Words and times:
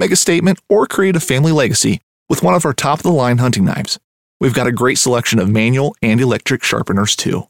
make 0.00 0.10
a 0.10 0.16
statement, 0.16 0.58
or 0.68 0.86
create 0.86 1.14
a 1.14 1.20
family 1.20 1.52
legacy 1.52 2.00
with 2.28 2.42
one 2.42 2.54
of 2.54 2.64
our 2.64 2.72
top 2.72 2.98
of 2.98 3.02
the 3.04 3.12
line 3.12 3.38
hunting 3.38 3.64
knives. 3.64 4.00
We've 4.40 4.54
got 4.54 4.66
a 4.66 4.72
great 4.72 4.98
selection 4.98 5.38
of 5.38 5.50
manual 5.50 5.94
and 6.00 6.20
electric 6.20 6.64
sharpeners 6.64 7.14
too. 7.14 7.46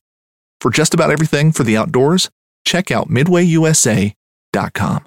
For 0.60 0.70
just 0.70 0.92
about 0.92 1.10
everything 1.10 1.52
for 1.52 1.62
the 1.62 1.76
outdoors, 1.76 2.28
check 2.64 2.90
out 2.90 3.08
midwayusa.com. 3.08 5.06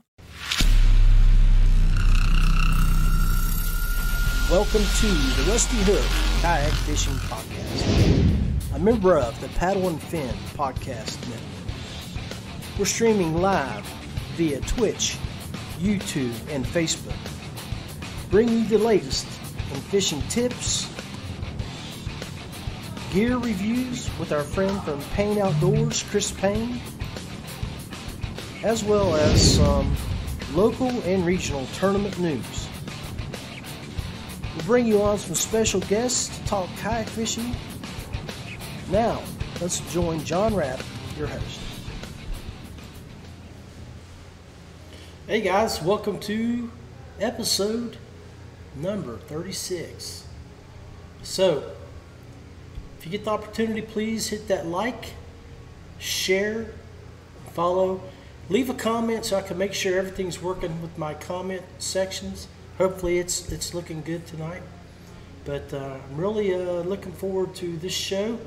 Welcome 4.49 4.83
to 4.83 5.07
the 5.07 5.45
Rusty 5.49 5.77
Hook 5.77 6.05
Kayak 6.41 6.71
Fishing 6.85 7.13
Podcast, 7.13 8.75
a 8.75 8.79
member 8.79 9.17
of 9.17 9.39
the 9.41 9.47
Paddle 9.49 9.89
and 9.89 10.01
Fin 10.01 10.33
Podcast 10.55 11.19
Network. 11.27 12.79
We're 12.79 12.85
streaming 12.85 13.41
live 13.41 13.85
via 14.35 14.61
Twitch, 14.61 15.17
YouTube, 15.79 16.33
and 16.49 16.65
Facebook 16.65 17.32
bring 18.33 18.49
you 18.49 18.65
the 18.65 18.79
latest 18.79 19.27
in 19.75 19.79
fishing 19.79 20.19
tips, 20.23 20.91
gear 23.13 23.37
reviews 23.37 24.09
with 24.17 24.31
our 24.31 24.41
friend 24.41 24.81
from 24.81 24.99
Payne 25.13 25.37
Outdoors, 25.37 26.01
Chris 26.09 26.31
Payne, 26.31 26.81
as 28.63 28.83
well 28.83 29.15
as 29.15 29.57
some 29.57 29.95
local 30.55 30.89
and 31.03 31.23
regional 31.23 31.67
tournament 31.75 32.17
news. 32.17 32.67
We'll 34.55 34.65
bring 34.65 34.87
you 34.87 35.03
on 35.03 35.19
some 35.19 35.35
special 35.35 35.81
guests 35.81 36.35
to 36.35 36.45
talk 36.45 36.69
kayak 36.77 37.07
fishing. 37.09 37.55
Now, 38.89 39.21
let's 39.61 39.79
join 39.93 40.23
John 40.23 40.55
Rapp, 40.55 40.81
your 41.19 41.27
host. 41.27 41.59
Hey 45.27 45.41
guys, 45.41 45.83
welcome 45.83 46.19
to 46.21 46.71
episode 47.19 47.99
number 48.75 49.17
36. 49.17 50.25
So, 51.21 51.71
if 52.97 53.05
you 53.05 53.11
get 53.11 53.25
the 53.25 53.31
opportunity, 53.31 53.81
please 53.81 54.29
hit 54.29 54.47
that 54.47 54.65
like, 54.65 55.13
share, 55.99 56.67
follow, 57.53 58.01
leave 58.49 58.69
a 58.69 58.73
comment 58.73 59.25
so 59.25 59.37
I 59.37 59.41
can 59.41 59.57
make 59.57 59.73
sure 59.73 59.97
everything's 59.97 60.41
working 60.41 60.81
with 60.81 60.97
my 60.97 61.13
comment 61.13 61.63
sections. 61.79 62.47
Hopefully, 62.77 63.19
it's 63.19 63.51
it's 63.51 63.73
looking 63.73 64.01
good 64.01 64.25
tonight. 64.25 64.63
But 65.45 65.73
uh, 65.73 65.97
I'm 66.09 66.17
really 66.17 66.53
uh, 66.53 66.81
looking 66.81 67.11
forward 67.11 67.53
to 67.55 67.77
this 67.77 67.93
show. 67.93 68.39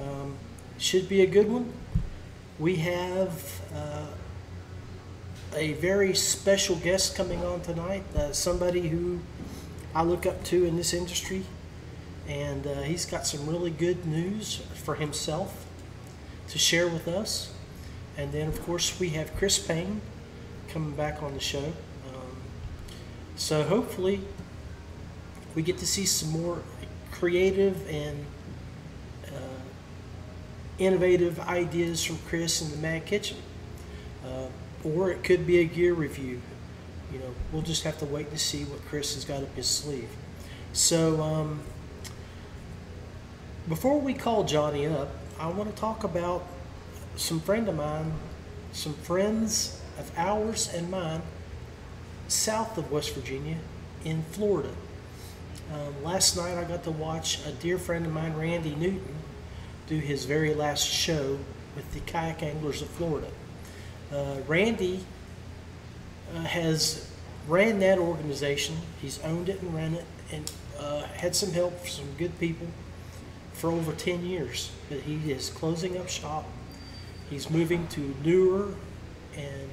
Um, 0.00 0.36
should 0.78 1.08
be 1.08 1.22
a 1.22 1.26
good 1.26 1.50
one. 1.50 1.72
We 2.58 2.76
have 2.76 3.60
uh, 3.74 4.06
a 5.54 5.72
very 5.74 6.14
special 6.14 6.76
guest 6.76 7.16
coming 7.16 7.44
on 7.44 7.60
tonight. 7.62 8.04
Uh, 8.14 8.32
somebody 8.32 8.88
who 8.88 9.20
I 9.94 10.02
look 10.02 10.26
up 10.26 10.42
to 10.44 10.64
in 10.64 10.76
this 10.76 10.92
industry, 10.92 11.44
and 12.26 12.66
uh, 12.66 12.82
he's 12.82 13.06
got 13.06 13.26
some 13.26 13.46
really 13.46 13.70
good 13.70 14.06
news 14.06 14.56
for 14.74 14.96
himself 14.96 15.66
to 16.48 16.58
share 16.58 16.88
with 16.88 17.06
us. 17.06 17.52
And 18.16 18.32
then, 18.32 18.48
of 18.48 18.60
course, 18.62 18.98
we 18.98 19.10
have 19.10 19.34
Chris 19.36 19.58
Payne 19.58 20.00
coming 20.68 20.96
back 20.96 21.22
on 21.22 21.34
the 21.34 21.40
show. 21.40 21.64
Um, 22.08 22.36
so 23.36 23.62
hopefully, 23.62 24.20
we 25.54 25.62
get 25.62 25.78
to 25.78 25.86
see 25.86 26.06
some 26.06 26.30
more 26.30 26.60
creative 27.12 27.88
and 27.88 28.24
uh, 29.28 29.60
innovative 30.78 31.38
ideas 31.38 32.02
from 32.02 32.18
Chris 32.26 32.60
in 32.60 32.72
the 32.72 32.76
Mad 32.78 33.06
Kitchen. 33.06 33.36
Uh, 34.26 34.46
or 34.84 35.12
it 35.12 35.22
could 35.22 35.46
be 35.46 35.60
a 35.60 35.64
gear 35.64 35.94
review 35.94 36.40
you 37.14 37.20
know, 37.20 37.32
we'll 37.52 37.62
just 37.62 37.84
have 37.84 37.96
to 38.00 38.04
wait 38.06 38.30
to 38.32 38.38
see 38.38 38.64
what 38.64 38.84
Chris 38.86 39.14
has 39.14 39.24
got 39.24 39.40
up 39.40 39.54
his 39.54 39.68
sleeve. 39.68 40.08
So, 40.72 41.22
um, 41.22 41.60
before 43.68 44.00
we 44.00 44.14
call 44.14 44.42
Johnny 44.42 44.86
up, 44.86 45.10
I 45.38 45.46
want 45.46 45.70
to 45.70 45.80
talk 45.80 46.02
about 46.02 46.44
some 47.14 47.38
friend 47.38 47.68
of 47.68 47.76
mine, 47.76 48.12
some 48.72 48.94
friends 48.94 49.80
of 49.96 50.10
ours 50.16 50.72
and 50.74 50.90
mine, 50.90 51.22
south 52.26 52.76
of 52.76 52.90
West 52.90 53.14
Virginia, 53.14 53.58
in 54.04 54.24
Florida. 54.32 54.74
Um, 55.72 56.02
last 56.02 56.36
night 56.36 56.58
I 56.58 56.64
got 56.64 56.82
to 56.84 56.90
watch 56.90 57.46
a 57.46 57.52
dear 57.52 57.78
friend 57.78 58.04
of 58.04 58.12
mine, 58.12 58.36
Randy 58.36 58.74
Newton, 58.74 59.14
do 59.86 59.98
his 59.98 60.24
very 60.24 60.52
last 60.52 60.86
show 60.86 61.38
with 61.76 61.92
the 61.94 62.00
Kayak 62.00 62.42
Anglers 62.42 62.82
of 62.82 62.88
Florida. 62.88 63.28
Uh, 64.12 64.38
Randy 64.48 65.04
has 66.34 67.08
ran 67.48 67.78
that 67.80 67.98
organization. 67.98 68.76
He's 69.00 69.22
owned 69.22 69.48
it 69.48 69.60
and 69.62 69.74
ran 69.74 69.94
it, 69.94 70.04
and 70.32 70.50
uh, 70.78 71.02
had 71.02 71.34
some 71.36 71.52
help 71.52 71.78
from 71.80 71.88
some 71.88 72.12
good 72.18 72.38
people 72.38 72.66
for 73.52 73.70
over 73.70 73.92
10 73.92 74.24
years. 74.24 74.70
But 74.88 75.00
he 75.00 75.30
is 75.30 75.50
closing 75.50 75.96
up 75.96 76.08
shop. 76.08 76.44
He's 77.30 77.50
moving 77.50 77.86
to 77.88 78.14
newer 78.24 78.74
and 79.36 79.70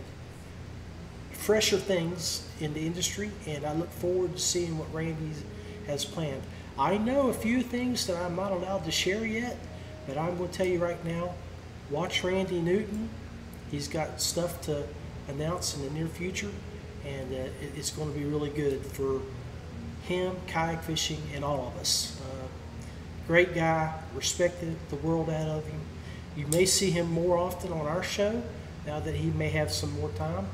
fresher 1.32 1.78
things 1.78 2.48
in 2.60 2.74
the 2.74 2.86
industry, 2.86 3.32
and 3.48 3.66
I 3.66 3.74
look 3.74 3.92
forward 3.92 4.34
to 4.34 4.40
seeing 4.40 4.78
what 4.78 4.94
Randy 4.94 5.32
has 5.88 6.06
planned. 6.06 6.44
I 6.78 6.98
know 6.98 7.30
a 7.30 7.34
few 7.34 7.62
things 7.62 8.06
that 8.08 8.16
I'm 8.18 8.36
not 8.36 8.52
allowed 8.52 8.86
to 8.86 8.92
share 8.92 9.26
yet, 9.26 9.58
but 10.08 10.18
I'm 10.18 10.38
going 10.38 10.50
to 10.50 10.58
tell 10.58 10.68
you 10.68 10.80
right 10.80 11.04
now 11.04 11.34
watch 11.90 12.24
Randy 12.24 12.62
Newton. 12.62 13.10
He's 13.70 13.88
got 13.88 14.22
stuff 14.22 14.62
to 14.62 14.84
announce 15.28 15.76
in 15.76 15.84
the 15.84 15.90
near 15.92 16.08
future, 16.08 16.52
and 17.06 17.34
uh, 17.34 17.50
it's 17.76 17.92
going 17.92 18.12
to 18.12 18.18
be 18.18 18.26
really 18.26 18.50
good 18.50 18.86
for 18.86 19.22
him, 20.04 20.36
kayak 20.48 20.84
fishing, 20.84 21.22
and 21.34 21.44
all 21.44 21.68
of 21.68 21.80
us. 21.80 22.20
Uh, 22.22 22.48
great 23.28 23.54
guy, 23.54 23.94
respected 24.16 24.76
the 24.90 24.96
world 24.98 25.30
out 25.30 25.48
of 25.48 25.66
him. 25.66 25.80
You 26.36 26.48
may 26.48 26.66
see 26.66 26.92
him 26.92 27.12
more 27.12 27.38
often 27.38 27.72
on 27.72 27.86
our 27.88 28.04
show 28.04 28.42
now 28.86 29.00
that 29.00 29.16
he 29.16 29.30
may 29.32 29.50
have 29.50 29.72
some 29.72 29.92
more 30.00 30.10
time, 30.10 30.48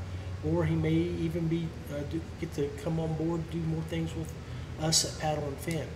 or 0.44 0.64
he 0.64 0.74
may 0.74 0.92
even 0.92 1.48
be 1.48 1.68
uh, 1.92 2.00
do, 2.10 2.20
get 2.40 2.52
to 2.54 2.68
come 2.82 3.00
on 3.00 3.14
board 3.14 3.50
do 3.50 3.58
more 3.58 3.82
things 3.82 4.14
with 4.14 4.32
us 4.80 5.04
at 5.04 5.20
Paddle 5.20 5.44
and 5.44 5.56
Fin. 5.58 5.86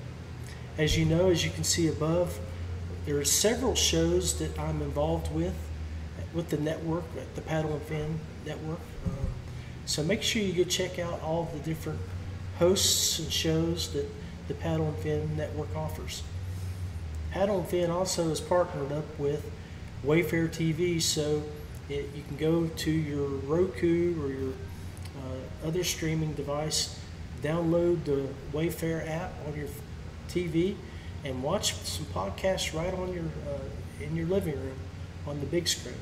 As 0.79 0.97
you 0.97 1.05
know, 1.05 1.31
as 1.31 1.45
you 1.45 1.51
can 1.51 1.65
see 1.65 1.89
above, 1.89 2.39
there 3.05 3.19
are 3.19 3.25
several 3.25 3.75
shows 3.75 4.39
that 4.39 4.59
I'm 4.59 4.81
involved 4.81 5.33
with 5.35 5.55
with 6.35 6.49
the 6.51 6.57
network, 6.59 7.05
the 7.35 7.41
Paddle 7.41 7.75
and 7.75 7.83
Fin 7.83 8.21
network. 8.47 8.81
Um, 9.07 9.29
so 9.87 10.03
make 10.03 10.23
sure 10.23 10.43
you 10.43 10.65
go 10.65 10.69
check 10.69 10.99
out 10.99 11.21
all 11.23 11.51
the 11.53 11.61
different 11.61 12.01
hosts 12.59 13.19
and 13.19 13.33
shows 13.33 13.93
that 13.93 14.07
the 14.49 14.55
Paddle 14.55 14.89
and 14.89 14.97
Fin 14.99 15.37
network 15.37 15.75
offers. 15.77 16.23
Hat 17.31 17.49
and 17.49 17.67
Fin 17.67 17.91
also 17.91 18.29
is 18.31 18.41
partnered 18.41 18.93
up 18.93 19.19
with 19.19 19.51
Waypoint 20.05 20.51
TV, 20.51 21.01
so 21.01 21.43
it, 21.89 22.11
you 22.15 22.23
can 22.27 22.37
go 22.37 22.67
to 22.67 22.91
your 22.91 23.29
Roku 23.29 24.23
or 24.23 24.29
your 24.31 24.53
uh, 25.17 25.67
other 25.67 25.85
streaming 25.85 26.35
device, 26.35 26.99
download 27.43 28.05
the 28.05 28.29
Waypoint 28.53 29.09
app 29.09 29.33
on 29.47 29.57
your 29.57 29.69
TV, 30.29 30.77
and 31.25 31.43
watch 31.43 31.75
some 31.75 32.07
podcasts 32.07 32.77
right 32.77 32.93
on 32.93 33.13
your 33.13 33.25
uh, 33.25 34.05
in 34.05 34.17
your 34.17 34.27
living 34.27 34.55
room 34.55 34.79
on 35.27 35.41
the 35.41 35.47
big 35.47 35.69
screen. 35.69 35.95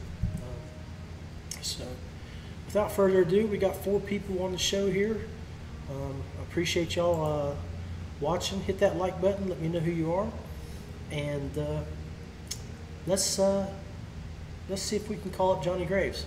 Uh, 1.60 1.62
so, 1.62 1.84
without 2.66 2.92
further 2.92 3.22
ado, 3.22 3.46
we 3.46 3.58
got 3.58 3.76
four 3.76 4.00
people 4.00 4.42
on 4.42 4.52
the 4.52 4.58
show 4.58 4.90
here. 4.90 5.20
Um, 5.90 6.22
appreciate 6.42 6.96
y'all 6.96 7.50
uh, 7.50 7.54
watching. 8.20 8.60
Hit 8.60 8.78
that 8.80 8.96
like 8.96 9.20
button. 9.20 9.48
Let 9.48 9.60
me 9.60 9.68
know 9.68 9.80
who 9.80 9.90
you 9.90 10.12
are, 10.12 10.30
and 11.10 11.58
uh, 11.58 11.80
let's 13.06 13.38
uh, 13.38 13.68
let's 14.68 14.82
see 14.82 14.96
if 14.96 15.08
we 15.08 15.16
can 15.16 15.30
call 15.30 15.52
up 15.52 15.62
Johnny 15.62 15.84
Graves. 15.84 16.24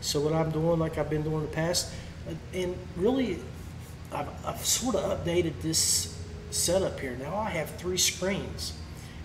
So 0.00 0.20
what 0.20 0.32
I'm 0.32 0.50
doing, 0.50 0.78
like 0.78 0.96
I've 0.96 1.10
been 1.10 1.22
doing 1.22 1.36
in 1.36 1.42
the 1.42 1.48
past, 1.48 1.92
and 2.54 2.74
really, 2.96 3.38
I've, 4.12 4.28
I've 4.44 4.64
sort 4.64 4.94
of 4.94 5.18
updated 5.18 5.60
this 5.60 6.18
setup 6.50 7.00
here. 7.00 7.16
Now 7.16 7.36
I 7.36 7.50
have 7.50 7.70
three 7.76 7.98
screens, 7.98 8.74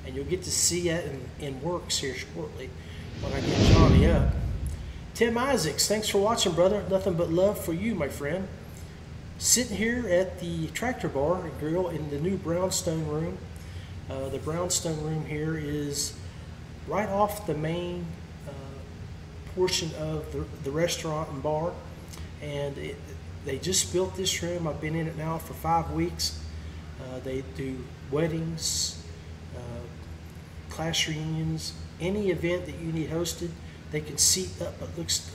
and 0.05 0.15
you'll 0.15 0.25
get 0.25 0.43
to 0.43 0.51
see 0.51 0.89
it 0.89 1.05
in, 1.39 1.47
in 1.47 1.61
works 1.61 1.97
here 1.97 2.15
shortly 2.15 2.69
when 3.21 3.33
I 3.33 3.41
get 3.41 3.73
Johnny 3.73 4.07
up. 4.07 4.33
Tim 5.13 5.37
Isaacs, 5.37 5.87
thanks 5.87 6.09
for 6.09 6.17
watching, 6.17 6.53
brother. 6.53 6.83
Nothing 6.89 7.13
but 7.13 7.29
love 7.29 7.63
for 7.63 7.73
you, 7.73 7.93
my 7.93 8.07
friend. 8.07 8.47
Sitting 9.37 9.77
here 9.77 10.07
at 10.09 10.39
the 10.39 10.67
tractor 10.67 11.07
bar 11.07 11.43
and 11.43 11.59
grill 11.59 11.89
in 11.89 12.09
the 12.09 12.19
new 12.19 12.37
brownstone 12.37 13.07
room. 13.07 13.37
Uh, 14.09 14.29
the 14.29 14.39
brownstone 14.39 15.01
room 15.03 15.25
here 15.25 15.57
is 15.57 16.13
right 16.87 17.09
off 17.09 17.45
the 17.47 17.53
main 17.53 18.05
uh, 18.47 18.51
portion 19.55 19.91
of 19.99 20.31
the, 20.31 20.45
the 20.63 20.71
restaurant 20.71 21.29
and 21.29 21.43
bar. 21.43 21.73
And 22.41 22.77
it, 22.77 22.95
they 23.45 23.57
just 23.59 23.93
built 23.93 24.15
this 24.15 24.41
room. 24.41 24.67
I've 24.67 24.81
been 24.81 24.95
in 24.95 25.07
it 25.07 25.17
now 25.17 25.37
for 25.37 25.53
five 25.53 25.91
weeks. 25.91 26.39
Uh, 27.03 27.19
they 27.23 27.43
do 27.55 27.77
weddings, 28.11 29.03
uh, 29.55 29.59
class 30.69 31.07
reunions, 31.07 31.73
any 31.99 32.29
event 32.29 32.65
that 32.65 32.75
you 32.75 32.91
need 32.91 33.09
hosted. 33.09 33.49
They 33.91 34.01
can 34.01 34.17
seat 34.17 34.49
up, 34.61 34.81
it 34.81 34.97
looks 34.97 35.29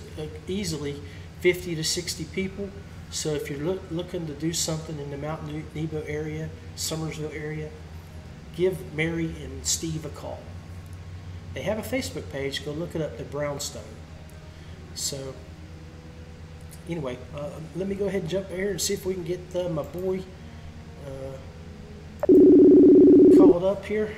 easily 0.47 1.01
50 1.41 1.77
to 1.77 1.85
60 1.85 2.25
people. 2.25 2.71
So 3.11 3.31
if 3.31 3.49
you're 3.49 3.61
look, 3.61 3.83
looking 3.91 4.27
to 4.27 4.35
do 4.35 4.53
something 4.53 4.99
in 4.99 5.11
the 5.11 5.17
Mount 5.17 5.43
Nebo 5.75 6.03
area, 6.07 6.51
Summersville 6.77 7.35
area, 7.35 7.71
give 8.55 8.93
Mary 8.95 9.35
and 9.43 9.65
Steve 9.65 10.05
a 10.05 10.11
call. 10.11 10.41
They 11.55 11.63
have 11.63 11.79
a 11.79 11.83
Facebook 11.83 12.31
page. 12.31 12.65
Go 12.65 12.73
look 12.73 12.95
it 12.95 13.01
up, 13.01 13.17
the 13.17 13.25
Brownstone. 13.25 13.83
So 14.95 15.35
anyway, 16.89 17.19
uh, 17.35 17.51
let 17.77 17.89
me 17.89 17.95
go 17.95 18.07
ahead 18.07 18.23
and 18.23 18.31
jump 18.31 18.51
here 18.51 18.71
and 18.71 18.81
see 18.81 18.95
if 18.95 19.07
we 19.07 19.15
can 19.15 19.25
get 19.25 19.41
uh, 19.55 19.69
my 19.69 19.83
boy 19.83 20.23
uh, 21.07 21.37
called 23.39 23.63
up 23.63 23.85
here. 23.85 24.11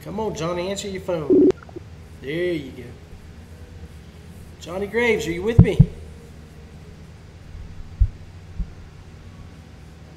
Come 0.00 0.20
on, 0.20 0.34
Johnny, 0.34 0.70
answer 0.70 0.88
your 0.88 1.02
phone. 1.02 1.50
There 2.22 2.52
you 2.54 2.70
go. 2.70 2.84
Johnny 4.60 4.86
Graves, 4.86 5.26
are 5.26 5.32
you 5.32 5.42
with 5.42 5.60
me? 5.60 5.78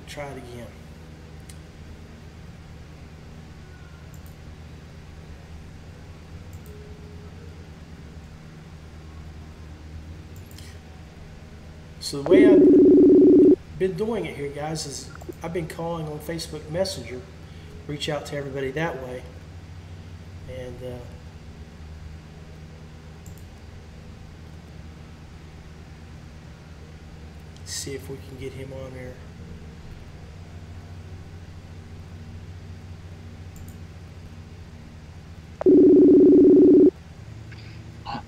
Try 0.08 0.28
it 0.28 0.38
again. 0.38 0.59
So 12.10 12.24
the 12.24 12.30
way 12.32 12.48
I've 12.48 13.78
been 13.78 13.94
doing 13.94 14.26
it 14.26 14.36
here, 14.36 14.50
guys, 14.50 14.88
is 14.88 15.12
I've 15.44 15.54
been 15.54 15.68
calling 15.68 16.08
on 16.08 16.18
Facebook 16.18 16.68
Messenger, 16.72 17.22
reach 17.86 18.10
out 18.10 18.26
to 18.26 18.36
everybody 18.36 18.72
that 18.72 19.04
way, 19.04 19.22
and 20.52 20.76
uh, 20.84 20.98
see 27.66 27.94
if 27.94 28.10
we 28.10 28.18
can 28.28 28.40
get 28.40 28.54
him 28.54 28.74
on 28.74 28.92
there. 28.96 29.14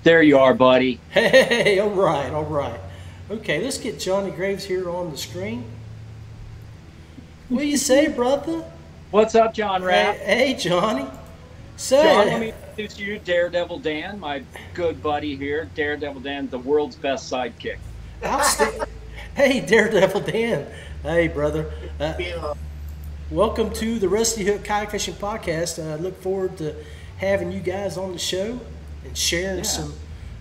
There 0.04 0.22
you 0.22 0.38
are, 0.38 0.54
buddy. 0.54 1.00
Hey, 1.10 1.80
all 1.80 1.90
right, 1.90 2.32
all 2.32 2.44
right. 2.44 2.78
Okay, 3.32 3.62
let's 3.62 3.78
get 3.78 3.98
Johnny 3.98 4.30
Graves 4.30 4.64
here 4.64 4.90
on 4.90 5.10
the 5.10 5.16
screen. 5.16 5.64
What 7.48 7.60
do 7.60 7.66
you 7.66 7.78
say, 7.78 8.08
brother? 8.08 8.62
What's 9.10 9.34
up, 9.34 9.54
John 9.54 9.82
Rapp? 9.82 10.16
Hey, 10.16 10.52
hey, 10.52 10.54
Johnny. 10.54 11.06
So, 11.78 12.02
John, 12.02 12.26
let 12.26 12.40
me 12.40 12.52
introduce 12.76 12.98
you 12.98 13.18
to 13.18 13.24
Daredevil 13.24 13.78
Dan, 13.78 14.20
my 14.20 14.42
good 14.74 15.02
buddy 15.02 15.34
here. 15.34 15.66
Daredevil 15.74 16.20
Dan, 16.20 16.50
the 16.50 16.58
world's 16.58 16.94
best 16.96 17.32
sidekick. 17.32 17.78
hey, 19.34 19.60
Daredevil 19.60 20.20
Dan. 20.20 20.66
Hey, 21.02 21.28
brother. 21.28 21.72
Uh, 21.98 22.54
welcome 23.30 23.72
to 23.72 23.98
the 23.98 24.10
Rusty 24.10 24.44
Hook 24.44 24.62
Kayak 24.62 24.90
Fishing 24.90 25.14
Podcast. 25.14 25.82
I 25.82 25.94
look 25.96 26.20
forward 26.20 26.58
to 26.58 26.74
having 27.16 27.50
you 27.50 27.60
guys 27.60 27.96
on 27.96 28.12
the 28.12 28.18
show 28.18 28.60
and 29.06 29.16
sharing 29.16 29.56
Yeah. 29.58 29.62
some 29.62 29.94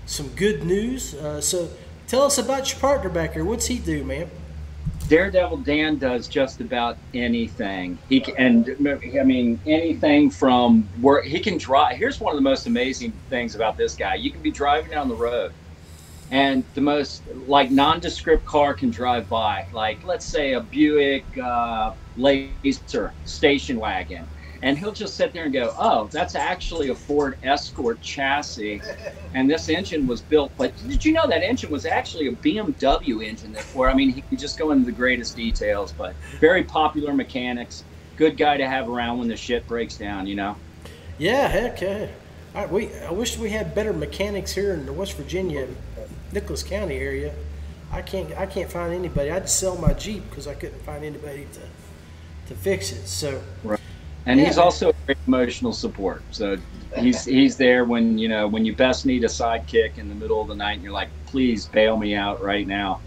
some 0.06 0.28
good 0.36 0.66
news. 0.66 1.14
Uh, 1.14 1.40
so, 1.40 1.70
tell 2.12 2.24
us 2.24 2.38
about 2.38 2.69
your 2.69 2.78
partner 2.81 3.10
back 3.10 3.34
here. 3.34 3.46
What's 3.46 3.68
he 3.68 3.80
do, 3.80 4.04
man? 4.04 4.30
Daredevil 5.08 5.60
Dan 5.60 5.98
does 5.98 6.28
just 6.28 6.60
about 6.60 6.98
anything. 7.13 7.98
He 8.10 8.19
can, 8.19 8.36
and 8.38 8.88
I 9.18 9.24
mean 9.24 9.60
anything 9.65 10.30
from 10.30 10.84
where 11.00 11.22
he 11.22 11.39
can 11.39 11.58
drive. 11.58 11.96
Here's 11.96 12.20
one 12.20 12.34
of 12.34 12.38
the 12.38 12.41
most 12.41 12.68
amazing 12.68 13.13
things 13.30 13.56
about 13.56 13.77
this 13.77 13.96
guy: 13.96 14.15
you 14.15 14.30
can 14.30 14.41
be 14.41 14.51
driving 14.51 14.91
down 14.91 15.08
the 15.08 15.15
road, 15.15 15.53
and 16.32 16.65
the 16.74 16.82
most 16.82 17.24
like 17.48 17.72
nondescript 17.72 18.46
car 18.46 18.74
can 18.74 18.89
drive 18.89 19.30
by. 19.30 19.65
Like 19.72 20.03
let's 20.06 20.25
say 20.25 20.53
a 20.53 20.60
Buick 20.60 21.25
uh, 21.38 21.94
Laser 22.18 23.13
station 23.24 23.80
wagon, 23.80 24.27
and 24.62 24.77
he'll 24.77 24.91
just 24.91 25.15
sit 25.15 25.34
there 25.34 25.46
and 25.46 25.53
go, 25.53 25.74
"Oh, 25.77 26.08
that's 26.12 26.36
actually 26.36 26.89
a 26.89 26.96
Ford 26.96 27.38
Escort 27.44 28.01
chassis." 28.01 28.82
and 29.34 29.50
this 29.50 29.70
engine 29.70 30.08
was 30.08 30.22
built 30.22 30.51
but 30.58 30.74
did 30.88 31.06
you 31.06 31.13
know 31.13 31.25
that 31.25 31.41
engine 31.41 31.72
was 31.72 31.86
actually 31.86 32.27
a 32.27 32.32
bmw 32.34 33.25
engine 33.25 33.53
before 33.53 33.89
i 33.89 33.94
mean 33.94 34.10
he 34.10 34.22
could 34.22 34.38
just 34.38 34.60
go 34.60 34.72
into 34.72 34.86
the 34.86 34.91
greatest 34.91 35.38
details 35.38 35.94
but 35.94 36.13
very 36.39 36.63
popular 36.63 37.13
mechanics 37.13 37.86
good 38.18 38.36
guy 38.36 38.58
to 38.58 38.68
have 38.68 38.89
around 38.89 39.20
when 39.20 39.30
the 39.30 39.38
shit 39.38 39.65
breaks 39.68 39.96
down 39.98 40.27
you 40.27 40.36
know 40.36 40.56
Yeah, 41.18 41.48
heck, 41.48 41.82
yeah. 41.82 42.08
I, 42.56 42.65
we, 42.65 42.91
I 42.96 43.12
wish 43.12 43.38
we 43.38 43.51
had 43.51 43.75
better 43.75 43.94
mechanics 43.94 44.53
here 44.53 44.74
in 44.74 44.88
the 44.88 44.94
West 44.94 45.13
Virginia, 45.13 45.68
Nicholas 46.32 46.63
County 46.63 46.96
area. 46.98 47.36
I 47.91 48.01
can't, 48.01 48.36
I 48.36 48.48
can't 48.48 48.72
find 48.72 48.91
anybody. 48.91 49.30
I'd 49.30 49.48
sell 49.48 49.77
my 49.77 49.94
Jeep 49.94 50.27
because 50.30 50.48
I 50.48 50.56
couldn't 50.56 50.82
find 50.82 51.06
anybody 51.06 51.48
to, 51.53 51.60
to 52.48 52.60
fix 52.60 52.91
it. 52.91 53.08
So, 53.08 53.41
and 54.25 54.40
he's 54.40 54.58
also 54.58 54.90
a 54.90 54.94
great 55.06 55.18
emotional 55.28 55.74
support 55.74 56.22
so 56.32 56.58
he's 56.98 57.25
he's 57.40 57.58
there 57.58 57.86
when 57.86 58.18
you 58.18 58.30
know 58.30 58.48
when 58.48 58.66
you 58.66 58.75
best 58.75 59.06
need 59.06 59.24
a 59.24 59.28
sidekick 59.28 59.98
in 59.98 60.10
the 60.10 60.16
middle 60.16 60.42
of 60.42 60.48
the 60.48 60.56
night 60.56 60.74
and 60.74 60.84
you're 60.84 60.94
like 60.94 61.10
please 61.25 61.66
bail 61.68 61.98
me 61.98 62.16
out 62.16 62.42
right 62.42 62.68
now 62.68 63.00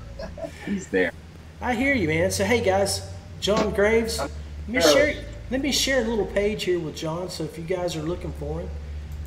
he's 0.66 0.88
there 0.88 1.12
I 1.64 1.74
hear 1.74 1.94
you, 1.94 2.08
man. 2.08 2.30
So, 2.30 2.44
hey 2.44 2.60
guys, 2.60 3.10
John 3.40 3.70
Graves. 3.70 4.18
Let 4.18 4.30
me 4.68 4.80
share. 4.82 5.24
Let 5.50 5.60
me 5.62 5.72
share 5.72 6.02
a 6.02 6.04
little 6.06 6.26
page 6.26 6.64
here 6.64 6.78
with 6.78 6.94
John. 6.94 7.30
So, 7.30 7.44
if 7.44 7.56
you 7.56 7.64
guys 7.64 7.96
are 7.96 8.02
looking 8.02 8.32
for 8.32 8.60
him, 8.60 8.68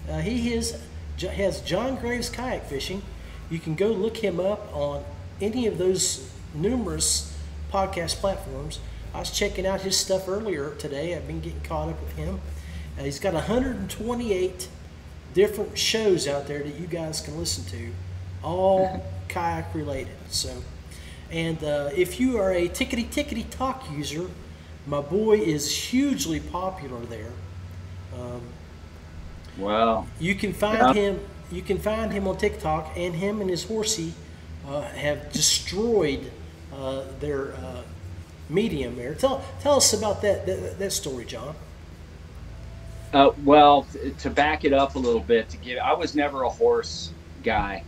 uh, 0.07 0.19
he 0.19 0.53
is 0.53 0.79
has 1.19 1.61
John 1.61 1.95
Graves 1.95 2.29
kayak 2.29 2.65
fishing. 2.65 3.01
You 3.49 3.57
can 3.57 3.73
go 3.73 3.87
look 3.87 4.17
him 4.17 4.39
up 4.39 4.69
on 4.71 5.03
any 5.41 5.65
of 5.65 5.79
those 5.79 6.29
numerous 6.53 7.35
podcast 7.73 8.17
platforms. 8.17 8.79
I 9.13 9.19
was 9.19 9.31
checking 9.31 9.65
out 9.65 9.81
his 9.81 9.97
stuff 9.97 10.27
earlier 10.27 10.75
today. 10.75 11.15
I've 11.15 11.27
been 11.27 11.39
getting 11.41 11.61
caught 11.61 11.89
up 11.89 11.99
with 12.01 12.15
him. 12.15 12.39
Uh, 12.99 13.03
he's 13.03 13.19
got 13.19 13.33
128 13.33 14.67
different 15.33 15.77
shows 15.77 16.27
out 16.27 16.47
there 16.47 16.63
that 16.63 16.75
you 16.79 16.87
guys 16.87 17.21
can 17.21 17.37
listen 17.37 17.63
to, 17.65 17.91
all 18.43 19.05
kayak 19.27 19.73
related. 19.73 20.15
So, 20.29 20.63
and 21.31 21.63
uh, 21.63 21.89
if 21.95 22.19
you 22.19 22.37
are 22.37 22.51
a 22.53 22.67
tickety 22.69 23.05
tickety 23.09 23.49
talk 23.49 23.89
user 23.91 24.29
My 24.87 25.01
boy 25.01 25.39
is 25.39 25.69
hugely 25.91 26.39
popular 26.39 27.01
there. 27.05 27.33
Um, 28.13 28.41
Well, 29.57 30.07
you 30.19 30.35
can 30.35 30.53
find 30.53 30.77
Yeah. 30.79 30.93
him. 30.93 31.19
You 31.51 31.61
can 31.61 31.77
find 31.77 32.11
him 32.11 32.27
on 32.27 32.37
TikTok, 32.37 32.93
and 32.97 33.15
him 33.15 33.41
and 33.41 33.49
his 33.49 33.63
horsey 33.65 34.13
uh, 34.67 34.81
have 34.81 35.31
destroyed 35.31 36.31
uh, 36.73 37.03
their 37.19 37.53
uh, 37.55 37.83
medium 38.49 38.95
there. 38.95 39.13
Tell 39.13 39.43
tell 39.61 39.77
us 39.77 39.93
about 39.93 40.21
that 40.21 40.45
that, 40.45 40.79
that 40.79 40.91
story, 40.91 41.25
John. 41.25 41.55
Uh, 43.13 43.31
well, 43.45 43.87
to 44.19 44.29
back 44.29 44.65
it 44.65 44.73
up 44.73 44.95
a 44.95 44.99
little 44.99 45.21
bit, 45.21 45.47
to 45.49 45.57
give, 45.57 45.79
I 45.79 45.93
was 45.93 46.13
never 46.13 46.43
a 46.43 46.49
horse 46.49 47.11
guy. 47.43 47.83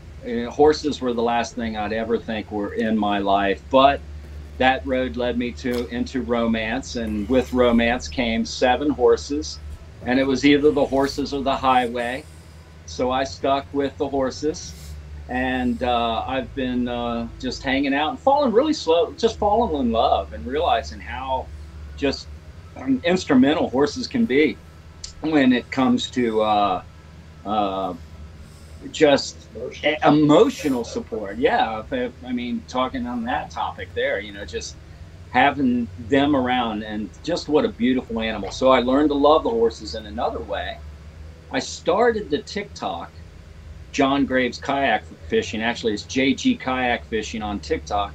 Horses 0.49 1.01
were 1.01 1.13
the 1.13 1.21
last 1.21 1.55
thing 1.55 1.77
I'd 1.77 1.93
ever 1.93 2.17
think 2.17 2.51
were 2.51 2.73
in 2.73 2.97
my 2.97 3.19
life, 3.19 3.61
but 3.69 3.99
that 4.57 4.85
road 4.85 5.17
led 5.17 5.37
me 5.37 5.51
to 5.53 5.87
into 5.87 6.21
romance, 6.21 6.95
and 6.95 7.27
with 7.29 7.53
romance 7.53 8.07
came 8.07 8.45
seven 8.45 8.89
horses, 8.89 9.59
and 10.05 10.19
it 10.19 10.27
was 10.27 10.45
either 10.45 10.71
the 10.71 10.85
horses 10.85 11.33
or 11.33 11.41
the 11.41 11.55
highway. 11.55 12.23
So 12.85 13.11
I 13.11 13.23
stuck 13.23 13.65
with 13.73 13.97
the 13.97 14.07
horses, 14.07 14.73
and 15.29 15.83
uh, 15.83 16.25
I've 16.27 16.53
been 16.55 16.89
uh, 16.89 17.29
just 17.41 17.63
hanging 17.63 17.95
out 17.95 18.11
and 18.11 18.21
falling 18.21 18.53
really 18.53 18.73
slow, 18.73 19.15
just 19.15 19.39
falling 19.39 19.79
in 19.87 19.93
love 19.93 20.33
and 20.33 20.45
realizing 20.45 21.01
how 21.01 21.49
just 21.97 22.29
um, 22.77 23.01
instrumental 23.05 23.69
horses 23.69 24.07
can 24.07 24.27
be 24.27 24.59
when 25.21 25.53
it 25.53 25.71
comes 25.71 26.11
to 26.11 26.41
uh, 26.41 26.83
uh, 27.45 27.95
just 28.91 29.49
e- 29.85 29.97
emotional 30.03 30.83
support. 30.85 31.39
Yeah, 31.39 31.83
I 32.25 32.33
mean, 32.33 32.65
talking 32.67 33.07
on 33.07 33.23
that 33.25 33.51
topic 33.51 33.93
there, 33.95 34.19
you 34.19 34.33
know, 34.33 34.45
just 34.45 34.79
having 35.29 35.89
them 35.97 36.35
around 36.35 36.83
and 36.83 37.11
just 37.23 37.49
what 37.49 37.65
a 37.65 37.69
beautiful 37.73 38.21
animal. 38.21 38.51
So 38.51 38.71
I 38.71 38.79
learned 38.81 39.09
to 39.11 39.15
love 39.15 39.43
the 39.43 39.51
horses 39.51 39.95
in 39.95 40.07
another 40.07 40.41
way. 40.43 40.79
I 41.51 41.59
started 41.59 42.31
the 42.31 42.43
TikTok, 42.43 43.18
John 43.91 44.25
Graves 44.25 44.59
kayak 44.59 45.03
fishing. 45.27 45.61
Actually, 45.61 45.93
it's 45.93 46.03
JG 46.03 46.59
kayak 46.59 47.05
fishing 47.05 47.41
on 47.41 47.59
TikTok. 47.59 48.13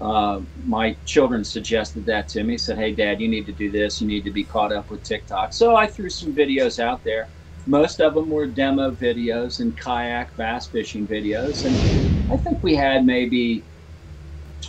Uh, 0.00 0.40
my 0.64 0.96
children 1.04 1.44
suggested 1.44 2.06
that 2.06 2.28
to 2.28 2.42
me. 2.42 2.56
Said, 2.56 2.78
"Hey, 2.78 2.92
Dad, 2.92 3.20
you 3.20 3.28
need 3.28 3.46
to 3.46 3.52
do 3.52 3.70
this. 3.70 4.00
You 4.00 4.06
need 4.06 4.24
to 4.24 4.30
be 4.30 4.44
caught 4.44 4.72
up 4.72 4.90
with 4.90 5.02
TikTok." 5.02 5.52
So 5.52 5.76
I 5.76 5.86
threw 5.86 6.08
some 6.08 6.32
videos 6.32 6.78
out 6.78 7.04
there. 7.04 7.28
Most 7.66 8.00
of 8.00 8.14
them 8.14 8.30
were 8.30 8.46
demo 8.46 8.90
videos 8.90 9.60
and 9.60 9.76
kayak 9.76 10.34
bass 10.36 10.66
fishing 10.66 11.06
videos, 11.06 11.66
and 11.66 12.32
I 12.32 12.36
think 12.36 12.62
we 12.62 12.74
had 12.74 13.04
maybe 13.04 13.62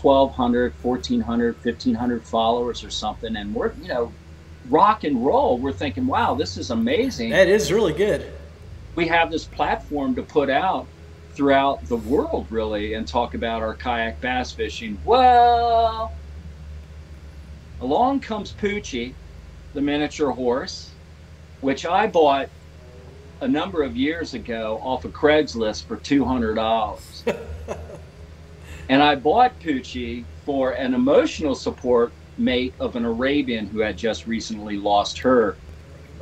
1,200, 0.02 0.74
1,400, 0.82 1.56
1,500 1.64 2.24
followers 2.24 2.84
or 2.84 2.90
something. 2.90 3.36
And 3.36 3.54
we're, 3.54 3.72
you 3.82 3.88
know, 3.88 4.12
rock 4.70 5.04
and 5.04 5.26
roll. 5.26 5.58
We're 5.60 5.72
thinking, 5.72 6.08
"Wow, 6.08 6.36
this 6.36 6.58
is 6.58 6.72
amazing." 6.72 7.30
That 7.30 7.48
is 7.48 7.72
really 7.72 7.94
good. 7.94 8.26
We 8.96 9.08
have 9.08 9.32
this 9.32 9.48
platform 9.48 10.16
to 10.16 10.24
put 10.24 10.50
out 10.50 10.90
throughout 11.36 11.88
the 11.88 11.98
world 11.98 12.48
really 12.50 12.94
and 12.94 13.08
talk 13.08 13.34
about 13.36 13.62
our 13.62 13.76
kayak 13.76 14.22
bass 14.22 14.54
fishing. 14.54 15.00
Well 15.04 16.18
along 17.82 18.22
comes 18.22 18.54
poochie 18.54 19.18
the 19.74 19.82
miniature 19.82 20.32
horse 20.32 20.98
which 21.62 21.86
i 21.86 22.08
bought 22.08 22.50
a 23.42 23.48
number 23.48 23.82
of 23.82 23.96
years 23.96 24.34
ago 24.36 24.80
off 24.84 25.04
of 25.04 25.12
craigslist 25.14 25.88
for 25.88 26.00
$200 26.00 27.24
and 28.90 29.02
i 29.02 29.16
bought 29.16 29.60
poochie 29.60 30.28
for 30.46 30.74
an 30.74 30.94
emotional 30.94 31.56
support 31.56 32.16
mate 32.38 32.76
of 32.80 32.96
an 32.96 33.06
arabian 33.06 33.66
who 33.68 33.80
had 33.80 33.98
just 33.98 34.28
recently 34.28 34.78
lost 34.78 35.20
her 35.20 35.60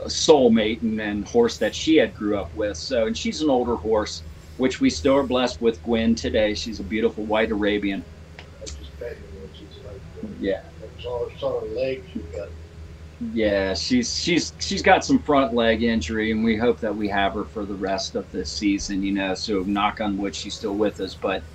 soulmate 0.07 0.81
and, 0.81 0.99
and 1.01 1.27
horse 1.27 1.57
that 1.59 1.75
she 1.75 1.97
had 1.97 2.13
grew 2.13 2.39
up 2.39 2.53
with. 2.53 2.77
So, 2.77 3.07
and 3.07 3.17
she's 3.17 3.41
an 3.41 3.49
older 3.49 3.75
horse, 3.75 4.23
which 4.57 4.79
we 4.81 4.89
still 4.89 5.15
are 5.15 5.27
blessed 5.27 5.61
with 5.61 5.81
Gwen 5.83 6.15
today. 6.15 6.53
She's 6.53 6.79
a 6.79 6.83
beautiful 6.83 7.25
white 7.25 7.51
Arabian. 7.51 8.05
Yeah, 10.37 10.61
yeah, 13.19 13.73
she's 13.73 14.15
she's 14.15 14.53
she's 14.59 14.81
got 14.81 15.03
some 15.03 15.21
front 15.23 15.53
leg 15.53 15.83
injury, 15.83 16.31
and 16.31 16.43
we 16.43 16.57
hope 16.57 16.79
that 16.79 16.95
we 16.95 17.09
have 17.09 17.33
her 17.33 17.45
for 17.45 17.65
the 17.65 17.75
rest 17.75 18.15
of 18.15 18.29
the 18.31 18.45
season. 18.45 19.03
You 19.03 19.13
know, 19.13 19.33
so 19.33 19.63
knock 19.63 19.99
on 20.01 20.17
wood, 20.17 20.35
she's 20.35 20.55
still 20.55 20.77
with 20.77 20.99
us. 21.01 21.15
But 21.15 21.45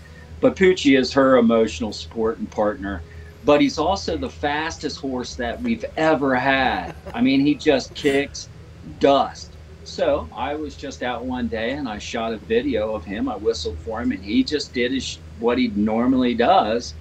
but 0.41 0.57
Poochie 0.57 0.99
is 0.99 1.13
her 1.15 1.39
emotional 1.39 1.93
support 1.93 2.39
and 2.39 2.51
partner. 2.51 3.05
But 3.45 3.61
he's 3.63 3.79
also 3.79 4.19
the 4.19 4.31
fastest 4.31 4.99
horse 4.99 5.37
that 5.37 5.63
we've 5.63 5.85
ever 5.97 6.35
had. 6.37 6.97
I 7.13 7.23
mean, 7.23 7.41
he 7.43 7.57
just 7.57 7.95
kicks 7.95 8.51
dust. 8.99 9.59
So 9.85 10.31
I 10.35 10.55
was 10.57 10.77
just 10.77 11.03
out 11.03 11.27
one 11.27 11.49
day 11.49 11.73
and 11.73 11.89
I 11.89 11.99
shot 11.99 12.33
a 12.33 12.39
video 12.39 12.95
of 12.95 13.05
him. 13.05 13.29
I 13.29 13.37
whistled 13.37 13.81
for 13.81 14.03
him, 14.03 14.13
and 14.13 14.25
he 14.25 14.45
just 14.45 14.75
did 14.75 14.93
his 14.93 15.21
what 15.39 15.59
he 15.59 15.69
normally 15.69 16.35
does. 16.35 16.95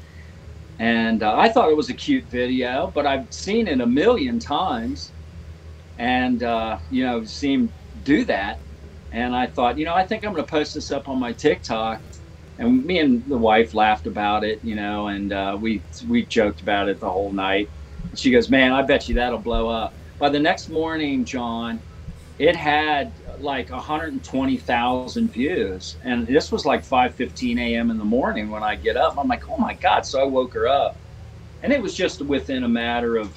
And 0.79 1.23
uh, 1.23 1.35
I 1.37 1.49
thought 1.49 1.69
it 1.69 1.77
was 1.77 1.89
a 1.89 1.93
cute 1.95 2.29
video, 2.29 2.91
but 2.93 3.07
I've 3.07 3.27
seen 3.31 3.67
it 3.67 3.81
a 3.81 3.87
million 3.87 4.39
times, 4.39 5.13
and 5.97 6.43
uh, 6.43 6.79
you 6.89 7.03
know, 7.05 7.23
seen 7.25 7.61
him 7.61 7.73
do 8.03 8.25
that. 8.25 8.63
And 9.11 9.35
I 9.35 9.47
thought, 9.47 9.77
you 9.77 9.85
know, 9.85 9.95
I 9.95 10.05
think 10.05 10.25
I'm 10.25 10.33
going 10.33 10.45
to 10.45 10.51
post 10.51 10.73
this 10.73 10.91
up 10.91 11.07
on 11.09 11.19
my 11.19 11.33
TikTok. 11.33 12.03
And 12.57 12.85
me 12.85 12.99
and 12.99 13.23
the 13.27 13.37
wife 13.37 13.73
laughed 13.73 14.05
about 14.07 14.43
it, 14.43 14.59
you 14.63 14.75
know, 14.75 15.07
and 15.07 15.33
uh, 15.33 15.57
we 15.59 15.83
we 16.07 16.25
joked 16.25 16.61
about 16.61 16.87
it 16.87 16.99
the 16.99 17.09
whole 17.09 17.31
night. 17.31 17.71
She 18.15 18.31
goes, 18.31 18.49
"Man, 18.49 18.71
I 18.71 18.83
bet 18.83 19.07
you 19.07 19.15
that'll 19.15 19.39
blow 19.39 19.69
up." 19.69 19.97
By 20.19 20.29
the 20.29 20.39
next 20.39 20.69
morning, 20.69 21.25
John, 21.25 21.81
it 22.37 22.55
had 22.55 23.13
like 23.39 23.71
120,000 23.71 25.31
views, 25.31 25.97
and 26.03 26.27
this 26.27 26.51
was 26.51 26.65
like 26.65 26.83
5:15 26.85 27.59
a.m. 27.59 27.89
in 27.89 27.97
the 27.97 28.05
morning 28.05 28.49
when 28.51 28.63
I 28.63 28.75
get 28.75 28.97
up. 28.97 29.17
I'm 29.17 29.27
like, 29.27 29.49
"Oh 29.49 29.57
my 29.57 29.73
god!" 29.73 30.05
So 30.05 30.21
I 30.21 30.25
woke 30.25 30.53
her 30.53 30.67
up, 30.67 31.01
and 31.63 31.73
it 31.73 31.81
was 31.81 31.95
just 31.95 32.21
within 32.21 32.63
a 32.63 32.69
matter 32.69 33.17
of 33.17 33.35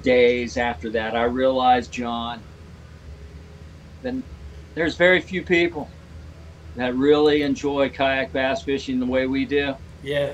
days 0.00 0.56
after 0.56 0.90
that 0.90 1.14
I 1.14 1.24
realized, 1.24 1.92
John, 1.92 2.42
then 4.00 4.24
there's 4.74 4.96
very 4.96 5.20
few 5.20 5.42
people 5.42 5.92
that 6.76 6.94
really 6.94 7.42
enjoy 7.42 7.88
kayak 7.90 8.32
bass 8.32 8.62
fishing 8.62 8.98
the 8.98 9.06
way 9.06 9.26
we 9.26 9.44
do. 9.44 9.74
Yeah. 10.02 10.32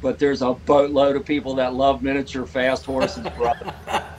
But 0.00 0.18
there's 0.18 0.42
a 0.42 0.52
boatload 0.52 1.16
of 1.16 1.24
people 1.24 1.54
that 1.56 1.74
love 1.74 2.02
miniature 2.02 2.46
fast 2.46 2.84
horses, 2.84 3.26
brother. 3.36 3.72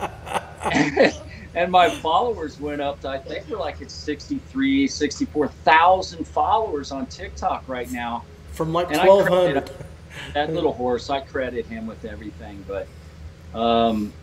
and 1.55 1.71
my 1.71 1.89
followers 1.89 2.59
went 2.59 2.81
up 2.81 3.01
to, 3.01 3.09
I 3.09 3.17
think 3.17 3.47
we're 3.49 3.57
like 3.57 3.81
at 3.81 3.91
63, 3.91 4.87
64,000 4.87 6.25
followers 6.25 6.91
on 6.91 7.05
TikTok 7.07 7.67
right 7.67 7.91
now. 7.91 8.23
From 8.53 8.73
like 8.73 8.91
And 8.91 9.01
I 9.01 9.07
1,200. 9.07 9.71
That 10.33 10.53
little 10.53 10.73
horse, 10.73 11.09
I 11.09 11.21
credit 11.21 11.65
him 11.65 11.87
with 11.87 12.05
everything. 12.05 12.63
But 12.67 12.87
um, 13.57 14.13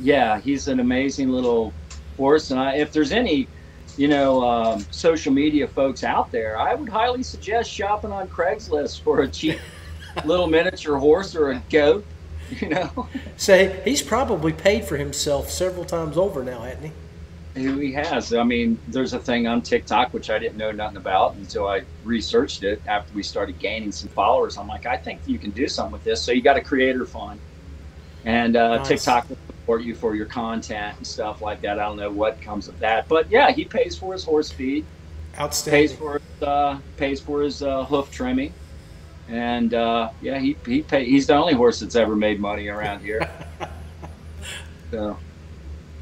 yeah, 0.00 0.40
he's 0.40 0.68
an 0.68 0.80
amazing 0.80 1.30
little 1.30 1.72
horse. 2.16 2.50
And 2.50 2.60
I, 2.60 2.76
if 2.76 2.92
there's 2.92 3.12
any, 3.12 3.48
you 3.96 4.08
know, 4.08 4.42
um, 4.48 4.86
social 4.90 5.32
media 5.32 5.66
folks 5.68 6.04
out 6.04 6.30
there, 6.30 6.58
I 6.58 6.74
would 6.74 6.88
highly 6.88 7.22
suggest 7.22 7.70
shopping 7.70 8.12
on 8.12 8.28
Craigslist 8.28 9.02
for 9.02 9.20
a 9.22 9.28
cheap 9.28 9.60
little 10.24 10.46
miniature 10.46 10.98
horse 10.98 11.34
or 11.34 11.50
a 11.50 11.62
goat. 11.70 12.06
You 12.48 12.68
know, 12.70 13.08
Say, 13.36 13.80
he's 13.84 14.02
probably 14.02 14.52
paid 14.52 14.84
for 14.84 14.96
himself 14.96 15.50
several 15.50 15.84
times 15.84 16.16
over 16.18 16.42
now, 16.42 16.62
hasn't 16.62 16.86
he? 16.86 16.92
he 17.54 17.92
has. 17.92 18.32
I 18.32 18.44
mean, 18.44 18.80
there's 18.86 19.12
a 19.12 19.18
thing 19.18 19.46
on 19.46 19.62
TikTok 19.62 20.12
which 20.12 20.30
I 20.30 20.38
didn't 20.38 20.56
know 20.56 20.70
nothing 20.72 20.96
about 20.96 21.36
until 21.36 21.66
I 21.68 21.82
researched 22.04 22.62
it 22.62 22.82
after 22.86 23.12
we 23.14 23.22
started 23.22 23.58
gaining 23.58 23.92
some 23.92 24.08
followers. 24.08 24.56
I'm 24.56 24.68
like, 24.68 24.86
I 24.86 24.96
think 24.96 25.22
you 25.26 25.38
can 25.38 25.50
do 25.50 25.68
something 25.68 25.92
with 25.92 26.04
this. 26.04 26.22
So 26.22 26.32
you 26.32 26.42
got 26.42 26.56
a 26.56 26.60
creator 26.60 27.04
fund, 27.06 27.40
and 28.24 28.56
uh, 28.56 28.78
Nice. 28.78 28.88
TikTok 28.88 29.26
support 29.60 29.82
you 29.82 29.94
for 29.94 30.14
your 30.14 30.26
content 30.26 30.96
and 30.96 31.06
stuff 31.06 31.42
like 31.42 31.60
that. 31.62 31.78
I 31.78 31.84
don't 31.84 31.96
know 31.96 32.10
what 32.10 32.40
comes 32.40 32.66
of 32.68 32.78
that, 32.80 33.06
but 33.08 33.30
yeah, 33.30 33.50
he 33.50 33.64
pays 33.64 33.96
for 33.96 34.12
his 34.12 34.24
horse 34.24 34.50
feed, 34.50 34.84
pays 35.66 35.92
for 35.92 36.14
his, 36.14 36.42
uh, 36.42 36.78
pays 36.96 37.20
for 37.20 37.42
his 37.42 37.62
uh, 37.62 37.84
hoof 37.84 38.10
trimming. 38.10 38.52
And 39.28 39.74
uh, 39.74 40.10
yeah, 40.20 40.38
he 40.38 40.56
he 40.66 40.82
pay, 40.82 41.04
he's 41.04 41.26
the 41.26 41.34
only 41.34 41.54
horse 41.54 41.80
that's 41.80 41.94
ever 41.94 42.16
made 42.16 42.40
money 42.40 42.66
around 42.68 43.00
here. 43.00 43.30
so, 44.90 45.16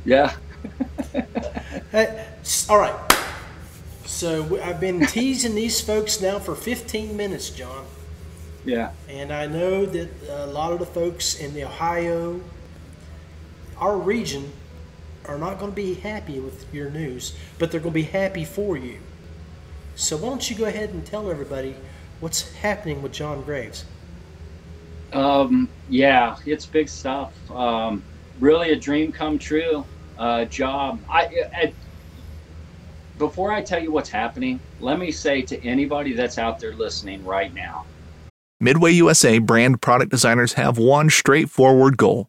yeah. 0.04 0.34
Hey, 1.90 2.26
all 2.68 2.78
right. 2.78 2.94
So 4.04 4.60
I've 4.62 4.78
been 4.78 5.06
teasing 5.06 5.54
these 5.54 5.80
folks 5.80 6.20
now 6.20 6.38
for 6.38 6.54
15 6.54 7.16
minutes, 7.16 7.48
John. 7.48 7.86
Yeah. 8.64 8.90
And 9.08 9.32
I 9.32 9.46
know 9.46 9.86
that 9.86 10.10
a 10.28 10.46
lot 10.46 10.72
of 10.72 10.80
the 10.80 10.86
folks 10.86 11.40
in 11.40 11.54
the 11.54 11.64
Ohio, 11.64 12.42
our 13.80 13.96
region, 13.96 14.52
are 15.24 15.38
not 15.38 15.58
going 15.58 15.70
to 15.70 15.76
be 15.76 15.94
happy 15.94 16.40
with 16.40 16.72
your 16.72 16.90
news, 16.90 17.36
but 17.58 17.70
they're 17.70 17.80
going 17.80 17.92
to 17.92 18.00
be 18.00 18.02
happy 18.02 18.44
for 18.44 18.76
you. 18.76 18.98
So 19.94 20.16
why 20.16 20.28
don't 20.30 20.48
you 20.48 20.56
go 20.56 20.64
ahead 20.64 20.90
and 20.90 21.04
tell 21.04 21.30
everybody 21.30 21.74
what's 22.20 22.54
happening 22.56 23.02
with 23.02 23.12
John 23.12 23.42
Graves? 23.42 23.84
Um, 25.12 25.68
yeah, 25.88 26.36
it's 26.46 26.66
big 26.66 26.88
stuff. 26.88 27.32
Um, 27.50 28.02
really 28.40 28.70
a 28.70 28.76
dream 28.76 29.12
come 29.12 29.38
true 29.38 29.84
uh, 30.18 30.44
job. 30.46 31.00
I, 31.08 31.22
I 31.54 31.72
before 33.18 33.50
I 33.50 33.62
tell 33.62 33.82
you 33.82 33.90
what's 33.90 34.08
happening, 34.08 34.60
let 34.80 34.98
me 34.98 35.10
say 35.10 35.42
to 35.42 35.64
anybody 35.64 36.12
that's 36.12 36.38
out 36.38 36.60
there 36.60 36.74
listening 36.74 37.24
right 37.24 37.52
now. 37.52 37.84
Midway 38.60 38.92
USA 38.92 39.38
brand 39.38 39.80
product 39.80 40.10
designers 40.10 40.52
have 40.54 40.78
one 40.78 41.10
straightforward 41.10 41.96
goal 41.96 42.28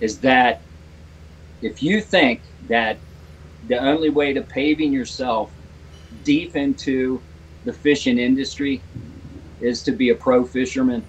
is 0.00 0.20
that 0.20 0.66
if 1.62 1.82
you 1.82 2.00
think 2.00 2.44
that 2.68 3.02
the 3.66 3.78
only 3.78 4.10
way 4.10 4.32
to 4.32 4.42
paving 4.42 4.92
yourself 4.92 5.54
deep 6.22 6.54
into 6.56 7.24
the 7.64 7.72
fishing 7.72 8.18
industry 8.18 8.84
is 9.60 9.82
to 9.82 9.92
be 9.92 10.10
a 10.10 10.14
pro 10.14 10.44
fisherman 10.44 11.06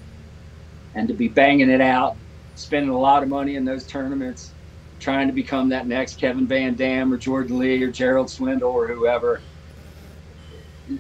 and 0.96 1.08
to 1.08 1.14
be 1.14 1.28
banging 1.28 1.70
it 1.70 1.82
out, 1.82 2.18
spending 2.56 2.90
a 2.90 2.98
lot 2.98 3.24
of 3.24 3.30
money 3.30 3.56
in 3.56 3.66
those 3.66 3.86
tournaments, 3.86 4.56
trying 5.00 5.28
to 5.28 5.34
become 5.34 5.70
that 5.70 5.88
next 5.88 6.20
Kevin 6.20 6.48
Van 6.48 6.76
Dam 6.76 7.14
or 7.14 7.18
Jordan 7.18 7.60
Lee 7.60 7.84
or 7.84 7.92
Gerald 7.92 8.32
Swindle 8.32 8.72
or 8.72 8.88
whoever. 8.88 9.46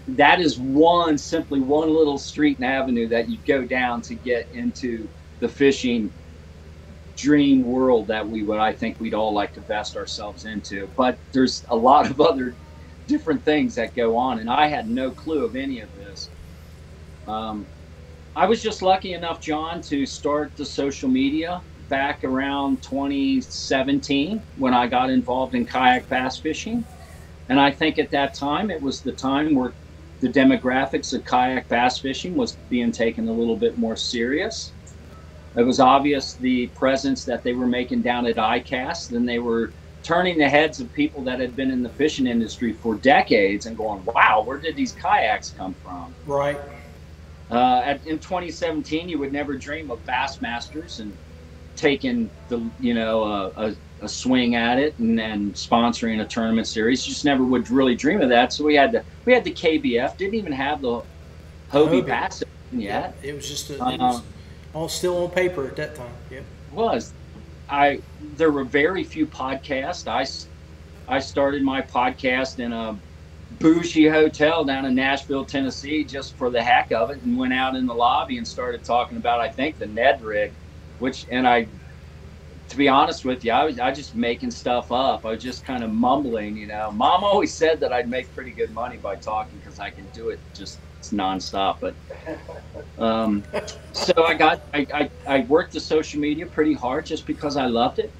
That 0.08 0.39
is 0.39 0.60
one, 0.60 1.17
simply 1.17 1.62
one 1.62 1.89
little 1.89 2.17
street 2.17 2.60
and 2.60 2.67
avenue 2.67 3.08
that 3.10 3.29
you 3.29 3.39
go 3.48 3.65
down 3.65 4.01
to 4.03 4.15
get 4.15 4.50
into 4.51 5.10
the 5.39 5.48
fishing 5.48 6.13
dream 7.18 7.64
world 7.64 8.08
that 8.08 8.28
we 8.30 8.44
would 8.44 8.60
I 8.60 8.74
think 8.74 9.00
we'd 9.00 9.16
all 9.16 9.34
like 9.34 9.54
to 9.56 9.62
vest 9.62 9.98
ourselves 9.98 10.46
into. 10.46 10.92
But 10.98 11.20
there's 11.34 11.66
a 11.70 11.78
lot 11.78 12.10
of 12.10 12.22
other 12.32 12.58
different 13.08 13.46
things 13.46 13.76
that 13.76 13.96
go 13.96 14.18
on, 14.18 14.40
and 14.40 14.50
I 14.50 14.68
had 14.70 14.90
no 14.90 15.12
clue 15.12 15.46
of 15.46 15.56
any 15.56 15.82
of 15.82 15.94
this. 15.96 16.32
Um, 17.28 17.70
I 18.36 18.46
was 18.48 18.62
just 18.62 18.82
lucky 18.84 19.14
enough, 19.14 19.42
John, 19.42 19.82
to 19.84 20.06
start 20.06 20.56
the 20.58 20.66
social 20.66 21.10
media 21.10 21.64
back 21.90 22.24
around 22.24 22.84
2017 22.84 24.44
when 24.56 24.74
I 24.74 24.88
got 24.88 25.10
involved 25.10 25.56
in 25.56 25.66
kayak 25.66 26.08
bass 26.10 26.40
fishing. 26.40 26.86
And 27.50 27.60
I 27.60 27.72
think 27.72 28.00
at 28.00 28.12
that 28.12 28.36
time 28.36 28.72
it 28.72 28.82
was 28.82 29.02
the 29.02 29.14
time 29.14 29.56
where 29.56 29.76
the 30.22 30.30
demographics 30.30 31.14
of 31.14 31.26
kayak 31.26 31.70
bass 31.70 32.00
fishing 32.00 32.36
was 32.36 32.60
being 32.70 32.92
taken 32.92 33.27
a 33.27 33.34
little 33.34 33.58
bit 33.58 33.77
more 33.77 33.96
serious 33.98 34.74
it 35.57 35.63
was 35.63 35.79
obvious 35.79 36.33
the 36.33 36.67
presence 36.67 37.25
that 37.25 37.43
they 37.43 37.53
were 37.53 37.65
making 37.65 38.03
down 38.03 38.27
at 38.27 38.35
ICAST, 38.35 39.15
and 39.15 39.27
they 39.27 39.39
were 39.39 39.72
turning 40.03 40.37
the 40.37 40.48
heads 40.48 40.79
of 40.79 40.93
people 40.93 41.24
that 41.24 41.39
had 41.39 41.55
been 41.55 41.72
in 41.72 41.81
the 41.81 41.89
fishing 41.89 42.27
industry 42.27 42.74
for 42.74 42.96
decades 42.96 43.65
and 43.65 43.75
going, 43.75 44.05
wow, 44.05 44.43
where 44.46 44.57
did 44.57 44.75
these 44.75 44.93
kayaks 44.93 45.53
come 45.57 45.74
from? 45.83 46.13
Right. 46.25 46.57
Uh, 47.50 47.81
at, 47.83 48.05
in 48.05 48.20
2017, 48.20 49.09
you 49.09 49.17
would 49.17 49.33
never 49.33 49.57
dream 49.57 49.89
of 49.89 50.05
Bassmasters 50.05 51.00
and 51.00 51.15
taking 51.75 52.29
the, 52.50 52.61
you 52.79 52.93
know, 52.93 53.24
a, 53.24 53.75
a 54.01 54.07
swing 54.07 54.55
at 54.55 54.77
it 54.77 54.98
and, 55.00 55.20
and 55.20 55.53
sponsoring 55.53 56.22
a 56.22 56.25
tournament 56.25 56.67
series. 56.67 57.05
You 57.07 57.13
just 57.13 57.25
never 57.25 57.43
would 57.43 57.70
really 57.70 57.96
dream 57.96 58.22
of 58.22 58.29
that. 58.29 58.53
So 58.53 58.63
we 58.63 58.75
had 58.75 58.91
the 58.91 59.03
we 59.25 59.33
had 59.33 59.43
the 59.43 59.53
KBF. 59.53 60.17
Didn't 60.17 60.35
even 60.35 60.51
have 60.51 60.81
the 60.81 61.01
Hobie, 61.72 62.01
Hobie. 62.01 62.05
Bass 62.05 62.43
yet. 62.72 63.15
Yeah, 63.22 63.29
it 63.29 63.35
was 63.35 63.48
just 63.48 63.70
a, 63.70 63.83
uh, 63.83 64.22
all 64.74 64.90
still 64.90 65.24
on 65.24 65.32
paper 65.32 65.68
at 65.68 65.75
that 65.77 65.96
time. 65.96 66.14
Yep. 66.30 66.44
Was 66.72 67.14
I? 67.70 68.01
There 68.36 68.51
were 68.51 68.64
very 68.64 69.03
few 69.03 69.25
podcasts. 69.25 70.08
I 70.08 70.25
I 71.14 71.20
started 71.20 71.64
my 71.64 71.82
podcast 71.82 72.60
in 72.60 72.74
a 72.74 72.98
bougie 73.60 74.08
hotel 74.08 74.66
down 74.66 74.86
in 74.86 74.94
Nashville, 74.94 75.46
Tennessee, 75.46 76.03
just 76.03 76.36
for 76.36 76.50
the 76.50 76.62
heck 76.62 76.92
of 76.92 77.10
it, 77.12 77.22
and 77.24 77.38
went 77.38 77.53
out 77.53 77.75
in 77.75 77.86
the 77.86 77.94
lobby 77.94 78.38
and 78.38 78.48
started 78.48 78.84
talking 78.84 79.18
about 79.18 79.40
I 79.40 79.50
think 79.50 79.80
the 79.80 79.88
Ned 79.88 80.22
rig, 80.22 80.51
which 81.00 81.25
and 81.32 81.48
I. 81.48 81.68
To 82.70 82.75
be 82.75 82.90
honest 82.90 83.24
with 83.24 83.46
you, 83.46 83.53
I 83.53 83.64
was 83.64 83.80
I 83.80 83.94
just 83.94 84.14
making 84.14 84.51
stuff 84.51 84.92
up. 84.92 85.25
I 85.25 85.30
was 85.32 85.42
just 85.42 85.64
kind 85.64 85.86
of 85.86 85.94
mumbling, 85.94 86.58
you 86.58 86.68
know. 86.68 86.92
Mom 86.92 87.24
always 87.24 87.53
said 87.53 87.80
that 87.80 87.94
I'd 87.94 88.10
make 88.10 88.36
pretty 88.36 88.51
good 88.51 88.72
money 88.72 88.98
by 88.98 89.16
talking 89.16 89.58
because 89.60 89.80
I 89.80 89.90
can 89.90 90.06
do 90.10 90.30
it 90.30 90.42
just 90.53 90.82
it's 91.07 91.13
nonstop. 91.13 91.77
But 91.81 91.96
um, 93.01 93.43
so 93.93 94.13
I 94.25 94.33
got 94.33 94.63
I, 94.74 94.87
I, 94.93 95.11
I 95.27 95.39
worked 95.41 95.74
the 95.74 95.79
social 95.79 96.20
media 96.20 96.46
pretty 96.46 96.74
hard 96.74 97.05
just 97.05 97.25
because 97.25 97.57
I 97.57 97.65
loved 97.67 98.00
it. 98.00 98.13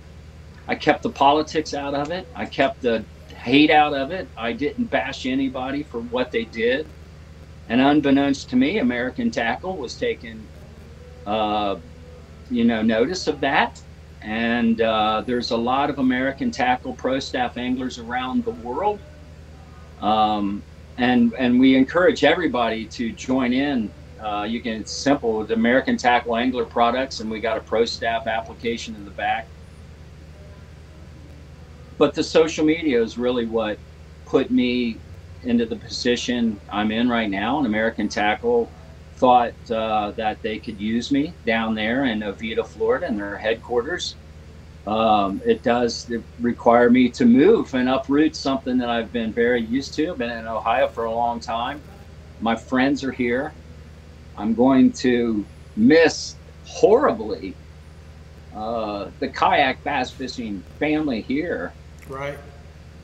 I 0.68 0.76
kept 0.76 1.04
the 1.04 1.10
politics 1.10 1.74
out 1.74 1.94
of 1.94 2.12
it. 2.12 2.28
I 2.36 2.46
kept 2.46 2.82
the 2.82 3.06
hate 3.30 3.72
out 3.72 3.94
of 3.94 4.12
it. 4.12 4.30
I 4.38 4.54
didn't 4.54 4.86
bash 4.86 5.26
anybody 5.26 5.84
for 5.84 6.02
what 6.02 6.32
they 6.32 6.46
did. 6.46 6.88
And 7.70 7.82
unbeknownst 7.82 8.50
to 8.52 8.56
me, 8.56 8.80
American 8.80 9.32
Tackle 9.32 9.78
was 9.78 9.98
taking, 9.98 10.48
uh, 11.26 11.78
you 12.50 12.64
know, 12.64 12.82
notice 12.82 13.28
of 13.28 13.42
that. 13.42 13.82
And 14.22 14.82
uh, 14.82 15.24
there's 15.26 15.52
a 15.52 15.58
lot 15.58 15.90
of 15.90 16.00
American 16.00 16.52
Tackle 16.52 16.96
pro 16.96 17.20
staff 17.20 17.58
anglers 17.58 17.98
around 17.98 18.46
the 18.46 18.52
world. 18.52 19.02
Um, 20.00 20.64
and 20.98 21.34
and 21.40 21.60
we 21.60 21.76
encourage 21.76 22.24
everybody 22.24 22.88
to 22.88 23.14
join 23.14 23.54
in. 23.54 23.94
Uh, 24.24 24.44
you 24.44 24.62
can 24.62 24.74
it's 24.82 24.94
simple 24.94 25.38
with 25.38 25.52
American 25.52 25.98
Tackle 25.98 26.36
Angler 26.38 26.66
products, 26.66 27.20
and 27.20 27.30
we 27.30 27.40
got 27.40 27.58
a 27.58 27.62
pro 27.62 27.86
staff 27.86 28.28
application 28.28 28.96
in 28.96 29.06
the 29.06 29.12
back. 29.12 29.52
But 31.98 32.14
the 32.14 32.24
social 32.24 32.66
media 32.66 33.02
is 33.02 33.18
really 33.18 33.46
what 33.46 33.82
put 34.26 34.52
me 34.52 35.02
into 35.44 35.66
the 35.66 35.78
position 35.78 36.60
I'm 36.70 36.92
in 36.92 37.10
right 37.10 37.30
now. 37.30 37.58
And 37.58 37.68
American 37.68 38.10
Tackle 38.10 38.74
thought 39.16 39.56
uh, 39.72 40.12
that 40.14 40.42
they 40.42 40.60
could 40.60 40.80
use 40.80 41.12
me 41.12 41.38
down 41.46 41.76
there 41.76 42.06
in 42.06 42.24
Oviedo, 42.24 42.64
Florida, 42.64 43.08
in 43.08 43.18
their 43.18 43.38
headquarters 43.38 44.18
um, 44.88 45.42
it 45.46 45.64
does 45.64 46.10
require 46.40 46.90
me 46.90 47.10
to 47.10 47.26
move 47.26 47.74
and 47.74 47.90
uproot 47.90 48.38
something 48.38 48.78
that 48.78 48.90
I've 48.90 49.12
been 49.12 49.34
very 49.34 49.62
used 49.62 49.94
to. 49.96 50.12
I've 50.12 50.18
been 50.18 50.30
in 50.30 50.48
Ohio 50.48 50.88
for 50.88 51.04
a 51.06 51.14
long 51.14 51.42
time. 51.42 51.84
My 52.40 52.56
friends 52.56 53.04
are 53.04 53.12
here. 53.12 53.54
I'm 54.38 54.54
going 54.54 54.94
to 55.02 55.46
miss 55.76 56.38
horribly 56.64 57.58
uh, 58.56 59.12
the 59.20 59.28
kayak 59.28 59.84
bass 59.84 60.12
fishing 60.12 60.64
family 60.80 61.22
here. 61.22 61.76
Right. 62.08 62.40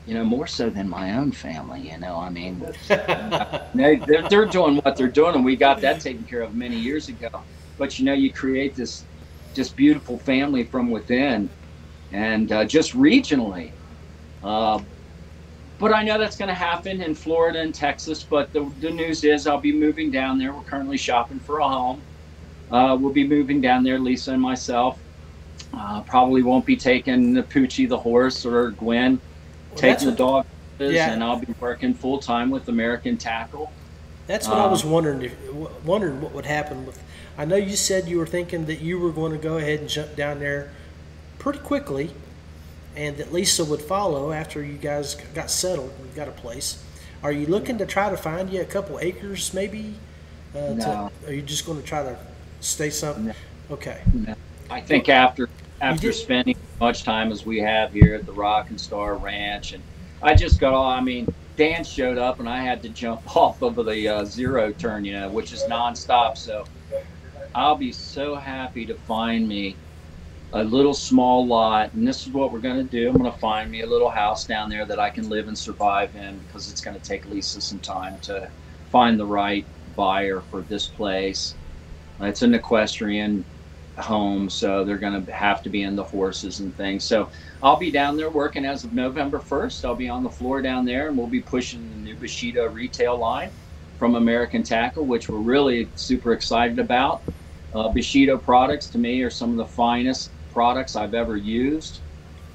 You 0.06 0.14
know, 0.14 0.24
more 0.24 0.46
so 0.46 0.70
than 0.70 0.88
my 0.88 1.18
own 1.18 1.32
family. 1.32 1.90
You 1.90 1.98
know, 1.98 2.18
I 2.18 2.30
mean, 2.30 2.64
they, 2.88 3.96
they're, 4.06 4.26
they're 4.30 4.46
doing 4.46 4.76
what 4.76 4.96
they're 4.96 5.08
doing, 5.08 5.34
and 5.34 5.44
we 5.44 5.56
got 5.56 5.82
that 5.82 6.00
taken 6.00 6.24
care 6.24 6.40
of 6.40 6.54
many 6.54 6.78
years 6.78 7.08
ago. 7.08 7.28
But 7.76 7.98
you 7.98 8.06
know, 8.06 8.14
you 8.14 8.32
create 8.32 8.74
this 8.74 9.06
just 9.54 9.76
beautiful 9.76 10.18
family 10.18 10.64
from 10.64 10.90
within 10.90 11.50
and 12.14 12.52
uh, 12.52 12.64
just 12.64 12.94
regionally. 12.96 13.72
Uh, 14.42 14.80
but 15.80 15.92
I 15.92 16.04
know 16.04 16.16
that's 16.16 16.36
going 16.36 16.48
to 16.48 16.54
happen 16.54 17.02
in 17.02 17.14
Florida 17.14 17.60
and 17.60 17.74
Texas. 17.74 18.22
But 18.22 18.52
the, 18.52 18.70
the 18.80 18.90
news 18.90 19.24
is 19.24 19.46
I'll 19.46 19.58
be 19.58 19.72
moving 19.72 20.12
down 20.12 20.38
there. 20.38 20.52
We're 20.52 20.62
currently 20.62 20.96
shopping 20.96 21.40
for 21.40 21.58
a 21.58 21.68
home. 21.68 22.00
Uh, 22.70 22.96
we'll 22.98 23.12
be 23.12 23.26
moving 23.26 23.60
down 23.60 23.82
there, 23.82 23.98
Lisa 23.98 24.32
and 24.32 24.40
myself. 24.40 24.98
Uh, 25.74 26.02
probably 26.02 26.42
won't 26.42 26.64
be 26.64 26.76
taking 26.76 27.34
the 27.34 27.42
Poochie 27.42 27.88
the 27.88 27.98
horse 27.98 28.46
or 28.46 28.70
Gwen, 28.70 29.20
well, 29.70 29.78
taking 29.78 30.06
the 30.06 30.14
dog, 30.14 30.46
yeah. 30.78 31.12
and 31.12 31.22
I'll 31.22 31.38
be 31.38 31.52
working 31.58 31.94
full 31.94 32.18
time 32.18 32.48
with 32.48 32.68
American 32.68 33.16
Tackle. 33.16 33.72
That's 34.28 34.46
what 34.46 34.58
I 34.58 34.66
was 34.66 34.84
um, 34.84 34.92
wondering. 34.92 35.22
If, 35.22 35.84
wondering 35.84 36.20
what 36.20 36.32
would 36.32 36.46
happen 36.46 36.86
with. 36.86 37.02
I 37.36 37.44
know 37.44 37.56
you 37.56 37.76
said 37.76 38.08
you 38.08 38.18
were 38.18 38.26
thinking 38.26 38.66
that 38.66 38.80
you 38.80 39.00
were 39.00 39.10
going 39.10 39.32
to 39.32 39.38
go 39.38 39.58
ahead 39.58 39.80
and 39.80 39.88
jump 39.88 40.14
down 40.14 40.38
there 40.38 40.70
pretty 41.44 41.58
quickly, 41.58 42.10
and 42.96 43.18
that 43.18 43.30
Lisa 43.30 43.62
would 43.66 43.82
follow 43.82 44.32
after 44.32 44.64
you 44.64 44.78
guys 44.78 45.14
got 45.34 45.50
settled 45.50 45.92
and 46.00 46.14
got 46.14 46.26
a 46.26 46.32
place. 46.32 46.82
Are 47.22 47.30
you 47.30 47.46
looking 47.46 47.76
to 47.78 47.86
try 47.86 48.08
to 48.08 48.16
find 48.16 48.50
you 48.50 48.62
a 48.62 48.64
couple 48.64 48.98
acres, 48.98 49.52
maybe? 49.52 49.94
Uh, 50.54 50.72
No. 50.72 51.10
To, 51.20 51.28
are 51.28 51.32
you 51.34 51.42
just 51.42 51.66
going 51.66 51.78
to 51.78 51.86
try 51.86 52.02
to 52.02 52.16
stay 52.60 52.88
something? 52.88 53.26
No. 53.26 53.34
Okay. 53.70 54.00
I 54.70 54.80
think 54.80 55.10
after 55.10 55.50
after 55.82 56.12
spending 56.12 56.56
as 56.56 56.80
much 56.80 57.02
time 57.02 57.30
as 57.30 57.44
we 57.44 57.58
have 57.58 57.92
here 57.92 58.14
at 58.14 58.24
the 58.24 58.32
Rock 58.32 58.70
and 58.70 58.80
Star 58.80 59.14
Ranch, 59.16 59.74
and 59.74 59.82
I 60.22 60.34
just 60.34 60.58
got 60.58 60.72
all. 60.72 60.90
I 60.90 61.00
mean, 61.00 61.28
Dan 61.58 61.84
showed 61.84 62.16
up, 62.16 62.40
and 62.40 62.48
I 62.48 62.62
had 62.62 62.82
to 62.84 62.88
jump 62.88 63.36
off 63.36 63.60
of 63.60 63.76
the 63.76 64.08
uh, 64.08 64.24
zero 64.24 64.72
turn, 64.72 65.04
you 65.04 65.12
know, 65.12 65.28
which 65.28 65.52
is 65.52 65.62
nonstop. 65.64 66.38
So 66.38 66.64
I'll 67.54 67.76
be 67.76 67.92
so 67.92 68.34
happy 68.34 68.86
to 68.86 68.94
find 68.94 69.46
me 69.46 69.76
a 70.54 70.62
little 70.62 70.94
small 70.94 71.46
lot, 71.48 71.92
and 71.94 72.06
this 72.06 72.26
is 72.26 72.32
what 72.32 72.52
we're 72.52 72.60
going 72.60 72.76
to 72.76 72.84
do. 72.84 73.08
I'm 73.08 73.18
going 73.18 73.30
to 73.30 73.38
find 73.38 73.68
me 73.68 73.82
a 73.82 73.86
little 73.88 74.08
house 74.08 74.46
down 74.46 74.70
there 74.70 74.86
that 74.86 75.00
I 75.00 75.10
can 75.10 75.28
live 75.28 75.48
and 75.48 75.58
survive 75.58 76.14
in, 76.14 76.38
because 76.38 76.70
it's 76.70 76.80
going 76.80 76.98
to 76.98 77.02
take 77.02 77.26
Lisa 77.26 77.60
some 77.60 77.80
time 77.80 78.20
to 78.20 78.48
find 78.86 79.18
the 79.18 79.26
right 79.26 79.68
buyer 79.96 80.40
for 80.40 80.62
this 80.62 80.86
place. 80.86 81.56
It's 82.20 82.42
an 82.42 82.54
equestrian 82.54 83.44
home, 83.98 84.48
so 84.48 84.84
they're 84.84 84.96
going 84.98 85.26
to 85.26 85.32
have 85.32 85.60
to 85.62 85.70
be 85.70 85.82
in 85.82 85.96
the 85.96 86.04
horses 86.04 86.60
and 86.60 86.76
things. 86.76 87.04
So 87.04 87.30
I'll 87.60 87.78
be 87.78 87.90
down 87.90 88.16
there 88.16 88.30
working 88.30 88.64
as 88.64 88.84
of 88.84 88.92
November 88.92 89.40
1st. 89.40 89.84
I'll 89.84 89.96
be 89.96 90.08
on 90.08 90.22
the 90.22 90.30
floor 90.30 90.62
down 90.62 90.84
there, 90.84 91.08
and 91.08 91.18
we'll 91.18 91.26
be 91.26 91.42
pushing 91.42 91.90
the 91.90 91.96
new 91.96 92.16
Bushido 92.16 92.66
retail 92.68 93.18
line 93.18 93.50
from 93.98 94.14
American 94.14 94.62
Tackle, 94.62 95.06
which 95.08 95.28
we're 95.28 95.38
really 95.38 95.90
super 95.96 96.32
excited 96.32 96.78
about. 96.78 97.24
Uh, 97.72 97.88
Bushido 97.88 98.38
products 98.38 98.88
to 98.90 98.98
me 98.98 99.20
are 99.22 99.30
some 99.30 99.50
of 99.50 99.56
the 99.56 99.66
finest 99.66 100.33
products 100.54 100.96
I've 100.96 101.14
ever 101.14 101.36
used. 101.36 102.02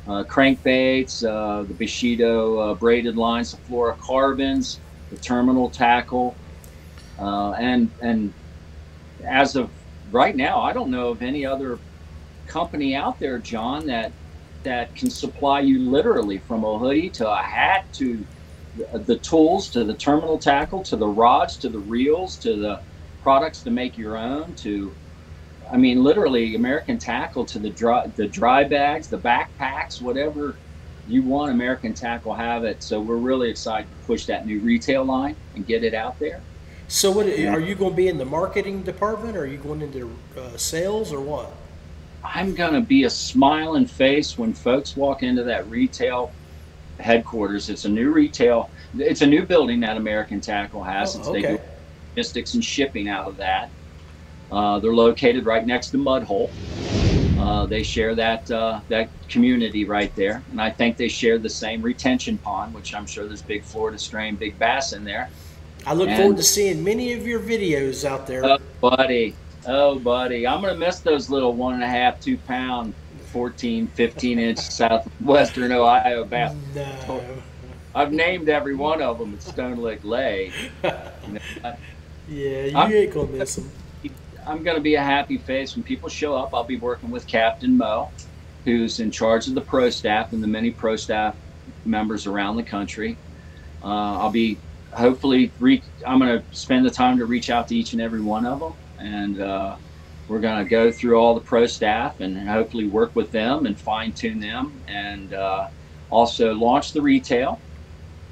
Uh, 0.08 0.24
crankbaits, 0.24 1.24
uh, 1.24 1.66
the 1.66 1.76
Bushido 1.76 2.58
uh, 2.58 2.76
braided 2.76 3.18
lines, 3.18 3.52
the 3.52 3.58
fluorocarbons, 3.58 4.80
the 5.12 5.18
terminal 5.18 5.70
tackle, 5.70 6.40
uh, 7.20 7.52
and 7.52 7.92
and 8.02 8.34
as 9.28 9.56
of 9.56 9.72
right 10.10 10.36
now, 10.36 10.62
I 10.62 10.74
don't 10.74 10.90
know 10.90 11.10
of 11.10 11.22
any 11.22 11.46
other 11.46 11.82
company 12.48 12.96
out 12.96 13.20
there, 13.20 13.40
John, 13.40 13.86
that 13.88 14.16
that 14.64 14.96
can 14.96 15.12
supply 15.12 15.62
you 15.62 15.90
literally 15.90 16.40
from 16.40 16.64
a 16.66 16.80
hoodie 16.80 17.12
to 17.12 17.30
a 17.30 17.38
hat 17.38 17.94
to 17.94 18.28
the, 18.76 19.00
the 19.06 19.20
tools 19.20 19.70
to 19.72 19.84
the 19.86 19.96
terminal 19.96 20.40
tackle 20.40 20.84
to 20.84 20.98
the 20.98 21.08
rods 21.08 21.58
to 21.58 21.70
the 21.70 21.80
reels 21.80 22.38
to 22.40 22.56
the 22.58 22.82
products 23.22 23.64
to 23.64 23.72
make 23.72 23.98
your 23.98 24.18
own 24.18 24.56
to 24.56 24.98
I 25.72 25.78
mean 25.78 26.04
literally 26.04 26.56
American 26.56 26.98
Tackle 26.98 27.46
to 27.48 27.60
the 27.60 27.70
dry 27.70 28.08
the 28.16 28.28
dry 28.28 28.64
bags, 28.64 29.08
the 29.08 29.20
backpacks, 29.20 30.02
whatever 30.02 30.58
you 31.08 31.24
want 31.24 31.52
American 31.52 31.94
Tackle 31.94 32.34
have 32.36 32.64
it. 32.64 32.84
So 32.84 33.02
we're 33.02 33.18
really 33.18 33.50
excited 33.50 33.90
to 33.90 34.06
push 34.06 34.26
that 34.28 34.46
new 34.46 34.60
retail 34.60 35.04
line 35.06 35.36
and 35.56 35.66
get 35.66 35.84
it 35.84 35.94
out 35.94 36.20
there. 36.20 36.42
So, 36.88 37.12
what 37.12 37.28
are 37.28 37.60
you 37.60 37.76
going 37.76 37.92
to 37.92 37.96
be 37.96 38.08
in 38.08 38.18
the 38.18 38.26
marketing 38.26 38.82
department, 38.82 39.38
or 39.38 39.42
are 39.42 39.46
you 39.46 39.60
going 39.60 39.82
into 39.84 40.10
uh, 40.36 40.58
sales, 40.58 41.14
or 41.14 41.22
what? 41.22 41.52
I'm 42.24 42.56
going 42.56 42.74
to 42.74 42.82
be 42.82 43.04
a 43.04 43.10
smiling 43.12 43.86
face 43.86 44.40
when 44.40 44.54
folks 44.56 44.96
walk 44.96 45.22
into 45.22 45.44
that 45.44 45.70
retail 45.70 46.32
headquarters. 47.00 47.70
It's 47.70 47.86
a 47.86 47.90
new 47.90 48.12
retail, 48.12 48.72
it's 48.98 49.22
a 49.22 49.28
new 49.28 49.46
building 49.46 49.80
that 49.82 49.98
American 49.98 50.42
Tackle 50.42 50.84
has. 50.84 51.16
Oh, 51.16 51.20
It's- 51.20 51.34
They 51.34 51.42
do 51.58 51.60
logistics 52.16 52.56
and 52.56 52.64
shipping 52.66 53.08
out 53.08 53.28
of 53.28 53.38
that. 53.38 53.70
Uh, 54.52 54.80
they're 54.80 54.94
located 54.94 55.46
right 55.46 55.66
next 55.66 55.90
to 55.90 55.98
Mudhole. 55.98 56.50
Uh, 57.40 57.66
they 57.66 57.84
share 57.84 58.16
that 58.16 58.50
uh, 58.52 58.80
that 58.90 59.10
community 59.30 59.86
right 59.86 60.14
there, 60.16 60.44
and 60.52 60.62
I 60.62 60.70
think 60.72 60.98
they 60.98 61.08
share 61.08 61.38
the 61.38 61.50
same 61.50 61.82
retention 61.82 62.38
pond, 62.40 62.74
which 62.74 62.94
I'm 62.94 63.06
sure 63.06 63.26
there's 63.28 63.42
big 63.42 63.64
Florida 63.64 63.98
strain, 63.98 64.36
big 64.36 64.58
bass 64.60 64.92
in 64.94 65.04
there. 65.06 65.30
I 65.86 65.94
look 65.94 66.10
And- 66.10 66.18
forward 66.18 66.38
to 66.38 66.44
seeing 66.44 66.84
many 66.84 67.14
of 67.14 67.26
your 67.26 67.40
videos 67.40 68.04
out 68.04 68.28
there. 68.28 68.44
Oh, 68.44 68.58
buddy. 68.82 69.36
Oh, 69.66 69.98
buddy. 70.00 70.46
I'm 70.46 70.62
going 70.62 70.74
to 70.74 70.80
miss 70.80 71.00
those 71.00 71.30
little 71.30 71.54
one 71.54 71.76
and 71.76 71.84
a 71.84 71.88
half, 71.88 72.20
two 72.20 72.38
pound, 72.38 72.94
14, 73.32 73.88
15 73.88 74.40
inch 74.40 74.58
southwestern 74.60 75.72
Ohio 75.72 76.26
bass. 76.26 76.54
no. 76.76 77.24
I've 77.96 78.12
named 78.14 78.50
every 78.50 78.76
one 78.76 79.02
of 79.02 79.18
them 79.18 79.34
at 79.34 79.42
Stone 79.42 79.78
Lake 79.78 80.04
Lake. 80.04 80.52
You 80.84 80.90
know, 81.34 81.40
I- 81.64 81.78
Yeah, 82.30 82.66
you 82.66 82.78
I'm- 82.78 82.92
ain't 82.92 83.14
gonna 83.14 83.28
miss 83.32 83.56
them. 83.56 83.70
I'm 84.50 84.64
going 84.64 84.78
to 84.78 84.82
be 84.82 84.96
a 84.96 85.04
happy 85.04 85.38
face 85.38 85.76
when 85.76 85.84
people 85.84 86.10
show 86.10 86.36
up. 86.36 86.50
I'll 86.54 86.66
be 86.66 86.80
working 86.80 87.12
with 87.12 87.28
Captain 87.28 87.78
Mo, 87.78 88.14
who's 88.66 89.00
in 89.00 89.12
charge 89.12 89.48
of 89.48 89.54
the 89.54 89.62
pro 89.62 89.92
staff 89.92 90.34
and 90.34 90.42
the 90.42 90.48
many 90.48 90.72
pro 90.72 90.96
staff 90.96 91.38
members 91.86 92.26
around 92.26 92.56
the 92.56 92.64
country. 92.64 93.22
Uh, 93.84 94.18
I'll 94.20 94.32
be 94.32 94.64
hopefully 94.92 95.54
re- 95.60 95.84
I'm 96.06 96.20
going 96.20 96.40
to 96.40 96.46
spend 96.52 96.86
the 96.86 96.90
time 96.92 97.20
to 97.20 97.26
reach 97.26 97.52
out 97.52 97.68
to 97.68 97.76
each 97.76 97.94
and 97.94 98.02
every 98.02 98.22
one 98.22 98.46
of 98.48 98.60
them, 98.60 98.74
and 98.98 99.40
uh, 99.40 99.78
we're 100.28 100.40
going 100.40 100.64
to 100.64 100.70
go 100.70 100.92
through 100.92 101.18
all 101.18 101.36
the 101.36 101.42
pro 101.42 101.68
staff 101.68 102.20
and 102.20 102.50
hopefully 102.50 102.88
work 102.88 103.16
with 103.16 103.32
them 103.32 103.68
and 103.68 103.80
fine 103.80 104.14
tune 104.14 104.40
them, 104.40 104.84
and 104.88 105.32
uh, 105.32 105.68
also 106.10 106.54
launch 106.54 106.92
the 106.92 107.02
retail, 107.04 107.64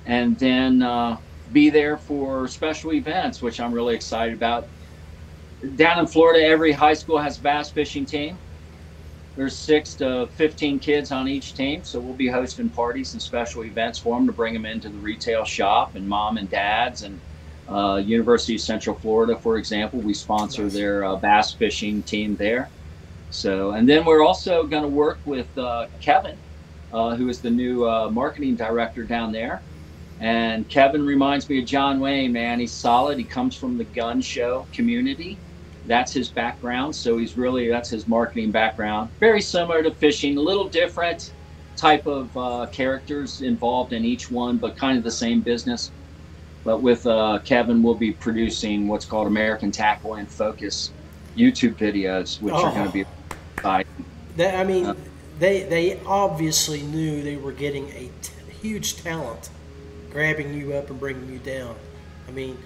and 0.05 0.39
then 0.39 0.81
uh, 0.81 1.17
be 1.51 1.69
there 1.69 1.97
for 1.97 2.47
special 2.47 2.93
events, 2.93 3.41
which 3.41 3.59
I'm 3.59 3.71
really 3.71 3.95
excited 3.95 4.33
about 4.33 4.69
down 5.75 5.99
in 5.99 6.07
Florida, 6.07 6.45
every 6.45 6.71
high 6.71 6.93
school 6.93 7.19
has 7.19 7.39
a 7.39 7.41
bass 7.41 7.71
fishing 7.71 8.05
team. 8.05 8.39
There's 9.35 9.57
six 9.59 9.95
to 9.95 10.27
15 10.35 10.79
kids 10.79 11.11
on 11.11 11.27
each 11.27 11.55
team, 11.55 11.83
so 11.83 11.99
we'll 12.01 12.15
be 12.15 12.27
hosting 12.27 12.69
parties 12.69 13.13
and 13.13 13.21
special 13.21 13.65
events 13.65 13.99
for 13.99 14.17
them 14.17 14.27
to 14.27 14.33
bring 14.33 14.53
them 14.53 14.65
into 14.65 14.89
the 14.89 14.99
retail 14.99 15.45
shop 15.45 15.95
and 15.95 16.07
mom 16.07 16.37
and 16.37 16.49
dads 16.49 17.03
and 17.03 17.21
uh, 17.67 17.97
University 17.97 18.55
of 18.55 18.61
Central 18.61 18.95
Florida, 18.97 19.37
for 19.37 19.57
example, 19.57 20.01
we 20.01 20.13
sponsor 20.13 20.69
their 20.69 21.05
uh, 21.05 21.15
bass 21.17 21.53
fishing 21.53 22.03
team 22.03 22.35
there. 22.37 22.71
So, 23.29 23.71
and 23.71 23.87
then 23.89 24.05
we're 24.05 24.23
also 24.25 24.67
going 24.67 24.83
to 24.83 24.89
work 24.89 25.21
with 25.25 25.57
uh, 25.57 25.87
Kevin, 26.01 26.39
uh, 26.91 27.15
who 27.15 27.29
is 27.29 27.41
the 27.41 27.51
new 27.51 27.87
uh, 27.87 28.09
marketing 28.09 28.55
director 28.55 29.05
down 29.05 29.31
there. 29.31 29.65
And 30.19 30.69
Kevin 30.69 31.03
reminds 31.03 31.49
me 31.49 31.59
of 31.59 31.67
John 31.67 31.99
Wayne, 31.99 32.31
man. 32.33 32.59
He's 32.59 32.75
solid. 32.75 33.19
He 33.19 33.25
comes 33.25 33.57
from 33.57 33.77
the 33.77 33.85
gun 33.85 34.21
show 34.21 34.69
community. 34.73 35.41
That's 35.87 36.11
his 36.13 36.27
background. 36.29 36.95
So 36.95 37.17
he's 37.17 37.37
really, 37.37 37.69
that's 37.69 37.89
his 37.89 38.07
marketing 38.07 38.51
background. 38.51 39.09
Very 39.19 39.41
similar 39.41 39.81
to 39.83 39.91
fishing, 39.91 40.37
a 40.37 40.41
little 40.41 40.67
different 40.67 41.31
type 41.75 42.05
of 42.07 42.35
uh, 42.37 42.67
characters 42.71 43.41
involved 43.41 43.93
in 43.93 44.03
each 44.03 44.29
one, 44.29 44.57
but 44.57 44.75
kind 44.75 44.97
of 44.97 45.03
the 45.03 45.11
same 45.11 45.41
business. 45.41 45.91
But 46.63 46.81
with 46.81 47.07
uh, 47.07 47.39
Kevin, 47.45 47.81
we'll 47.81 47.95
be 47.95 48.11
producing 48.11 48.87
what's 48.87 49.05
called 49.05 49.27
American 49.27 49.71
Tackle 49.71 50.15
and 50.15 50.27
Focus 50.29 50.91
YouTube 51.37 51.75
videos, 51.75 52.41
which 52.41 52.53
are 52.53 52.71
going 52.71 52.81
Oh. 52.81 52.87
to 52.87 52.91
be 52.91 53.05
exciting. 53.55 54.05
That, 54.35 54.55
I 54.55 54.63
mean, 54.63 54.85
Uh, 54.87 54.95
they 55.39 55.63
they 55.63 55.99
obviously 56.05 56.81
knew 56.81 57.21
they 57.21 57.37
were 57.37 57.51
getting 57.51 57.87
a 57.89 58.09
t- 58.21 58.33
huge 58.61 58.97
talent, 58.97 59.49
grabbing 60.11 60.53
you 60.53 60.73
up 60.73 60.89
and 60.89 60.99
bringing 60.99 61.31
you 61.31 61.37
down. 61.39 61.75
I 62.27 62.31
mean, 62.31 62.57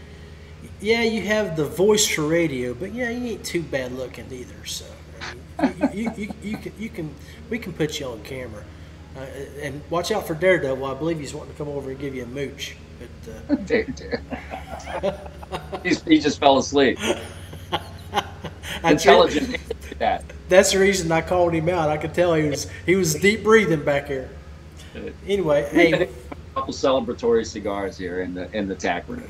yeah, 0.81 1.03
you 1.03 1.21
have 1.21 1.55
the 1.55 1.65
voice 1.65 2.07
for 2.07 2.23
radio, 2.27 2.73
but 2.73 2.93
yeah, 2.93 3.09
you 3.09 3.33
ain't 3.33 3.45
too 3.45 3.61
bad 3.61 3.91
looking 3.93 4.25
either. 4.31 4.65
So, 4.65 4.85
I 5.59 5.69
mean, 5.69 5.89
you, 5.93 6.11
you, 6.11 6.11
you, 6.17 6.33
you, 6.43 6.57
can, 6.57 6.73
you 6.77 6.89
can 6.89 7.15
we 7.49 7.59
can 7.59 7.73
put 7.73 7.99
you 7.99 8.07
on 8.07 8.21
camera, 8.23 8.63
uh, 9.15 9.25
and 9.61 9.81
watch 9.89 10.11
out 10.11 10.27
for 10.27 10.35
Daredevil. 10.35 10.85
I 10.85 10.93
believe 10.93 11.19
he's 11.19 11.33
wanting 11.33 11.53
to 11.53 11.57
come 11.57 11.69
over 11.69 11.91
and 11.91 11.99
give 11.99 12.15
you 12.15 12.23
a 12.23 12.27
mooch. 12.27 12.75
But 12.99 13.33
uh, 13.33 13.55
Dude, 13.65 13.95
dude. 13.95 14.19
He's, 15.83 16.01
he 16.03 16.19
just 16.19 16.39
fell 16.39 16.57
asleep. 16.57 16.99
Intelligent. 18.83 19.51
people 19.51 19.71
that. 20.01 20.23
That's 20.49 20.73
the 20.73 20.79
reason 20.79 21.11
I 21.11 21.21
called 21.21 21.53
him 21.53 21.69
out. 21.69 21.89
I 21.89 21.97
could 21.97 22.13
tell 22.13 22.33
he 22.33 22.49
was 22.49 22.67
he 22.85 22.95
was 22.95 23.13
deep 23.15 23.43
breathing 23.43 23.83
back 23.83 24.07
here. 24.07 24.29
Anyway, 25.25 25.69
hey, 25.71 25.93
A 26.51 26.55
couple 26.55 26.73
celebratory 26.73 27.45
cigars 27.45 27.97
here 27.97 28.21
in 28.21 28.33
the 28.33 28.51
in 28.51 28.67
the 28.67 28.75
tack 28.75 29.07
room. 29.07 29.23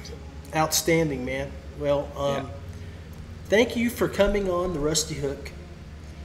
Outstanding, 0.56 1.26
man. 1.26 1.52
Well, 1.80 2.10
um, 2.18 2.50
thank 3.46 3.76
you 3.76 3.90
for 3.90 4.08
coming 4.08 4.50
on 4.50 4.74
the 4.74 4.80
Rusty 4.80 5.16
Hook 5.16 5.52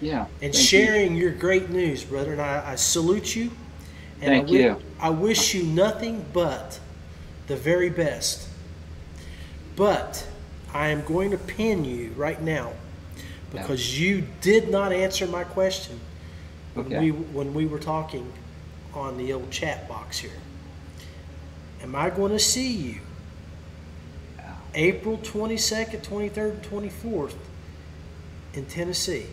Yeah. 0.00 0.26
and 0.42 0.52
thank 0.52 0.54
you. 0.54 0.60
sharing 0.60 1.16
your 1.16 1.32
great 1.32 1.70
news, 1.70 2.04
brother. 2.04 2.32
And 2.32 2.40
I, 2.40 2.72
I 2.72 2.74
salute 2.76 3.34
you. 3.36 3.50
And 4.20 4.46
Thank 4.46 4.48
I 4.48 4.52
you. 4.52 4.82
I 4.98 5.10
wish 5.10 5.54
you 5.54 5.62
nothing 5.64 6.24
but 6.32 6.80
the 7.48 7.56
very 7.56 7.90
best. 7.90 8.48
But 9.76 10.26
I 10.72 10.88
am 10.88 11.04
going 11.04 11.30
to 11.32 11.38
pin 11.38 11.84
you 11.84 12.12
right 12.16 12.40
now 12.40 12.72
because 13.52 13.98
you 14.00 14.26
did 14.40 14.70
not 14.70 14.92
answer 14.92 15.26
my 15.26 15.44
question 15.44 16.00
when 16.74 16.86
Okay. 16.86 17.00
we 17.00 17.10
when 17.10 17.54
we 17.54 17.66
were 17.66 17.78
talking 17.78 18.30
on 18.94 19.18
the 19.18 19.32
old 19.34 19.50
chat 19.50 19.86
box 19.88 20.18
here. 20.18 20.30
Am 21.82 21.94
I 21.94 22.08
going 22.10 22.32
to 22.32 22.38
see 22.38 22.72
you 22.72 23.00
April 24.76 25.18
22nd, 25.18 26.04
23rd, 26.04 26.50
and 26.52 26.62
24th 26.62 27.34
in 28.54 28.66
Tennessee? 28.66 29.26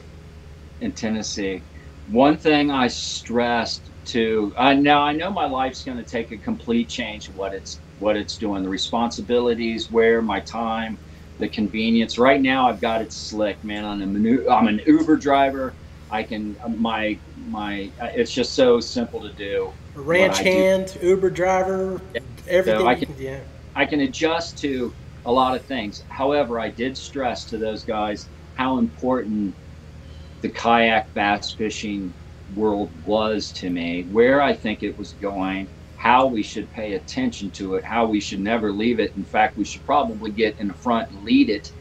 in 0.82 0.92
Tennessee. 0.92 1.62
One 2.10 2.38
thing 2.38 2.70
I 2.70 2.88
stressed 2.88 3.82
to 4.06 4.54
I 4.58 4.74
now 4.74 5.02
I 5.02 5.14
know 5.14 5.32
my 5.32 5.46
life's 5.46 5.84
going 5.86 5.98
to 5.98 6.04
take 6.04 6.32
a 6.32 6.38
complete 6.38 6.90
change 6.90 7.30
of 7.30 7.38
what 7.38 7.54
it's 7.54 7.80
what 8.00 8.18
it's 8.18 8.38
doing, 8.38 8.64
the 8.64 8.70
responsibilities, 8.70 9.90
where 9.90 10.22
my 10.22 10.42
time, 10.42 10.98
the 11.40 11.48
convenience. 11.48 12.18
Right 12.18 12.42
now, 12.42 12.68
I've 12.68 12.82
got 12.82 13.02
it 13.02 13.14
slick, 13.14 13.64
man. 13.64 13.86
I'm 13.86 14.02
an, 14.02 14.50
I'm 14.50 14.68
an 14.68 14.82
Uber 14.86 15.16
driver. 15.16 15.74
I 16.12 16.24
can 16.24 16.56
uh, 16.64 16.68
my 16.68 17.18
my. 17.48 17.90
Uh, 18.02 18.10
it's 18.14 18.32
just 18.32 18.54
so 18.54 18.82
simple 18.82 19.22
to 19.22 19.32
do. 19.32 19.72
Ranch 19.96 20.40
hand, 20.40 20.98
do. 21.00 21.08
Uber 21.08 21.30
driver, 21.30 22.02
everything. 22.48 22.82
So 22.82 22.88
I 22.88 22.96
can, 22.96 23.16
yeah. 23.18 23.40
I 23.76 23.86
can 23.86 24.02
adjust 24.02 24.58
to 24.60 24.94
a 25.26 25.32
lot 25.32 25.56
of 25.56 25.64
things. 25.64 26.04
However, 26.10 26.60
I 26.60 26.70
did 26.70 26.98
stress 26.98 27.46
to 27.46 27.58
those 27.58 27.84
guys 27.84 28.28
how 28.56 28.78
important 28.78 29.56
the 30.42 30.50
kayak 30.50 31.14
bass 31.14 31.52
fishing 31.52 32.14
world 32.56 32.90
was 33.06 33.52
to 33.54 33.70
me, 33.70 34.04
where 34.12 34.42
I 34.42 34.54
think 34.54 34.84
it 34.84 34.98
was 34.98 35.14
going, 35.14 35.68
how 35.98 36.26
we 36.26 36.44
should 36.44 36.72
pay 36.74 36.94
attention 36.94 37.50
to 37.52 37.76
it, 37.76 37.84
how 37.84 38.06
we 38.06 38.20
should 38.20 38.42
never 38.42 38.72
leave 38.72 39.00
it. 39.00 39.14
In 39.16 39.24
fact, 39.24 39.58
we 39.58 39.64
should 39.64 39.86
probably 39.86 40.32
get 40.32 40.60
in 40.60 40.68
the 40.68 40.74
front 40.74 41.10
and 41.10 41.24
lead 41.24 41.50
it 41.50 41.72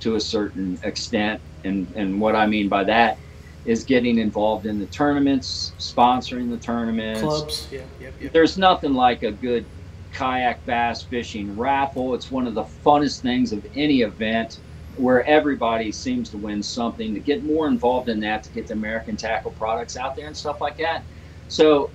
to 0.00 0.14
a 0.14 0.20
certain 0.20 0.78
extent. 0.84 1.40
And, 1.64 1.92
and 1.96 2.20
what 2.20 2.36
I 2.36 2.46
mean 2.46 2.68
by 2.68 2.84
that 2.84 3.18
is 3.64 3.82
getting 3.84 4.18
involved 4.18 4.66
in 4.66 4.78
the 4.78 4.86
tournaments, 4.86 5.72
sponsoring 5.78 6.50
the 6.50 6.58
tournaments. 6.58 7.20
Clubs, 7.20 7.68
yeah, 7.72 7.80
yep, 8.00 8.14
yep. 8.20 8.32
There's 8.32 8.56
nothing 8.56 8.94
like 8.94 9.22
a 9.22 9.32
good 9.32 9.64
kayak 10.14 10.64
bass 10.64 11.02
fishing 11.02 11.54
raffle. 11.56 12.14
It's 12.14 12.30
one 12.30 12.46
of 12.46 12.54
the 12.54 12.64
funnest 12.64 13.20
things 13.20 13.52
of 13.52 13.66
any 13.74 14.02
event 14.02 14.60
where 14.94 15.24
everybody 15.26 15.90
seems 15.90 16.30
to 16.30 16.38
win 16.38 16.62
something, 16.62 17.14
to 17.14 17.20
get 17.20 17.44
more 17.44 17.66
involved 17.66 18.08
in 18.08 18.20
that, 18.20 18.44
to 18.44 18.52
get 18.52 18.68
the 18.68 18.74
American 18.74 19.16
tackle 19.16 19.50
products 19.50 19.96
out 19.96 20.14
there 20.16 20.28
and 20.28 20.36
stuff 20.36 20.60
like 20.60 20.78
that. 20.78 21.04
So 21.48 21.92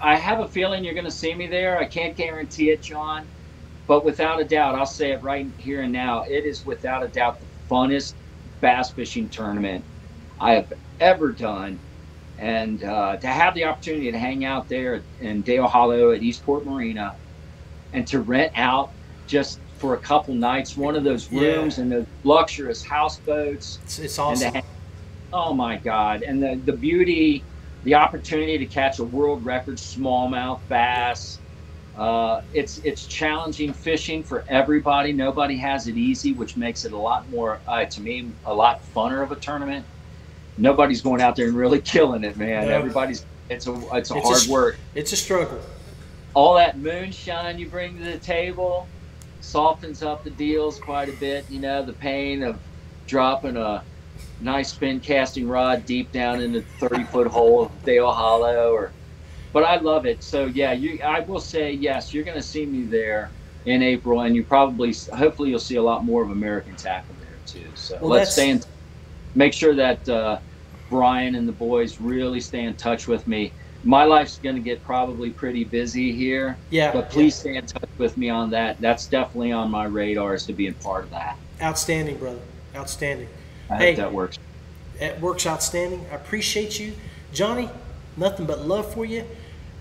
I 0.00 0.16
have 0.16 0.40
a 0.40 0.48
feeling 0.48 0.82
you're 0.84 0.94
going 0.94 1.04
to 1.04 1.10
see 1.10 1.34
me 1.34 1.48
there. 1.48 1.78
I 1.78 1.84
can't 1.84 2.16
guarantee 2.16 2.70
it, 2.70 2.82
John, 2.82 3.28
but 3.86 4.04
without 4.04 4.40
a 4.40 4.44
doubt, 4.44 4.74
I'll 4.74 4.86
say 4.86 5.12
it 5.12 5.22
right 5.22 5.52
here 5.58 5.82
and 5.82 5.92
now. 5.92 6.24
It 6.26 6.46
is 6.46 6.64
without 6.64 7.04
a 7.04 7.08
doubt 7.08 7.40
the 7.40 7.46
funnest 7.70 8.14
bass 8.60 8.92
fishing 8.92 9.28
tournament 9.28 9.84
I 10.40 10.54
have 10.54 10.72
ever 10.98 11.32
done. 11.32 11.82
And 12.38 12.82
uh, 12.82 13.18
to 13.18 13.26
have 13.26 13.54
the 13.54 13.64
opportunity 13.64 14.10
to 14.10 14.18
hang 14.18 14.46
out 14.46 14.68
there 14.68 15.04
in 15.18 15.42
Dale 15.42 15.68
Hollow 15.68 16.12
at 16.12 16.22
Eastport 16.22 16.64
Marina 16.64 17.18
and 17.92 18.06
to 18.08 18.20
rent 18.20 18.52
out 18.56 18.90
just 19.26 19.58
for 19.78 19.94
a 19.94 19.98
couple 19.98 20.34
nights, 20.34 20.76
one 20.76 20.94
of 20.94 21.04
those 21.04 21.32
rooms 21.32 21.76
yeah. 21.76 21.82
and 21.82 21.92
those 21.92 22.06
luxurious 22.24 22.84
houseboats. 22.84 23.78
It's, 23.84 23.98
it's 23.98 24.18
awesome. 24.18 24.62
Oh 25.32 25.54
my 25.54 25.76
God. 25.76 26.22
And 26.22 26.42
the, 26.42 26.60
the 26.64 26.72
beauty, 26.72 27.42
the 27.84 27.94
opportunity 27.94 28.58
to 28.58 28.66
catch 28.66 28.98
a 28.98 29.04
world 29.04 29.44
record 29.44 29.76
smallmouth 29.76 30.60
bass. 30.68 31.38
Uh, 31.96 32.42
it's 32.54 32.78
it's 32.78 33.06
challenging 33.06 33.72
fishing 33.72 34.22
for 34.22 34.44
everybody. 34.48 35.12
Nobody 35.12 35.56
has 35.56 35.86
it 35.86 35.96
easy, 35.96 36.32
which 36.32 36.56
makes 36.56 36.84
it 36.84 36.92
a 36.92 36.96
lot 36.96 37.28
more, 37.30 37.60
uh, 37.66 37.84
to 37.84 38.00
me, 38.00 38.30
a 38.46 38.54
lot 38.54 38.80
funner 38.94 39.22
of 39.22 39.32
a 39.32 39.36
tournament. 39.36 39.84
Nobody's 40.56 41.00
going 41.00 41.20
out 41.20 41.36
there 41.36 41.48
and 41.48 41.56
really 41.56 41.80
killing 41.82 42.24
it, 42.24 42.36
man. 42.36 42.66
No. 42.66 42.72
Everybody's 42.72 43.24
it's 43.48 43.66
a 43.66 43.72
it's 43.96 44.10
a 44.10 44.16
it's 44.16 44.28
hard 44.28 44.48
a, 44.48 44.50
work. 44.50 44.78
It's 44.94 45.12
a 45.12 45.16
struggle. 45.16 45.60
All 46.34 46.54
that 46.54 46.78
moonshine 46.78 47.58
you 47.58 47.68
bring 47.68 47.98
to 47.98 48.04
the 48.04 48.18
table, 48.18 48.86
softens 49.40 50.02
up 50.02 50.24
the 50.24 50.30
deals 50.30 50.78
quite 50.78 51.08
a 51.08 51.12
bit. 51.12 51.44
You 51.50 51.60
know, 51.60 51.84
the 51.84 51.92
pain 51.92 52.42
of 52.42 52.58
dropping 53.06 53.56
a 53.56 53.82
nice 54.40 54.70
spin 54.70 55.00
casting 55.00 55.48
rod 55.48 55.84
deep 55.86 56.12
down 56.12 56.40
in 56.40 56.52
the 56.52 56.62
30 56.62 57.04
foot 57.04 57.26
hole 57.26 57.64
of 57.64 57.84
Dale 57.84 58.12
Hollow 58.12 58.72
or 58.72 58.92
but 59.52 59.64
I 59.64 59.76
love 59.76 60.06
it. 60.06 60.22
So 60.22 60.46
yeah, 60.46 60.72
you 60.72 61.00
I 61.02 61.20
will 61.20 61.40
say 61.40 61.72
yes, 61.72 62.14
you're 62.14 62.24
going 62.24 62.36
to 62.36 62.42
see 62.42 62.64
me 62.64 62.84
there 62.84 63.30
in 63.66 63.82
April 63.82 64.20
and 64.20 64.34
you 64.34 64.44
probably 64.44 64.94
hopefully 65.14 65.50
you'll 65.50 65.58
see 65.58 65.76
a 65.76 65.82
lot 65.82 66.04
more 66.04 66.22
of 66.22 66.30
American 66.30 66.76
tackle 66.76 67.14
there 67.20 67.38
too. 67.46 67.68
So 67.74 67.98
well, 68.00 68.10
let's 68.10 68.32
stay 68.32 68.50
in 68.50 68.62
make 69.34 69.52
sure 69.52 69.74
that 69.74 70.08
uh, 70.08 70.38
Brian 70.88 71.34
and 71.34 71.46
the 71.46 71.52
boys 71.52 72.00
really 72.00 72.40
stay 72.40 72.64
in 72.64 72.74
touch 72.74 73.06
with 73.06 73.26
me 73.26 73.52
my 73.84 74.04
life's 74.04 74.38
going 74.38 74.56
to 74.56 74.60
get 74.60 74.82
probably 74.84 75.30
pretty 75.30 75.64
busy 75.64 76.12
here. 76.12 76.56
Yeah. 76.70 76.92
But 76.92 77.10
please 77.10 77.36
yeah. 77.36 77.40
stay 77.40 77.56
in 77.56 77.66
touch 77.66 77.88
with 77.98 78.16
me 78.16 78.28
on 78.28 78.50
that. 78.50 78.80
That's 78.80 79.06
definitely 79.06 79.52
on 79.52 79.70
my 79.70 79.84
radar 79.84 80.34
is 80.34 80.46
to 80.46 80.52
be 80.52 80.68
a 80.68 80.72
part 80.72 81.04
of 81.04 81.10
that. 81.10 81.36
Outstanding, 81.62 82.18
brother. 82.18 82.40
Outstanding. 82.74 83.28
I 83.70 83.76
hey, 83.76 83.86
hope 83.88 83.96
that 83.96 84.12
works. 84.12 84.38
It 85.00 85.20
works 85.20 85.46
outstanding. 85.46 86.04
I 86.12 86.16
appreciate 86.16 86.78
you. 86.78 86.92
Johnny, 87.32 87.70
nothing 88.16 88.46
but 88.46 88.66
love 88.66 88.92
for 88.92 89.04
you. 89.04 89.24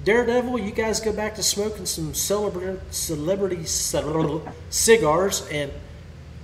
Daredevil, 0.06 0.60
you 0.60 0.72
guys 0.72 1.02
go 1.02 1.12
back 1.12 1.36
to 1.36 1.44
smoking 1.44 1.86
some 1.86 2.14
celebrity, 2.14 2.80
celebrity 2.90 3.66
cigars 4.70 5.46
and 5.52 5.72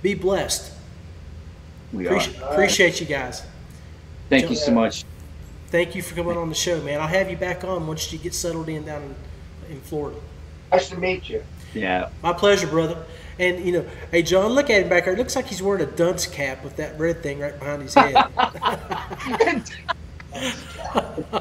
be 0.02 0.14
blessed. 0.14 0.72
We 1.92 2.06
appreciate, 2.06 2.42
are. 2.42 2.52
appreciate 2.52 3.00
you 3.00 3.06
guys. 3.06 3.42
Thank 4.28 4.42
John, 4.42 4.50
you 4.50 4.56
so 4.56 4.72
much 4.72 5.04
thank 5.68 5.94
you 5.94 6.02
for 6.02 6.14
coming 6.14 6.36
on 6.36 6.48
the 6.48 6.54
show, 6.54 6.80
man. 6.82 7.00
I'll 7.00 7.06
have 7.06 7.30
you 7.30 7.36
back 7.36 7.64
on 7.64 7.86
once 7.86 8.12
you 8.12 8.18
get 8.18 8.34
settled 8.34 8.68
in 8.68 8.84
down 8.84 9.02
in, 9.02 9.76
in 9.76 9.80
Florida. 9.80 10.18
Nice 10.72 10.88
to 10.90 10.96
meet 10.96 11.28
you. 11.28 11.42
Yeah. 11.74 12.10
My 12.22 12.32
pleasure, 12.32 12.66
brother. 12.66 13.04
And 13.38 13.64
you 13.64 13.72
know, 13.72 13.84
hey 14.10 14.22
John, 14.22 14.52
look 14.52 14.70
at 14.70 14.82
him 14.82 14.88
back 14.88 15.04
there. 15.04 15.12
It 15.14 15.18
looks 15.18 15.36
like 15.36 15.46
he's 15.46 15.62
wearing 15.62 15.86
a 15.86 15.90
dunce 15.90 16.26
cap 16.26 16.64
with 16.64 16.76
that 16.76 16.98
red 16.98 17.22
thing 17.22 17.40
right 17.40 17.58
behind 17.58 17.82
his 17.82 17.94
head. 17.94 18.14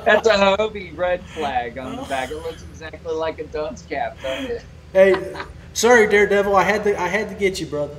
That's 0.05 0.27
a 0.27 0.33
Hobie 0.33 0.95
red 0.97 1.23
flag 1.23 1.77
on 1.77 1.95
the 1.95 2.01
back. 2.03 2.31
It 2.31 2.35
looks 2.35 2.63
exactly 2.63 3.13
like 3.13 3.39
a 3.39 3.45
dunce 3.45 3.81
cap, 3.83 4.21
doesn't 4.21 4.51
it? 4.51 4.65
Hey, 4.91 5.35
sorry, 5.73 6.07
Daredevil. 6.07 6.55
I 6.55 6.63
had 6.63 6.83
to 6.83 6.99
I 6.99 7.07
had 7.07 7.29
to 7.29 7.35
get 7.35 7.61
you, 7.61 7.65
brother. 7.65 7.95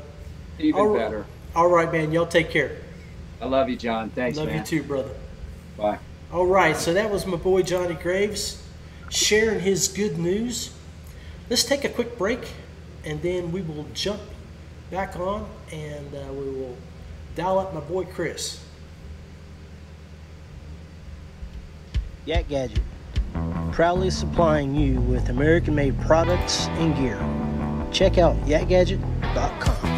Even 0.58 0.80
all 0.80 0.94
better. 0.94 1.24
All 1.54 1.68
right, 1.68 1.90
man. 1.90 2.12
Y'all 2.12 2.26
take 2.26 2.50
care. 2.50 2.76
I 3.40 3.46
love 3.46 3.70
you, 3.70 3.76
John. 3.76 4.10
Thanks, 4.10 4.36
man. 4.36 4.46
love 4.46 4.54
man. 4.54 4.64
you 4.64 4.66
too, 4.66 4.82
brother. 4.82 5.10
Bye. 5.76 5.98
All 6.36 6.44
right, 6.44 6.76
so 6.76 6.92
that 6.92 7.10
was 7.10 7.24
my 7.24 7.38
boy 7.38 7.62
Johnny 7.62 7.94
Graves 7.94 8.62
sharing 9.08 9.58
his 9.58 9.88
good 9.88 10.18
news. 10.18 10.70
Let's 11.48 11.64
take 11.64 11.84
a 11.84 11.88
quick 11.88 12.18
break 12.18 12.40
and 13.06 13.22
then 13.22 13.52
we 13.52 13.62
will 13.62 13.86
jump 13.94 14.20
back 14.90 15.16
on 15.16 15.48
and 15.72 16.14
uh, 16.14 16.30
we 16.34 16.50
will 16.50 16.76
dial 17.36 17.58
up 17.58 17.72
my 17.72 17.80
boy 17.80 18.04
Chris. 18.04 18.62
Yak 22.26 22.50
Gadget, 22.50 22.82
proudly 23.72 24.10
supplying 24.10 24.74
you 24.74 25.00
with 25.00 25.30
American 25.30 25.74
made 25.74 25.98
products 26.02 26.66
and 26.66 26.94
gear. 26.96 27.16
Check 27.90 28.18
out 28.18 28.36
yakgadget.com. 28.44 29.96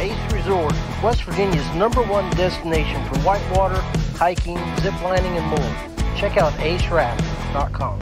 Ace 0.00 0.32
Resort, 0.32 0.74
West 1.00 1.22
Virginia's 1.22 1.76
number 1.76 2.02
one 2.02 2.28
destination 2.30 3.04
for 3.04 3.20
whitewater 3.20 3.80
hiking, 4.18 4.56
ziplining, 4.82 5.38
and 5.38 5.46
more. 5.46 5.72
Check 6.16 6.36
out 6.36 6.52
aceraft.com. 6.54 8.00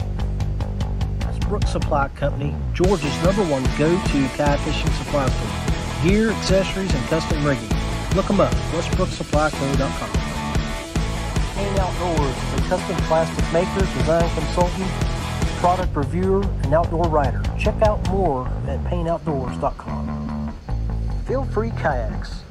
Westbrook 1.19 1.67
Supply 1.67 2.07
Company, 2.09 2.55
Georgia's 2.73 3.23
number 3.23 3.43
one 3.43 3.63
go-to 3.77 4.27
kayak 4.35 4.59
fishing 4.61 4.91
supply 4.93 5.29
store. 5.29 5.53
Gear, 6.03 6.31
accessories, 6.31 6.93
and 6.93 7.05
custom 7.05 7.45
rigging. 7.45 7.69
Look 8.15 8.25
them 8.25 8.39
up, 8.41 8.51
westbrooksupplyco.com. 8.73 10.11
Payne 11.53 11.79
Outdoors, 11.79 12.35
a 12.53 12.61
custom 12.67 12.95
plastic 13.05 13.53
maker, 13.53 13.85
design 13.97 14.29
consultant, 14.33 14.91
product 15.61 15.95
reviewer, 15.95 16.41
and 16.63 16.73
outdoor 16.73 17.07
writer. 17.09 17.43
Check 17.59 17.79
out 17.83 18.09
more 18.09 18.47
at 18.67 18.83
payneoutdoors.com. 18.85 20.53
Feel 21.27 21.45
free 21.45 21.71
kayaks. 21.71 22.41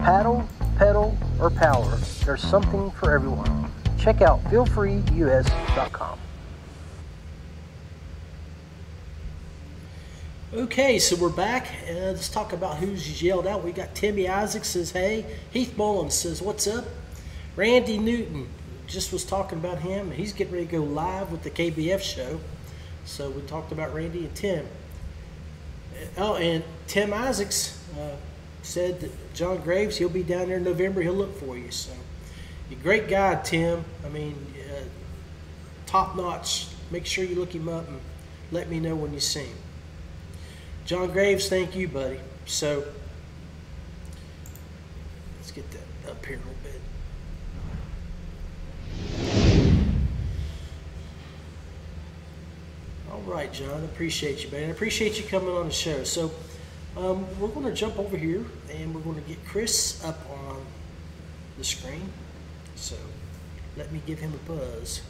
Paddle, 0.00 0.46
pedal, 0.76 1.16
or 1.40 1.50
power, 1.50 1.96
there's 2.24 2.42
something 2.42 2.90
for 2.92 3.12
everyone. 3.12 3.70
Check 3.98 4.22
out 4.22 4.42
feelfreeus.com. 4.44 6.18
Okay, 10.54 11.00
so 11.00 11.16
we're 11.16 11.30
back. 11.30 11.66
and 11.86 11.98
let's 11.98 12.28
talk 12.28 12.52
about 12.52 12.76
who's 12.76 13.20
yelled 13.20 13.46
out. 13.46 13.64
We 13.64 13.72
got 13.72 13.94
Timmy 13.94 14.28
Isaac 14.28 14.64
says, 14.64 14.92
hey. 14.92 15.26
Heath 15.50 15.76
Mullins 15.76 16.14
says, 16.14 16.40
what's 16.40 16.68
up? 16.68 16.84
Randy 17.56 17.98
Newton 17.98 18.48
just 18.86 19.12
was 19.12 19.24
talking 19.24 19.58
about 19.58 19.78
him. 19.80 20.12
He's 20.12 20.32
getting 20.32 20.52
ready 20.52 20.66
to 20.66 20.72
go 20.72 20.82
live 20.82 21.32
with 21.32 21.42
the 21.42 21.50
KBF 21.50 22.00
show. 22.00 22.40
So 23.04 23.30
we 23.30 23.42
talked 23.42 23.72
about 23.72 23.92
Randy 23.94 24.26
and 24.26 24.34
Tim. 24.34 24.66
Oh, 26.16 26.36
and 26.36 26.62
Tim 26.86 27.12
Isaacs 27.12 27.82
uh, 27.98 28.16
said 28.64 29.00
that 29.00 29.34
John 29.34 29.58
Graves, 29.58 29.98
he'll 29.98 30.08
be 30.08 30.22
down 30.22 30.48
there 30.48 30.56
in 30.56 30.64
November. 30.64 31.02
He'll 31.02 31.12
look 31.12 31.38
for 31.38 31.56
you. 31.56 31.70
So, 31.70 31.92
you 32.70 32.76
great 32.76 33.08
guy, 33.08 33.36
Tim. 33.42 33.84
I 34.04 34.08
mean, 34.08 34.34
uh, 34.58 34.84
top 35.86 36.16
notch. 36.16 36.68
Make 36.90 37.06
sure 37.06 37.24
you 37.24 37.36
look 37.36 37.54
him 37.54 37.68
up 37.68 37.86
and 37.88 38.00
let 38.50 38.68
me 38.68 38.80
know 38.80 38.94
when 38.94 39.12
you 39.12 39.20
see 39.20 39.44
him. 39.44 39.56
John 40.86 41.10
Graves, 41.12 41.48
thank 41.48 41.76
you, 41.76 41.88
buddy. 41.88 42.20
So, 42.46 42.84
let's 45.38 45.52
get 45.52 45.64
that 45.70 46.10
up 46.10 46.24
here 46.24 46.36
a 46.36 46.38
little 46.38 46.54
bit. 46.62 46.80
All 53.12 53.20
right, 53.20 53.52
John. 53.52 53.84
Appreciate 53.84 54.42
you, 54.42 54.50
man. 54.50 54.70
Appreciate 54.70 55.18
you 55.18 55.24
coming 55.26 55.54
on 55.54 55.66
the 55.66 55.72
show. 55.72 56.02
So, 56.04 56.30
um, 56.96 57.26
we're 57.40 57.48
going 57.48 57.66
to 57.66 57.74
jump 57.74 57.98
over 57.98 58.16
here 58.16 58.44
and 58.70 58.94
we're 58.94 59.00
going 59.00 59.20
to 59.20 59.28
get 59.28 59.44
Chris 59.46 60.02
up 60.04 60.18
on 60.30 60.64
the 61.58 61.64
screen. 61.64 62.08
So, 62.76 62.96
let 63.76 63.92
me 63.92 64.00
give 64.06 64.18
him 64.18 64.32
a 64.32 64.48
buzz. 64.48 65.00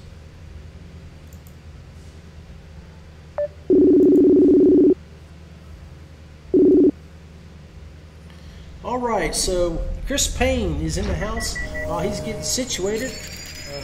All 8.85 8.99
right, 8.99 9.35
so 9.35 9.83
Chris 10.07 10.29
Payne 10.29 10.81
is 10.83 10.99
in 10.99 11.07
the 11.07 11.15
house. 11.15 11.57
Uh, 11.87 12.01
he's 12.01 12.21
getting 12.21 12.43
situated. 12.43 13.11
Uh, 13.11 13.83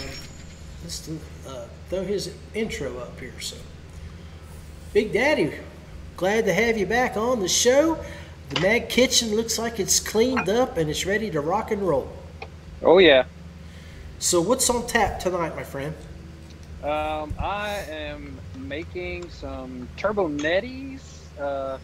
let's 0.83 1.07
do, 1.07 1.19
uh, 1.49 1.65
throw 1.89 2.05
his 2.05 2.35
intro 2.55 2.99
up 2.99 3.19
here. 3.19 3.39
So, 3.41 3.57
Big 4.93 5.13
Daddy, 5.13 5.55
glad 6.21 6.45
to 6.45 6.53
have 6.53 6.77
you 6.77 6.85
back 6.85 7.17
on 7.17 7.41
the 7.41 7.49
show. 7.49 7.99
The 8.51 8.61
Mad 8.61 8.91
Kitchen 8.91 9.35
looks 9.35 9.59
like 9.59 9.81
it's 9.81 9.99
cleaned 9.99 10.51
up 10.51 10.77
and 10.77 10.91
it's 10.91 11.07
ready 11.07 11.31
to 11.31 11.41
rock 11.41 11.71
and 11.71 11.81
roll. 11.81 12.13
Oh 12.83 12.99
yeah. 12.99 13.25
So, 14.19 14.43
what's 14.43 14.69
on 14.69 14.87
tap 14.87 15.19
tonight, 15.19 15.57
my 15.57 15.63
friend? 15.63 15.95
Um, 16.83 17.33
I 17.39 17.87
am 17.89 18.39
making 18.59 19.31
some 19.31 19.89
turbo 19.97 20.29
netties. 20.29 21.01
Uh, 21.41 21.79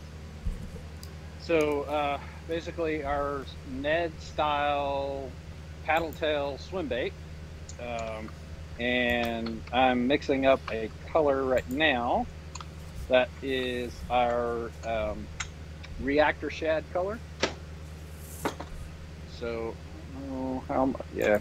so 1.40 1.84
uh, 1.84 2.20
basically, 2.46 3.04
our 3.04 3.46
Ned 3.80 4.12
style 4.20 5.30
paddle 5.86 6.12
tail 6.12 6.58
swim 6.58 6.88
bait. 6.88 7.14
Um, 7.80 8.28
and 8.78 9.62
I'm 9.72 10.06
mixing 10.06 10.44
up 10.44 10.60
a 10.70 10.90
color 11.10 11.42
right 11.42 11.70
now 11.70 12.26
that 13.10 13.30
is 13.42 14.04
our 14.10 14.74
um, 14.84 15.28
reactor 15.98 16.50
shad 16.50 16.90
color. 16.90 17.22
So, 19.26 19.78
oh, 20.16 20.64
how 20.68 20.86
mu- 20.86 20.94
yeah, 21.12 21.38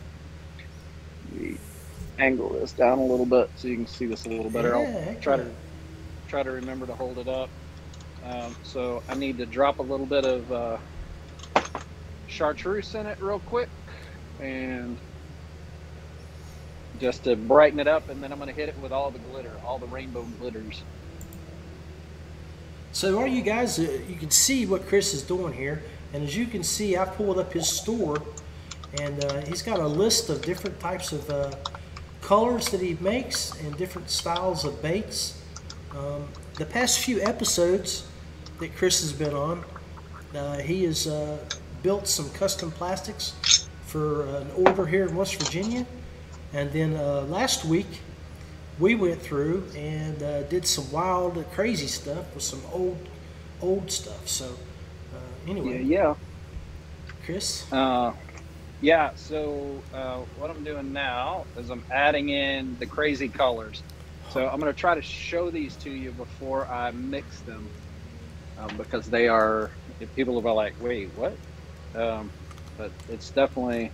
we 1.30 1.62
angle 2.19 2.60
this 2.60 2.73
down 2.73 2.99
a 2.99 3.06
little 3.06 3.28
bit 3.28 3.49
so 3.56 3.67
you 3.69 3.78
can 3.78 3.88
see 3.88 4.08
this 4.08 4.25
a 4.25 4.30
little 4.30 4.51
better. 4.51 4.75
Yeah, 4.75 4.78
I'll 4.78 4.91
try 5.21 5.38
to 5.38 5.56
try 6.28 6.43
to 6.43 6.51
remember 6.51 6.88
to 6.88 6.95
hold 6.95 7.19
it 7.19 7.30
up. 7.30 7.51
Um, 8.23 8.58
so 8.63 9.04
I 9.10 9.15
need 9.15 9.39
to 9.39 9.47
drop 9.47 9.80
a 9.80 9.84
little 9.84 10.08
bit 10.08 10.25
of 10.25 10.51
uh, 10.51 10.78
chartreuse 12.28 12.93
in 12.95 13.08
it 13.08 13.17
real 13.21 13.39
quick, 13.41 13.69
and 14.39 15.01
just 16.97 17.25
to 17.25 17.36
brighten 17.38 17.80
it 17.80 17.88
up, 17.88 18.10
and 18.10 18.23
then 18.23 18.32
I'm 18.34 18.39
going 18.39 18.49
to 18.54 18.60
hit 18.60 18.69
it 18.69 18.78
with 18.78 18.91
all 18.93 19.12
the 19.12 19.19
glitter, 19.19 19.60
all 19.63 19.80
the 19.80 19.88
rainbow 19.88 20.25
glitters. 20.25 20.86
So, 22.96 23.20
all 23.20 23.28
you 23.28 23.42
guys, 23.42 23.78
uh, 23.78 24.00
you 24.08 24.16
can 24.16 24.32
see 24.32 24.66
what 24.66 24.88
Chris 24.88 25.14
is 25.14 25.22
doing 25.22 25.52
here. 25.52 25.84
And 26.14 26.24
as 26.24 26.38
you 26.38 26.46
can 26.46 26.64
see, 26.64 26.96
I 26.96 27.04
pulled 27.04 27.38
up 27.38 27.52
his 27.52 27.68
store, 27.68 28.22
and 29.02 29.22
uh, 29.26 29.42
he's 29.42 29.62
got 29.62 29.80
a 29.80 29.86
list 29.86 30.30
of 30.30 30.42
different 30.42 30.80
types 30.80 31.12
of 31.12 31.30
uh, 31.30 31.52
colors 32.22 32.70
that 32.70 32.80
he 32.80 32.96
makes 33.02 33.52
and 33.60 33.76
different 33.76 34.10
styles 34.10 34.64
of 34.64 34.82
baits. 34.82 35.44
Um, 35.92 36.26
the 36.54 36.66
past 36.66 37.00
few 37.00 37.20
episodes 37.20 38.08
that 38.62 38.74
Chris 38.78 39.02
has 39.02 39.12
been 39.12 39.34
on, 39.34 39.66
uh, 40.34 40.60
he 40.60 40.86
has 40.86 41.06
uh, 41.06 41.38
built 41.84 42.08
some 42.08 42.30
custom 42.30 42.72
plastics 42.72 43.68
for 43.88 44.26
an 44.38 44.50
order 44.52 44.86
here 44.86 45.06
in 45.06 45.18
West 45.18 45.36
Virginia. 45.36 45.86
And 46.54 46.72
then 46.72 46.96
uh, 46.96 47.24
last 47.24 47.66
week, 47.66 47.88
we 48.80 48.96
went 48.96 49.22
through 49.22 49.66
and 49.76 50.22
uh, 50.22 50.44
did 50.44 50.66
some 50.66 50.92
wild, 50.92 51.44
crazy 51.52 51.88
stuff 51.88 52.34
with 52.34 52.44
some 52.44 52.62
old, 52.72 52.98
old 53.62 53.92
stuff. 53.92 54.28
So, 54.28 54.46
uh, 55.14 55.50
anyway, 55.50 55.84
yeah. 55.84 56.16
Chris. 57.26 57.72
Uh, 57.72 58.14
yeah, 58.82 59.12
so 59.16 59.82
uh, 59.94 60.18
what 60.38 60.50
I'm 60.50 60.64
doing 60.64 60.94
now 60.94 61.46
is 61.58 61.70
I'm 61.70 61.84
adding 61.90 62.30
in 62.30 62.78
the 62.78 62.86
crazy 62.86 63.30
colors. 63.30 63.82
So 64.32 64.48
I'm 64.48 64.60
going 64.60 64.72
to 64.72 64.78
try 64.78 64.96
to 64.96 65.02
show 65.02 65.50
these 65.50 65.76
to 65.78 65.90
you 65.90 66.12
before 66.12 66.68
I 66.68 66.92
mix 66.92 67.40
them 67.42 67.68
um, 68.58 68.76
because 68.78 69.10
they 69.10 69.28
are, 69.28 69.72
if 70.00 70.14
people 70.16 70.46
are 70.46 70.54
like, 70.54 70.74
wait, 70.82 71.10
what? 71.16 71.38
Um, 71.96 72.30
but 72.78 72.92
it's 73.08 73.30
definitely, 73.30 73.92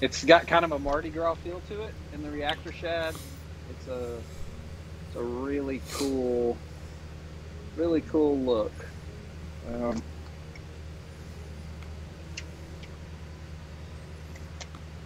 it's 0.00 0.24
got 0.24 0.46
kind 0.46 0.64
of 0.64 0.72
a 0.72 0.78
Mardi 0.78 1.10
Gras 1.10 1.34
feel 1.34 1.60
to 1.68 1.82
it 1.84 1.94
in 2.12 2.22
the 2.22 2.30
reactor 2.30 2.72
shad. 2.72 3.14
It's 3.70 3.88
a, 3.88 4.18
it's 5.06 5.16
a 5.16 5.22
really 5.22 5.80
cool, 5.92 6.56
really 7.76 8.00
cool 8.02 8.38
look. 8.38 8.72
Um, 9.72 10.02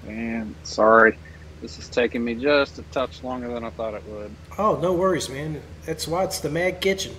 And 0.06 0.54
sorry, 0.64 1.16
this 1.60 1.78
is 1.78 1.88
taking 1.88 2.24
me 2.24 2.34
just 2.34 2.78
a 2.78 2.82
touch 2.84 3.22
longer 3.22 3.48
than 3.52 3.64
I 3.64 3.70
thought 3.70 3.94
it 3.94 4.04
would. 4.06 4.34
Oh, 4.58 4.76
no 4.80 4.92
worries, 4.92 5.28
man. 5.28 5.62
That's 5.86 6.06
why 6.06 6.24
it's 6.24 6.40
the 6.40 6.50
Mad 6.50 6.80
Kitchen. 6.80 7.14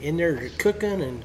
In 0.00 0.16
there, 0.18 0.38
you're 0.40 0.50
cooking 0.58 1.00
and 1.00 1.24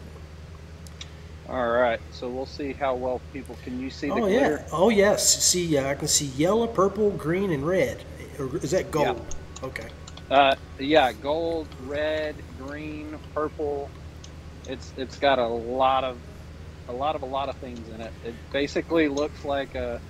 All 1.49 1.69
right, 1.71 1.99
so 2.11 2.29
we'll 2.29 2.45
see 2.45 2.71
how 2.71 2.95
well 2.95 3.21
people 3.33 3.57
can 3.63 3.79
you 3.79 3.89
see 3.89 4.13
the 4.15 4.21
oh 4.21 4.29
glitter? 4.29 4.63
yeah, 4.63 4.69
oh 4.71 4.89
yes. 4.89 5.43
See, 5.43 5.77
uh, 5.77 5.89
I 5.89 5.95
can 5.95 6.07
see 6.07 6.27
yellow, 6.27 6.67
purple, 6.67 7.11
green, 7.11 7.51
and 7.51 7.65
red. 7.67 8.03
Or 8.39 8.55
is 8.57 8.71
that 8.71 8.89
gold? 8.91 9.35
Okay. 9.63 9.89
Uh, 10.29 10.55
yeah, 10.79 11.13
gold, 11.13 11.75
red, 11.77 12.43
green, 12.57 13.19
purple. 13.33 13.93
It's 14.65 14.93
it's 14.97 15.17
got 15.17 15.39
a 15.39 15.47
lot 15.47 16.03
of 16.03 16.21
a 16.87 16.93
lot 16.93 17.15
of 17.15 17.21
a 17.23 17.25
lot 17.25 17.49
of 17.49 17.57
things 17.59 17.89
in 17.89 18.01
it. 18.01 18.13
It 18.21 18.51
basically 18.51 19.07
looks 19.09 19.43
like 19.43 19.75
a 19.75 20.01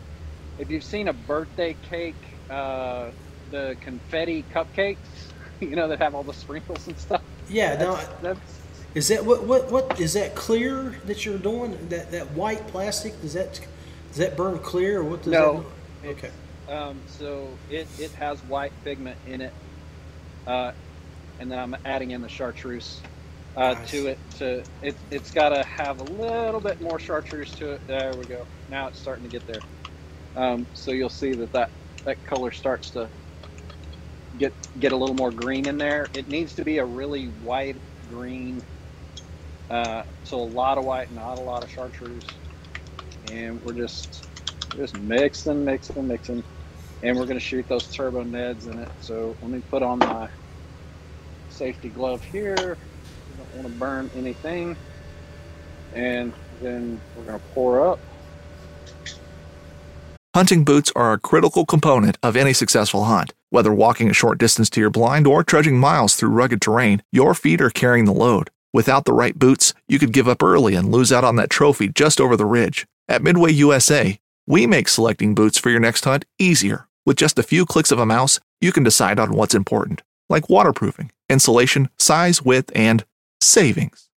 if 0.57 0.69
you've 0.69 0.83
seen 0.83 1.07
a 1.07 1.13
birthday 1.13 1.75
cake, 1.81 2.39
uh, 2.49 3.11
the 3.49 3.77
confetti 3.81 4.45
cupcakes, 4.53 5.33
you 5.59 5.75
know 5.75 5.89
that 5.89 5.99
have 5.99 6.15
all 6.15 6.23
the 6.23 6.33
sprinkles 6.33 6.87
and 6.87 6.97
stuff. 6.97 7.23
Yeah. 7.47 7.75
That's, 7.75 8.07
that's 8.21 8.61
is 8.93 9.07
that 9.09 9.25
what 9.25 9.45
what 9.45 9.71
what 9.71 9.99
is 9.99 10.13
that 10.13 10.35
clear 10.35 10.99
that 11.05 11.25
you're 11.25 11.39
doing? 11.39 11.89
That 11.89 12.11
that 12.11 12.31
white 12.31 12.67
plastic 12.67 13.21
does 13.21 13.33
that 13.33 13.59
does 14.09 14.17
that 14.17 14.35
burn 14.37 14.59
clear 14.59 14.99
or 14.99 15.03
what 15.05 15.23
does 15.23 15.33
No, 15.33 15.65
that? 16.03 16.07
Okay. 16.09 16.31
Um, 16.71 17.01
so 17.05 17.49
it, 17.69 17.87
it 17.99 18.11
has 18.13 18.41
white 18.45 18.71
pigment 18.85 19.17
in 19.27 19.41
it, 19.41 19.53
uh, 20.47 20.71
and 21.39 21.51
then 21.51 21.59
I'm 21.59 21.75
adding 21.83 22.11
in 22.11 22.21
the 22.21 22.29
chartreuse 22.29 23.01
uh, 23.57 23.73
Nice. 23.73 23.91
to 23.91 24.07
it. 24.07 24.19
To 24.37 24.63
it, 24.81 24.95
it's 25.09 25.31
got 25.31 25.49
to 25.49 25.63
have 25.63 25.99
a 25.99 26.03
little 26.03 26.61
bit 26.61 26.79
more 26.79 26.97
chartreuse 26.97 27.51
to 27.55 27.73
it. 27.73 27.81
There 27.87 28.13
we 28.17 28.23
go. 28.23 28.47
Now 28.69 28.87
it's 28.87 28.99
starting 28.99 29.25
to 29.25 29.29
get 29.29 29.45
there. 29.47 29.61
Um, 30.35 30.65
so 30.73 30.91
you'll 30.91 31.09
see 31.09 31.33
that, 31.33 31.51
that 31.51 31.71
that 32.05 32.23
color 32.23 32.51
starts 32.51 32.91
to 32.91 33.09
get 34.37 34.53
get 34.79 34.93
a 34.93 34.95
little 34.95 35.15
more 35.15 35.31
green 35.31 35.67
in 35.67 35.77
there. 35.77 36.07
It 36.15 36.29
needs 36.29 36.55
to 36.55 36.63
be 36.63 36.77
a 36.77 36.85
really 36.85 37.25
white 37.25 37.75
green. 38.07 38.63
Uh, 39.69 40.03
so 40.23 40.39
a 40.39 40.43
lot 40.43 40.77
of 40.77 40.85
white, 40.85 41.11
not 41.11 41.37
a 41.37 41.41
lot 41.41 41.63
of 41.65 41.69
chartreuse, 41.69 42.27
and 43.29 43.61
we're 43.61 43.73
just 43.73 44.25
just 44.77 44.97
mixing, 44.99 45.65
mixing, 45.65 46.07
mixing, 46.07 46.43
and 47.03 47.17
we're 47.17 47.25
going 47.25 47.37
to 47.37 47.43
shoot 47.43 47.67
those 47.67 47.87
turbo 47.87 48.23
neds 48.23 48.71
in 48.71 48.79
it. 48.79 48.89
So 49.01 49.35
let 49.41 49.51
me 49.51 49.61
put 49.69 49.83
on 49.83 49.99
my 49.99 50.29
safety 51.49 51.89
glove 51.89 52.23
here. 52.23 52.55
I 52.57 53.37
don't 53.37 53.55
want 53.55 53.67
to 53.67 53.79
burn 53.79 54.11
anything, 54.15 54.75
and 55.93 56.33
then 56.61 56.99
we're 57.15 57.25
going 57.25 57.39
to 57.39 57.45
pour 57.53 57.87
up. 57.87 57.99
Hunting 60.33 60.63
boots 60.63 60.91
are 60.95 61.11
a 61.11 61.19
critical 61.19 61.65
component 61.65 62.17
of 62.23 62.37
any 62.37 62.53
successful 62.53 63.03
hunt. 63.03 63.33
Whether 63.49 63.73
walking 63.73 64.09
a 64.09 64.13
short 64.13 64.37
distance 64.37 64.69
to 64.69 64.79
your 64.79 64.89
blind 64.89 65.27
or 65.27 65.43
trudging 65.43 65.77
miles 65.77 66.15
through 66.15 66.29
rugged 66.29 66.61
terrain, 66.61 67.03
your 67.11 67.33
feet 67.33 67.59
are 67.59 67.69
carrying 67.69 68.05
the 68.05 68.13
load. 68.13 68.49
Without 68.73 69.03
the 69.03 69.11
right 69.11 69.37
boots, 69.37 69.73
you 69.89 69.99
could 69.99 70.13
give 70.13 70.29
up 70.29 70.41
early 70.41 70.73
and 70.73 70.89
lose 70.89 71.11
out 71.11 71.25
on 71.25 71.35
that 71.35 71.49
trophy 71.49 71.89
just 71.89 72.21
over 72.21 72.37
the 72.37 72.45
ridge. 72.45 72.87
At 73.09 73.21
Midway 73.21 73.51
USA, 73.51 74.17
we 74.47 74.65
make 74.65 74.87
selecting 74.87 75.35
boots 75.35 75.57
for 75.57 75.69
your 75.69 75.81
next 75.81 76.05
hunt 76.05 76.23
easier. 76.39 76.87
With 77.05 77.17
just 77.17 77.39
a 77.39 77.43
few 77.43 77.65
clicks 77.65 77.91
of 77.91 77.99
a 77.99 78.05
mouse, 78.05 78.39
you 78.59 78.71
can 78.71 78.83
decide 78.83 79.19
on 79.19 79.31
what's 79.31 79.55
important, 79.55 80.03
like 80.29 80.49
waterproofing, 80.49 81.11
insulation, 81.29 81.89
size, 81.97 82.41
width, 82.43 82.71
and 82.75 83.03
savings. 83.39 84.09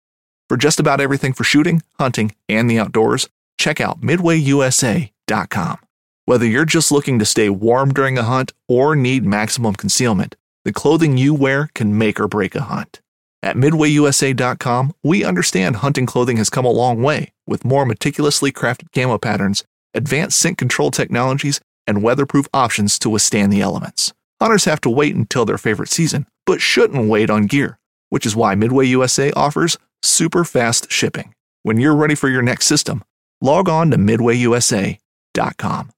For 0.49 0.57
just 0.59 0.79
about 0.79 1.01
everything 1.01 1.33
for 1.33 1.45
shooting, 1.45 1.83
hunting, 1.99 2.33
and 2.49 2.69
the 2.69 2.79
outdoors, 2.79 3.29
check 3.59 3.81
out 3.81 4.03
midwayusa.com. 4.03 5.79
Whether 6.27 6.47
you're 6.47 6.65
just 6.65 6.93
looking 6.93 7.19
to 7.19 7.25
stay 7.25 7.49
warm 7.49 7.93
during 7.93 8.19
a 8.19 8.23
hunt 8.23 8.53
or 8.69 8.95
need 8.95 9.25
maximum 9.25 9.75
concealment, 9.75 10.37
the 10.65 10.73
clothing 10.73 11.17
you 11.17 11.35
wear 11.35 11.71
can 11.75 11.97
make 11.97 12.21
or 12.21 12.29
break 12.29 12.55
a 12.55 12.63
hunt. 12.63 13.01
At 13.43 13.57
midwayusa.com, 13.57 14.95
we 15.03 15.25
understand 15.25 15.77
hunting 15.77 16.07
clothing 16.07 16.39
has 16.39 16.49
come 16.49 16.65
a 16.65 16.71
long 16.71 17.03
way 17.03 17.33
with 17.47 17.65
more 17.65 17.85
meticulously 17.85 18.53
crafted 18.53 18.93
camo 18.93 19.19
patterns, 19.19 19.65
advanced 19.93 20.39
scent 20.39 20.57
control 20.57 20.91
technologies, 20.91 21.61
and 21.87 22.03
weatherproof 22.03 22.47
options 22.53 22.99
to 23.01 23.11
withstand 23.11 23.53
the 23.53 23.61
elements. 23.61 24.13
Hunters 24.41 24.65
have 24.65 24.81
to 24.83 24.91
wait 24.91 25.15
until 25.15 25.45
their 25.45 25.59
favorite 25.59 25.89
season, 25.89 26.27
but 26.47 26.61
shouldn't 26.61 27.09
wait 27.09 27.31
on 27.31 27.47
gear, 27.47 27.79
which 28.11 28.27
is 28.27 28.37
why 28.37 28.55
Midway 28.55 28.87
USA 28.87 29.31
offers 29.33 29.77
super 30.03 30.45
fast 30.45 30.91
shipping. 30.91 31.35
When 31.63 31.79
you're 31.79 31.97
ready 31.97 32.15
for 32.15 32.29
your 32.29 32.43
next 32.43 32.67
system, 32.67 33.03
log 33.41 33.69
on 33.69 33.91
to 33.91 33.97
midwayusa.com. 33.97 35.91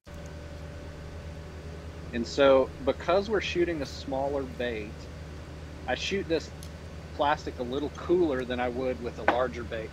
And 2.12 2.26
so, 2.26 2.70
because 2.84 3.28
we're 3.28 3.41
shooting 3.41 3.82
a 3.82 3.87
smaller 3.87 4.43
bait, 4.43 4.91
I 5.87 5.95
shoot 5.95 6.26
this 6.28 6.51
plastic 7.16 7.59
a 7.59 7.62
little 7.62 7.91
cooler 7.97 8.45
than 8.45 8.61
I 8.61 8.68
would 8.68 9.03
with 9.03 9.18
a 9.18 9.32
larger 9.32 9.64
bait. 9.64 9.91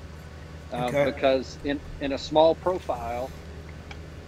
Uh, 0.71 0.85
Okay. 0.85 1.05
Because 1.05 1.57
in, 1.63 1.79
in 2.01 2.13
a 2.13 2.17
small 2.17 2.55
profile, 2.55 3.29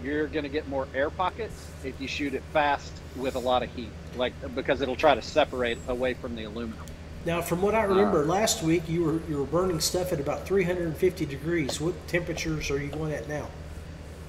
you're 0.04 0.28
going 0.28 0.43
to 0.43 0.50
get 0.50 0.68
more 0.68 0.88
air 0.93 1.10
pockets 1.10 1.70
if 1.84 2.00
you 2.00 2.08
shoot 2.08 2.34
it 2.34 2.43
fast 2.54 2.91
with 3.16 3.36
a 3.36 3.39
lot 3.39 3.64
of 3.64 3.74
heat, 3.76 3.89
like 4.16 4.34
because 4.56 4.82
it'll 4.82 4.96
try 4.96 5.16
to 5.16 5.22
separate 5.22 5.78
away 5.88 6.14
from 6.14 6.36
the 6.36 6.43
aluminum. 6.43 6.86
Now, 7.26 7.41
from 7.41 7.62
what 7.62 7.74
I 7.74 7.84
remember 7.84 8.24
last 8.24 8.62
week, 8.62 8.88
you 8.88 9.04
were 9.04 9.20
you 9.28 9.38
were 9.38 9.46
burning 9.46 9.80
stuff 9.80 10.14
at 10.14 10.20
about 10.20 10.46
350 10.46 11.26
degrees. 11.26 11.82
What 11.82 12.08
temperatures 12.08 12.70
are 12.70 12.80
you 12.80 12.89
going 12.89 13.14
at 13.14 13.28
now? 13.28 13.50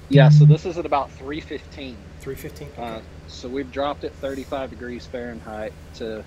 Yeah, 0.09 0.29
so 0.29 0.45
this 0.45 0.65
is 0.65 0.77
at 0.77 0.85
about 0.85 1.11
315. 1.11 1.95
315. 2.21 2.67
Okay. 2.69 2.81
Uh, 2.81 3.01
so 3.27 3.47
we've 3.49 3.71
dropped 3.71 4.03
it 4.03 4.13
35 4.13 4.69
degrees 4.69 5.05
Fahrenheit 5.05 5.73
to 5.95 6.23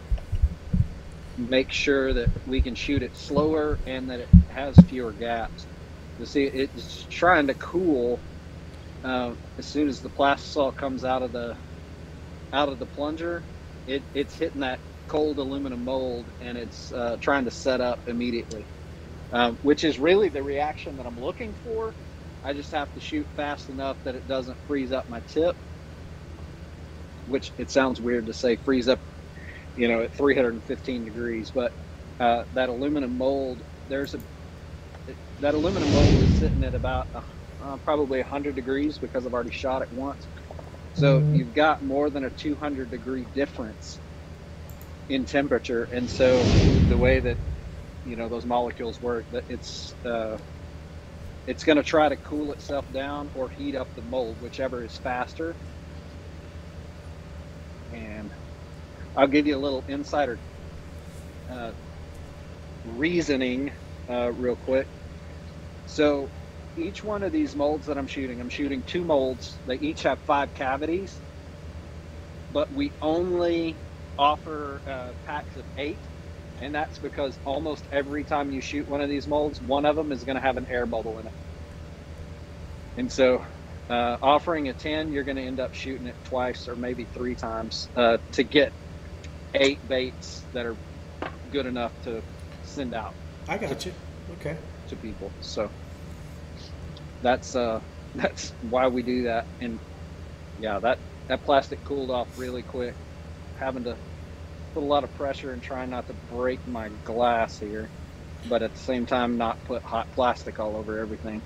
make 1.39 1.73
sure 1.73 2.13
that 2.13 2.29
we 2.47 2.61
can 2.61 2.75
shoot 2.75 3.03
it 3.03 3.17
slower 3.17 3.79
and 3.87 4.11
that 4.11 4.21
it 4.21 4.29
has 4.53 4.77
fewer 4.87 5.13
gaps. 5.13 5.67
You 6.19 6.27
see, 6.27 6.45
it's 6.45 7.07
trying 7.09 7.47
to 7.47 7.55
cool 7.55 8.21
uh, 9.05 9.35
as 9.59 9.69
soon 9.69 9.89
as 9.89 10.01
the 10.01 10.11
plastisol 10.11 10.75
comes 10.77 11.05
out 11.05 11.23
of 11.23 11.33
the 11.33 11.59
out 12.53 12.69
of 12.71 12.79
the 12.79 12.87
plunger. 12.87 13.47
It, 13.87 14.07
it's 14.15 14.37
hitting 14.39 14.61
that 14.63 14.81
cold 15.09 15.39
aluminum 15.39 15.85
mold 15.85 16.31
and 16.41 16.59
it's 16.59 16.93
uh, 16.93 17.17
trying 17.21 17.47
to 17.47 17.51
set 17.53 17.81
up 17.81 18.01
immediately, 18.07 18.69
um, 19.33 19.59
which 19.63 19.85
is 19.85 19.99
really 19.99 20.31
the 20.31 20.43
reaction 20.45 20.97
that 20.99 21.07
I'm 21.07 21.19
looking 21.21 21.57
for. 21.63 21.97
I 22.45 22.55
just 22.55 22.73
have 22.73 22.93
to 22.95 23.01
shoot 23.01 23.29
fast 23.37 23.69
enough 23.71 23.99
that 24.05 24.17
it 24.17 24.27
doesn't 24.27 24.59
freeze 24.67 24.93
up 24.93 25.07
my 25.09 25.23
tip 25.29 25.57
which 27.27 27.53
it 27.59 27.71
sounds 27.71 28.01
weird 28.01 28.27
to 28.27 28.35
say 28.35 28.57
freeze 28.65 28.89
up, 28.89 29.01
you 29.77 29.89
know, 29.89 30.03
at 30.03 30.17
315 30.17 31.05
degrees, 31.05 31.53
but 31.55 31.73
uh, 32.21 32.45
that 32.53 32.69
aluminum 32.71 33.17
mold, 33.19 33.63
there's 33.87 34.15
a 34.15 34.21
that 35.41 35.55
aluminum 35.55 35.93
mold 35.93 36.23
is 36.23 36.33
sitting 36.33 36.65
at 36.65 36.75
about 36.75 37.09
uh, 37.63 37.79
probably 37.85 38.21
100 38.21 38.55
degrees 38.57 38.99
because 38.99 39.27
I've 39.27 39.35
already 39.35 39.53
shot 39.53 39.83
it 39.83 39.89
once. 39.93 40.29
So 40.95 41.25
you've 41.31 41.55
got 41.55 41.83
more 41.83 42.11
than 42.11 42.25
a 42.25 42.31
200 42.31 42.91
degree 42.91 43.27
difference 43.27 44.01
in 45.09 45.27
temperature, 45.27 45.85
and 45.85 46.11
so 46.11 46.51
the 46.89 46.99
way 46.99 47.21
that 47.21 47.39
you 48.05 48.17
know 48.17 48.29
those 48.29 48.47
molecules 48.47 49.01
work, 49.01 49.27
that 49.33 49.45
it's 49.49 49.95
uh, 50.05 50.39
it's 51.47 51.65
going 51.65 51.77
to 51.79 51.85
try 51.85 52.09
to 52.09 52.17
cool 52.19 52.53
itself 52.53 52.87
down 52.93 53.31
or 53.35 53.51
heat 53.51 53.77
up 53.77 53.91
the 53.97 54.03
mold, 54.03 54.39
whichever 54.41 54.85
is 54.85 54.99
faster 54.99 55.59
and 57.93 58.33
I'll 59.17 59.29
give 59.29 59.47
you 59.47 59.57
a 59.59 59.61
little 59.61 59.85
insider 59.89 60.41
uh, 61.51 61.73
reasoning 62.85 63.73
uh, 64.11 64.33
real 64.33 64.57
quick. 64.57 64.89
So, 65.87 66.33
each 66.77 67.05
one 67.05 67.23
of 67.25 67.33
these 67.33 67.57
molds 67.57 67.87
that 67.87 67.99
I'm 67.99 68.07
shooting, 68.09 68.41
I'm 68.41 68.49
shooting 68.51 68.85
two 68.85 69.05
molds. 69.05 69.61
They 69.67 69.77
each 69.77 70.05
have 70.05 70.21
five 70.27 70.55
cavities, 70.55 71.23
but 72.51 72.73
we 72.73 72.95
only 73.03 73.81
offer 74.19 74.83
uh, 74.87 75.13
packs 75.27 75.57
of 75.57 75.67
eight, 75.77 76.03
and 76.61 76.75
that's 76.75 76.99
because 76.99 77.39
almost 77.45 77.87
every 77.93 78.25
time 78.25 78.51
you 78.53 78.61
shoot 78.63 78.89
one 78.89 79.01
of 79.03 79.09
these 79.11 79.29
molds, 79.29 79.61
one 79.61 79.87
of 79.87 79.97
them 79.97 80.13
is 80.13 80.25
going 80.25 80.37
to 80.37 80.43
have 80.43 80.57
an 80.59 80.67
air 80.71 80.87
bubble 80.87 81.19
in 81.21 81.27
it. 81.29 81.35
And 82.97 83.13
so, 83.13 83.47
uh, 83.91 84.17
offering 84.23 84.69
a 84.69 84.75
10, 84.75 85.13
you're 85.13 85.25
going 85.25 85.37
to 85.37 85.45
end 85.45 85.61
up 85.61 85.75
shooting 85.75 86.07
it 86.09 86.17
twice 86.25 86.69
or 86.69 86.77
maybe 86.77 87.07
three 87.07 87.37
times 87.37 87.89
uh, 87.97 88.19
to 88.33 88.45
get 88.45 88.73
eight 89.55 89.87
baits 89.87 90.47
that 90.53 90.67
are 90.67 90.79
good 91.51 91.67
enough 91.67 91.93
to 92.03 92.23
send 92.63 92.95
out 92.95 93.15
I 93.49 93.59
got 93.59 93.85
you. 93.87 93.93
Okay. 94.33 94.59
to 94.89 94.97
people. 94.97 95.33
So 95.41 95.73
that's 97.23 97.57
uh, 97.57 97.81
that's 98.15 98.51
why 98.71 98.89
we 98.89 99.03
do 99.03 99.25
that. 99.25 99.47
And 99.61 99.79
yeah, 100.61 100.79
that 100.79 100.99
that 101.29 101.45
plastic 101.45 101.85
cooled 101.85 102.11
off 102.11 102.39
really 102.39 102.63
quick. 102.63 102.95
Having 103.59 103.85
to 103.85 103.97
put 104.75 104.83
a 104.83 104.87
lot 104.87 105.05
of 105.05 105.15
pressure 105.17 105.53
and 105.53 105.63
trying 105.63 105.91
not 105.91 106.07
to 106.09 106.15
break 106.31 106.67
my 106.69 106.89
glass 107.05 107.59
here, 107.59 107.89
but 108.49 108.63
at 108.63 108.73
the 108.73 108.79
same 108.79 109.07
time 109.07 109.37
not 109.37 109.63
put 109.65 109.83
hot 109.83 110.07
plastic 110.15 110.59
all 110.59 110.77
over 110.77 110.99
everything. 110.99 111.43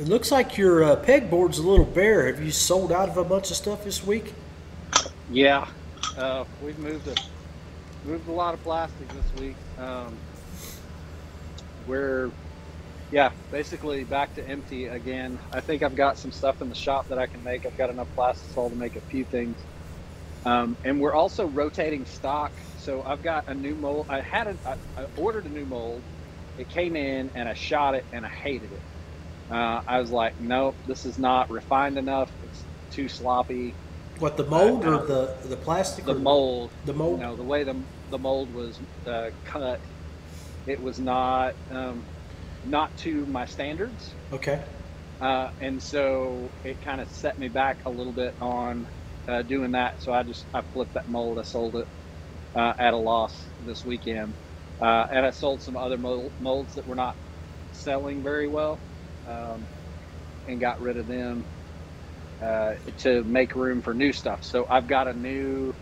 It 0.00 0.08
looks 0.08 0.32
like 0.32 0.56
your 0.56 0.82
uh, 0.82 0.96
pegboard's 0.96 1.58
a 1.58 1.62
little 1.62 1.84
bare. 1.84 2.26
Have 2.26 2.42
you 2.42 2.50
sold 2.50 2.90
out 2.90 3.08
of 3.08 3.18
a 3.18 3.24
bunch 3.24 3.50
of 3.50 3.56
stuff 3.56 3.84
this 3.84 4.04
week? 4.04 4.32
Yeah, 5.30 5.68
uh, 6.16 6.44
we've 6.62 6.78
moved 6.78 7.06
a 7.08 7.14
moved 8.04 8.28
a 8.28 8.32
lot 8.32 8.54
of 8.54 8.62
plastic 8.62 9.08
this 9.08 9.40
week. 9.40 9.56
Um, 9.78 10.16
we're 11.86 12.32
yeah, 13.10 13.30
basically 13.52 14.04
back 14.04 14.34
to 14.34 14.48
empty 14.48 14.86
again. 14.86 15.40
I 15.52 15.62
think 15.62 15.82
I've 15.82 15.96
got 15.96 16.18
some 16.18 16.32
stuff 16.32 16.56
in 16.62 16.68
the 16.68 16.76
shop 16.76 17.06
that 17.10 17.18
I 17.18 17.26
can 17.28 17.42
make. 17.42 17.66
I've 17.66 17.76
got 17.76 17.90
enough 17.90 18.08
plastisol 18.18 18.70
to 18.70 18.76
make 18.76 18.96
a 18.96 19.02
few 19.02 19.24
things, 19.26 19.66
um, 20.46 20.78
and 20.84 21.00
we're 21.00 21.14
also 21.14 21.46
rotating 21.46 22.06
stock. 22.06 22.52
So 22.76 23.04
I've 23.04 23.22
got 23.22 23.44
a 23.48 23.54
new 23.54 23.76
mold. 23.76 24.06
I 24.10 24.22
had 24.22 24.48
a, 24.48 24.58
I, 24.66 24.74
I 24.96 25.06
ordered 25.16 25.46
a 25.46 25.50
new 25.50 25.66
mold. 25.66 26.06
It 26.56 26.68
came 26.68 26.96
in 26.96 27.30
and 27.34 27.48
I 27.48 27.54
shot 27.54 27.94
it 27.96 28.04
and 28.12 28.26
I 28.26 28.30
hated 28.42 28.72
it. 28.72 28.82
Uh, 29.52 29.80
I 29.86 30.00
was 30.00 30.10
like, 30.10 30.34
nope, 30.38 30.76
this 30.86 31.04
is 31.06 31.18
not 31.18 31.50
refined 31.50 31.98
enough. 31.98 32.32
It's 32.42 32.66
too 32.92 33.08
sloppy. 33.08 33.78
What 34.18 34.36
the 34.36 34.46
mold 34.46 34.84
Uh, 34.84 34.90
or 34.90 35.06
the 35.06 35.36
the 35.44 35.56
plastic? 35.56 36.06
the 36.06 36.14
mold 36.14 36.72
The 36.84 36.94
mold. 36.94 37.20
you 37.20 37.24
know 37.24 37.36
the 37.36 37.44
way 37.44 37.64
the, 37.64 37.86
the 38.08 38.18
mold 38.18 38.52
was 38.52 38.82
uh, 39.06 39.30
cut 39.44 39.80
it 40.66 40.80
was 40.80 41.00
not 41.00 41.54
um, 41.70 42.06
not 42.64 42.96
to 42.98 43.26
my 43.26 43.46
standards. 43.46 44.16
Okay. 44.32 44.64
uh, 45.20 45.48
and 45.60 45.82
so 45.82 46.54
it 46.64 46.80
kind 46.82 47.02
of 47.02 47.10
set 47.10 47.38
me 47.38 47.48
back 47.48 47.80
a 47.86 47.90
little 47.90 48.14
bit 48.14 48.34
on 48.40 48.86
uh, 49.28 49.42
doing 49.42 49.72
that. 49.72 50.02
So 50.02 50.12
i 50.12 50.22
just 50.24 50.48
i 50.54 50.62
flipped 50.72 50.94
that 50.94 51.08
mold. 51.08 51.40
I 51.40 51.44
sold 51.44 51.76
it 51.76 51.88
uh, 52.58 52.74
at 52.78 52.94
a 52.94 52.98
loss 52.98 53.50
this 53.60 53.84
weekend. 53.84 54.36
Uh, 54.82 55.06
and 55.12 55.26
i 55.26 55.30
sold 55.30 55.62
some 55.62 55.76
other 55.76 55.98
mold, 55.98 56.34
molds 56.40 56.74
that 56.74 56.86
were 56.86 56.96
not 56.96 57.16
selling 57.72 58.22
very 58.22 58.48
well 58.48 58.84
um, 59.26 59.68
and 60.46 60.60
got 60.60 60.80
rid 60.80 60.96
of 60.98 61.06
them 61.08 61.48
uh, 62.44 62.72
to 62.98 63.24
make 63.24 63.54
room 63.54 63.82
for 63.82 63.94
new 63.94 64.12
stuff. 64.12 64.40
So 64.42 64.66
i've 64.70 64.88
got 64.88 65.08
a 65.08 65.14
new 65.14 65.74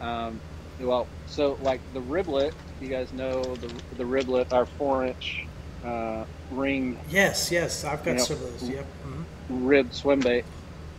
um, 0.00 0.42
well 0.78 1.10
so 1.26 1.56
like 1.60 1.82
the 1.92 2.00
riblet 2.02 2.52
you 2.80 2.88
guys 2.88 3.12
know 3.12 3.56
the, 3.56 3.68
the 3.92 4.04
riblet 4.04 4.52
our 4.52 4.66
four 4.66 5.04
inch 5.06 5.48
uh, 5.84 6.24
ring 6.48 7.02
Yes, 7.08 7.50
yes. 7.50 7.84
I've 7.84 8.02
got 8.04 8.12
You 8.12 8.16
know, 8.18 8.24
some 8.24 8.36
of 8.36 8.42
those. 8.42 8.68
Yep. 8.68 8.86
Mhm. 9.04 9.26
rib 9.48 9.92
swim 9.94 10.22
bait. 10.22 10.46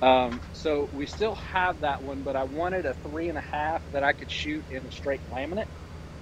Um, 0.01 0.41
so 0.51 0.89
we 0.91 1.05
still 1.05 1.35
have 1.35 1.79
that 1.81 2.03
one, 2.03 2.23
but 2.23 2.35
I 2.35 2.43
wanted 2.43 2.85
a 2.85 2.93
three 2.93 3.29
and 3.29 3.37
a 3.37 3.41
half 3.41 3.81
that 3.91 4.03
I 4.03 4.11
could 4.13 4.29
shoot 4.29 4.65
in 4.69 4.85
a 4.85 4.91
straight 4.91 5.21
laminate, 5.29 5.67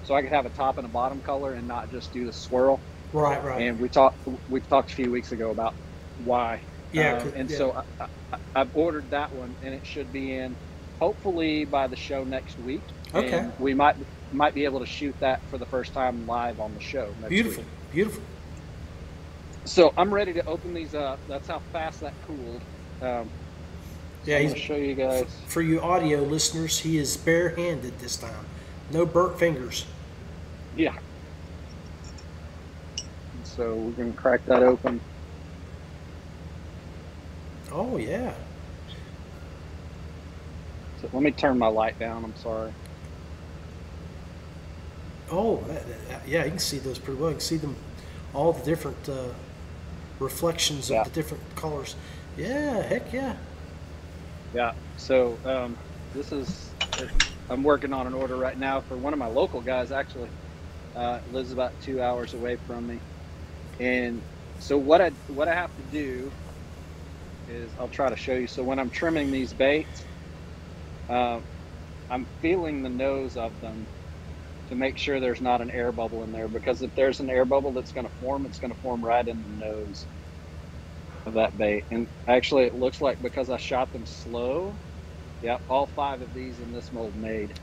so 0.03 0.13
I 0.13 0.21
could 0.21 0.31
have 0.31 0.45
a 0.45 0.51
top 0.51 0.77
and 0.77 0.85
a 0.85 0.89
bottom 0.89 1.21
color 1.21 1.53
and 1.55 1.67
not 1.67 1.89
just 1.89 2.11
do 2.11 2.25
the 2.25 2.33
swirl. 2.33 2.83
Right, 3.11 3.43
right. 3.43 3.61
And 3.61 3.79
we 3.79 3.89
talked 3.89 4.19
we 4.47 4.61
talked 4.61 4.91
a 4.91 4.95
few 4.95 5.11
weeks 5.11 5.31
ago 5.31 5.49
about 5.51 5.75
why. 6.17 6.65
Yeah, 6.91 7.17
Um, 7.23 7.33
and 7.35 7.49
yeah. 7.49 7.57
so 7.57 7.83
I, 7.99 8.05
I, 8.33 8.37
I've 8.55 8.69
ordered 8.73 9.09
that 9.11 9.33
one, 9.33 9.57
and 9.61 9.73
it 9.73 9.85
should 9.85 10.11
be 10.11 10.35
in 10.35 10.57
hopefully 10.99 11.65
by 11.65 11.87
the 11.87 11.95
show 11.95 12.23
next 12.23 12.59
week. 12.59 12.83
Okay. 13.13 13.39
And 13.39 13.53
we 13.59 13.73
might 13.73 13.95
might 14.31 14.53
be 14.53 14.63
able 14.63 14.79
to 14.79 14.85
shoot 14.85 15.13
that 15.19 15.41
for 15.49 15.57
the 15.57 15.65
first 15.65 15.93
time 15.93 16.25
live 16.25 16.59
on 16.61 16.73
the 16.73 16.79
show 16.79 17.13
Beautiful, 17.27 17.63
week. 17.63 17.71
beautiful. 17.91 18.23
So 19.65 19.93
I'm 19.97 20.13
ready 20.13 20.33
to 20.33 20.45
open 20.45 20.73
these 20.73 20.95
up. 20.95 21.19
That's 21.27 21.47
how 21.47 21.59
fast 21.73 21.99
that 21.99 22.13
cooled. 22.25 22.61
Um, 23.01 23.29
Yeah, 24.25 24.37
I'm 24.37 24.47
he's 24.47 24.57
show 24.57 24.75
you 24.75 24.95
guys. 24.95 25.25
for 25.47 25.61
you 25.61 25.81
audio 25.81 26.21
listeners. 26.21 26.79
He 26.79 26.97
is 26.97 27.17
barehanded 27.17 27.99
this 27.99 28.15
time. 28.15 28.45
No 28.91 29.05
burnt 29.05 29.37
fingers. 29.37 29.85
Yeah. 30.77 30.95
So 33.43 33.75
we're 33.75 33.91
gonna 33.91 34.13
crack 34.13 34.45
that 34.45 34.63
open. 34.63 35.01
Oh 37.71 37.97
yeah. 37.97 38.33
So 41.01 41.09
let 41.13 41.23
me 41.23 41.31
turn 41.31 41.57
my 41.57 41.67
light 41.67 41.99
down. 41.99 42.23
I'm 42.23 42.35
sorry. 42.37 42.71
Oh, 45.31 45.63
yeah. 46.27 46.43
You 46.43 46.49
can 46.51 46.59
see 46.59 46.79
those 46.79 46.99
pretty 46.99 47.19
well. 47.19 47.29
You 47.31 47.35
can 47.35 47.41
see 47.41 47.57
them, 47.57 47.75
all 48.33 48.53
the 48.53 48.63
different 48.63 49.07
uh, 49.09 49.29
reflections 50.19 50.89
Yeah. 50.89 51.01
of 51.01 51.07
the 51.07 51.13
different 51.13 51.43
colors. 51.55 51.95
Yeah, 52.37 52.81
heck 52.81 53.11
yeah. 53.13 53.35
Yeah. 54.53 54.73
So 54.97 55.37
um, 55.45 55.77
this 56.13 56.31
is 56.31 56.75
I'm 57.49 57.63
working 57.63 57.93
on 57.93 58.07
an 58.07 58.13
order 58.13 58.37
right 58.37 58.57
now 58.57 58.81
for 58.81 58.97
one 58.97 59.13
of 59.13 59.19
my 59.19 59.27
local 59.27 59.61
guys. 59.61 59.91
Actually, 59.91 60.29
uh, 60.95 61.19
lives 61.31 61.51
about 61.51 61.79
two 61.81 62.01
hours 62.01 62.33
away 62.33 62.57
from 62.57 62.87
me, 62.87 62.99
and 63.79 64.21
so 64.59 64.77
what 64.77 65.01
I 65.01 65.09
what 65.27 65.47
I 65.47 65.53
have 65.53 65.75
to 65.75 65.83
do 65.83 66.31
is 67.47 67.75
I'll 67.79 67.89
try 67.89 68.09
to 68.09 68.15
show 68.15 68.33
you. 68.35 68.47
So 68.47 68.63
when 68.63 68.79
I'm 68.79 68.89
trimming 68.89 69.31
these 69.31 69.53
baits, 69.53 70.07
uh, 71.09 71.41
I'm 72.09 72.27
feeling 72.41 72.83
the 72.83 72.89
nose 72.89 73.37
of 73.37 73.59
them 73.61 73.87
to 74.71 74.77
make 74.77 74.99
sure 74.99 75.21
there's 75.21 75.41
not 75.41 75.61
an 75.61 75.71
air 75.71 75.93
bubble 75.93 76.23
in 76.25 76.31
there 76.33 76.49
because 76.49 76.83
if 76.83 76.91
there's 76.95 77.21
an 77.21 77.31
air 77.31 77.45
bubble 77.45 77.73
that's 77.73 77.93
going 77.93 78.07
to 78.07 78.13
form, 78.19 78.47
it's 78.47 78.59
going 78.59 78.73
to 78.73 78.79
form 78.81 79.03
right 79.05 79.27
in 79.27 79.43
the 79.43 79.49
nose 79.49 80.07
of 81.27 81.35
that 81.35 81.57
bait. 81.57 81.85
And 81.91 82.09
actually, 82.27 82.65
it 82.65 82.75
looks 82.75 83.01
like 83.01 83.19
because 83.21 83.49
I 83.49 83.57
shot 83.57 83.91
them 83.93 84.05
slow, 84.05 84.81
yeah, 85.41 85.57
all 85.69 85.91
five 85.95 86.21
of 86.21 86.33
these 86.33 86.59
in 86.61 86.71
this 86.71 86.91
mold 86.91 87.15
made, 87.15 87.55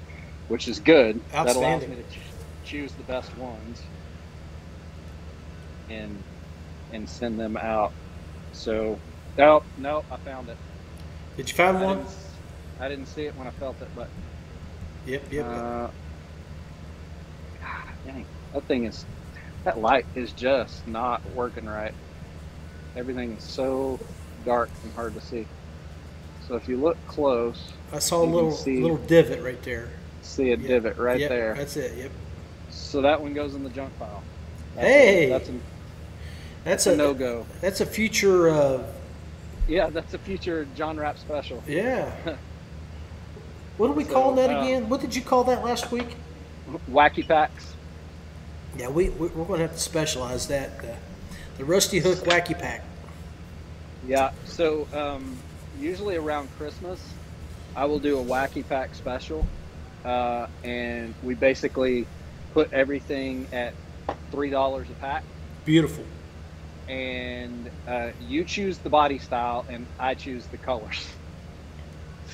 which 0.48 0.68
is 0.68 0.80
good. 0.80 1.20
That 1.42 1.56
allows 1.56 1.86
me 1.88 1.96
to 1.96 2.04
ch- 2.04 2.36
choose 2.64 2.96
the 2.96 3.04
best 3.04 3.36
ones 3.36 3.90
and 5.88 6.24
and 6.90 7.09
send 7.09 7.38
them 7.40 7.56
out. 7.56 7.94
So, 8.52 9.02
no, 9.38 9.62
no, 9.76 10.04
I 10.11 10.18
found 10.24 10.50
it. 10.50 10.59
Did 11.36 11.48
you 11.50 11.56
find 11.56 11.80
I 11.80 11.86
one? 11.86 11.98
didn't, 11.98 12.09
I 12.80 12.88
didn't 12.88 13.09
see 13.09 13.26
it 13.26 13.36
when 13.36 13.48
I 13.48 13.52
felt 13.52 13.82
it, 13.82 13.90
but 13.94 14.11
Yep, 15.04 15.28
yep. 15.32 15.48
uh, 15.48 15.88
dang, 18.09 18.24
that 18.52 18.64
thing 18.64 18.84
is 18.84 19.04
that 19.64 19.78
light 19.78 20.06
is 20.14 20.32
just 20.32 20.86
not 20.86 21.20
working 21.34 21.66
right. 21.66 21.94
Everything 22.96 23.32
is 23.36 23.44
so 23.44 23.98
dark 24.44 24.70
and 24.82 24.92
hard 24.94 25.14
to 25.14 25.20
see. 25.20 25.46
So 26.46 26.56
if 26.56 26.68
you 26.68 26.76
look 26.78 26.96
close, 27.06 27.72
I 27.92 27.98
saw 27.98 28.22
a 28.22 28.24
little 28.24 28.50
see- 28.52 28.80
little 28.80 28.96
divot 28.96 29.42
right 29.42 29.62
there. 29.62 29.88
see 30.22 30.52
a 30.52 30.56
Yep, 30.56 30.66
divot 30.68 30.96
right 30.98 31.20
yep, 31.20 31.28
there. 31.28 31.54
That's 31.54 31.76
it. 31.76 31.96
Yep. 31.98 32.11
So 32.70 33.02
that 33.02 33.20
one 33.20 33.34
goes 33.34 33.54
in 33.54 33.64
the 33.64 33.70
junk 33.70 33.96
pile. 33.98 34.22
That's 34.74 34.86
Hey! 34.86 35.26
a, 35.26 35.28
that's 35.30 35.48
a, 35.48 35.52
That's 36.64 36.86
a 36.86 36.92
a 36.92 36.96
no 36.96 37.14
go. 37.14 37.46
That's 37.61 37.80
a 37.80 37.86
future. 37.86 38.48
Uh, 38.50 38.82
Yeah, 39.66 39.90
that's 39.90 40.14
a 40.14 40.18
future 40.18 40.66
John 40.74 40.96
Rapp 40.96 41.18
special. 41.18 41.62
yeah. 41.66 42.11
What 43.76 43.86
do 43.88 43.92
we 43.92 44.02
So, 44.04 44.12
call 44.12 44.34
that 44.34 44.50
uh, 44.50 44.61
again? 44.61 44.88
What 44.88 45.00
did 45.00 45.14
you 45.14 45.22
call 45.22 45.44
that 45.44 45.62
last 45.62 45.92
week? 45.92 46.16
Wacky 46.90 47.26
packs. 47.26 47.74
Yeah, 48.76 48.88
we, 48.88 49.10
we 49.10 49.28
we're 49.28 49.44
going 49.44 49.60
to 49.60 49.66
have 49.66 49.74
to 49.76 49.82
specialize 49.82 50.48
that. 50.48 50.70
Uh, 50.84 50.94
the 51.58 51.64
Rusty 51.64 51.98
Hook 51.98 52.18
Wacky 52.18 52.56
Pack. 52.56 52.84
Yeah. 54.06 54.30
So 54.44 54.86
um, 54.94 55.36
usually 55.78 56.16
around 56.16 56.48
Christmas, 56.56 57.00
I 57.74 57.84
will 57.84 57.98
do 57.98 58.18
a 58.18 58.24
wacky 58.24 58.66
pack 58.66 58.94
special, 58.94 59.46
uh, 60.04 60.46
and 60.64 61.14
we 61.22 61.34
basically 61.34 62.06
put 62.54 62.72
everything 62.72 63.46
at 63.52 63.74
three 64.30 64.50
dollars 64.50 64.88
a 64.88 64.94
pack, 64.94 65.24
Beautiful. 65.64 66.04
and 66.88 67.70
uh, 67.86 68.10
you 68.26 68.44
choose 68.44 68.78
the 68.78 68.88
body 68.88 69.18
style, 69.18 69.66
and 69.68 69.84
I 69.98 70.14
choose 70.14 70.46
the 70.46 70.58
colors. 70.58 71.06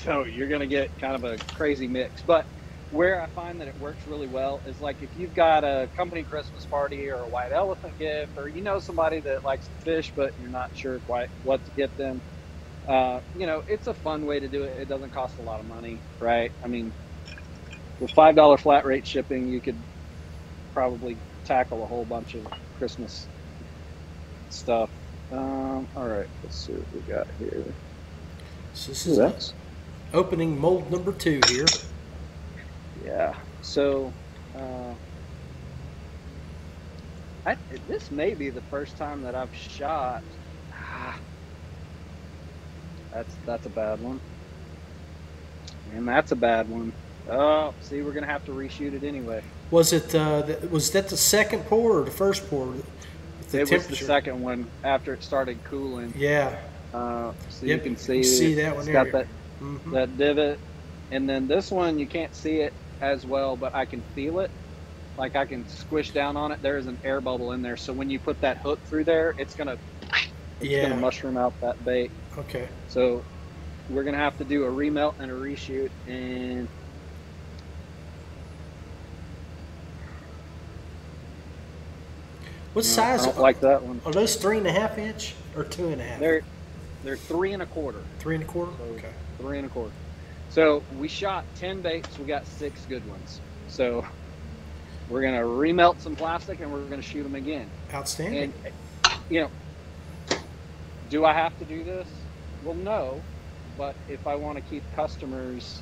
So 0.03 0.25
you're 0.25 0.49
gonna 0.49 0.67
get 0.67 0.95
kind 0.99 1.15
of 1.15 1.23
a 1.23 1.37
crazy 1.55 1.87
mix, 1.87 2.21
but. 2.21 2.45
Where 2.89 3.21
I 3.21 3.27
find 3.27 3.61
that 3.61 3.67
it 3.67 3.77
works 3.77 4.07
really 4.07 4.27
well 4.27 4.61
is 4.65 4.79
like 4.79 4.97
if 5.01 5.11
you've 5.15 5.33
got 5.33 5.63
a 5.63 5.89
company 5.95 6.23
Christmas 6.23 6.65
party 6.65 7.09
or 7.09 7.23
a 7.23 7.29
white 7.29 7.51
elephant 7.53 7.97
gift, 7.97 8.33
or 8.37 8.47
you 8.47 8.61
know 8.61 8.79
somebody 8.79 9.21
that 9.21 9.43
likes 9.43 9.69
to 9.69 9.77
fish 9.83 10.13
but 10.15 10.33
you're 10.37 10.49
not 10.49 10.69
sure 10.73 10.99
quite 11.01 11.29
what 11.41 11.65
to 11.65 11.71
get 11.71 11.91
them. 11.97 12.23
Uh, 12.87 13.21
you 13.33 13.47
know, 13.47 13.63
it's 13.67 13.87
a 13.87 13.95
fun 13.95 14.25
way 14.25 14.39
to 14.39 14.49
do 14.49 14.63
it. 14.63 14.79
It 14.79 14.87
doesn't 14.87 15.11
cost 15.11 15.39
a 15.39 15.43
lot 15.43 15.59
of 15.59 15.65
money, 15.67 16.03
right? 16.19 16.51
I 16.63 16.67
mean, 16.67 16.93
with 17.99 18.11
five 18.11 18.35
dollar 18.35 18.57
flat 18.57 18.85
rate 18.85 19.07
shipping, 19.07 19.47
you 19.47 19.61
could 19.61 19.85
probably 20.73 21.21
tackle 21.45 21.83
a 21.83 21.87
whole 21.87 22.05
bunch 22.05 22.35
of 22.35 22.47
Christmas 22.75 23.29
stuff. 24.49 24.91
Um, 25.31 25.89
all 25.95 26.07
right, 26.07 26.27
let's 26.43 26.57
see 26.57 26.73
what 26.73 26.87
we 26.93 27.01
got 27.01 27.27
here. 27.39 27.75
So 28.73 28.91
this 28.91 29.05
is 29.07 29.17
that's 29.17 29.55
opening 30.13 30.59
mold 30.59 30.91
number 30.91 31.13
two 31.13 31.41
here. 31.49 31.65
Yeah. 33.05 33.33
So, 33.61 34.11
uh, 34.55 34.93
I, 37.45 37.55
this 37.87 38.09
may 38.11 38.33
be 38.33 38.49
the 38.49 38.61
first 38.61 38.97
time 38.97 39.21
that 39.21 39.35
I've 39.35 39.53
shot. 39.55 40.23
Ah, 40.73 41.17
that's 43.13 43.35
that's 43.45 43.65
a 43.65 43.69
bad 43.69 44.01
one, 44.01 44.19
and 45.93 46.07
that's 46.07 46.31
a 46.31 46.35
bad 46.35 46.69
one. 46.69 46.93
Oh, 47.29 47.73
see, 47.81 48.01
we're 48.01 48.13
gonna 48.13 48.27
have 48.27 48.45
to 48.45 48.51
reshoot 48.51 48.93
it 48.93 49.03
anyway. 49.03 49.43
Was 49.71 49.93
it 49.93 50.13
uh, 50.15 50.43
th- 50.43 50.61
was 50.63 50.91
that 50.91 51.09
the 51.09 51.17
second 51.17 51.65
pour 51.65 51.99
or 52.01 52.03
the 52.05 52.11
first 52.11 52.49
pour? 52.49 52.73
The 53.51 53.61
it 53.61 53.71
was 53.71 53.87
the 53.87 53.95
second 53.95 54.41
one 54.41 54.67
after 54.83 55.13
it 55.13 55.23
started 55.23 55.63
cooling. 55.63 56.13
Yeah. 56.15 56.55
Uh, 56.93 57.33
so 57.49 57.65
Yep, 57.65 57.77
you 57.77 57.81
can 57.81 57.91
you 57.91 57.97
see, 57.97 58.13
can 58.15 58.23
see 58.23 58.53
that 58.55 58.71
one 58.75 58.79
it's 58.79 58.85
there. 58.87 58.93
got 59.05 59.11
that 59.11 59.27
Mhm. 59.61 59.91
that 59.91 60.17
divot, 60.17 60.59
and 61.11 61.27
then 61.29 61.47
this 61.47 61.71
one 61.71 61.97
you 61.99 62.07
can't 62.07 62.35
see 62.35 62.57
it 62.57 62.73
as 63.01 63.25
well, 63.25 63.57
but 63.57 63.75
I 63.75 63.85
can 63.85 64.03
feel 64.15 64.39
it. 64.39 64.51
Like 65.17 65.35
I 65.35 65.45
can 65.45 65.67
squish 65.67 66.11
down 66.11 66.37
on 66.37 66.51
it. 66.51 66.61
There 66.61 66.77
is 66.77 66.87
an 66.87 66.99
air 67.03 67.21
bubble 67.21 67.51
in 67.53 67.61
there, 67.61 67.77
so 67.77 67.93
when 67.93 68.09
you 68.09 68.19
put 68.19 68.41
that 68.41 68.57
hook 68.63 68.81
through 68.87 69.05
there, 69.05 69.33
it's 69.37 69.55
gonna 69.55 69.77
it's 70.59 70.69
Yeah. 70.71 70.81
gonna 70.81 70.95
mushroom 70.95 71.37
out 71.37 71.55
that 71.61 71.83
bait. 71.83 72.11
Okay. 72.37 72.69
So 72.87 73.25
we're 73.89 74.03
gonna 74.03 74.17
have 74.17 74.37
to 74.37 74.45
do 74.45 74.65
a 74.65 74.69
remelt 74.69 75.15
and 75.19 75.31
a 75.31 75.33
reshoot, 75.33 75.89
and 76.07 76.69
What 82.73 82.83
mm, 82.85 82.87
size 82.87 83.21
I 83.21 83.25
don't 83.27 83.39
like 83.39 83.59
that 83.61 83.83
one. 83.83 84.01
are 84.05 84.11
those? 84.11 84.35
Three 84.35 84.57
and 84.57 84.67
a 84.67 84.71
half 84.71 84.97
inch 84.97 85.35
or 85.55 85.63
two 85.63 85.89
and 85.89 86.01
a 86.01 86.03
half? 86.03 86.19
They're 86.19 86.43
they're 87.03 87.17
three 87.17 87.53
and 87.53 87.61
a 87.63 87.65
quarter. 87.65 88.03
three 88.19 88.35
and 88.35 88.43
a 88.43 88.47
quarter. 88.47 88.73
Okay. 88.81 89.13
three 89.37 89.57
and 89.57 89.67
a 89.67 89.69
quarter. 89.69 89.93
So 90.55 90.81
we 90.97 91.09
shot 91.09 91.43
ten 91.53 91.81
baits. 91.81 92.17
We 92.17 92.23
got 92.23 92.47
six 92.47 92.85
good 92.85 93.05
ones. 93.09 93.41
So 93.67 94.05
we're 95.09 95.21
gonna 95.21 95.43
remelt 95.43 95.99
some 95.99 96.15
plastic 96.15 96.61
and 96.61 96.71
we're 96.71 96.85
gonna 96.85 97.01
shoot 97.01 97.23
them 97.23 97.35
again. 97.35 97.69
Outstanding. 97.93 98.53
And 98.63 98.73
you 99.29 99.41
know, 99.41 100.37
do 101.09 101.25
I 101.25 101.33
have 101.33 101.59
to 101.59 101.65
do 101.65 101.83
this? 101.83 102.07
Well, 102.63 102.73
no. 102.73 103.21
But 103.77 103.97
if 104.07 104.25
I 104.25 104.35
want 104.35 104.57
to 104.57 104.61
keep 104.61 104.81
customers, 104.95 105.81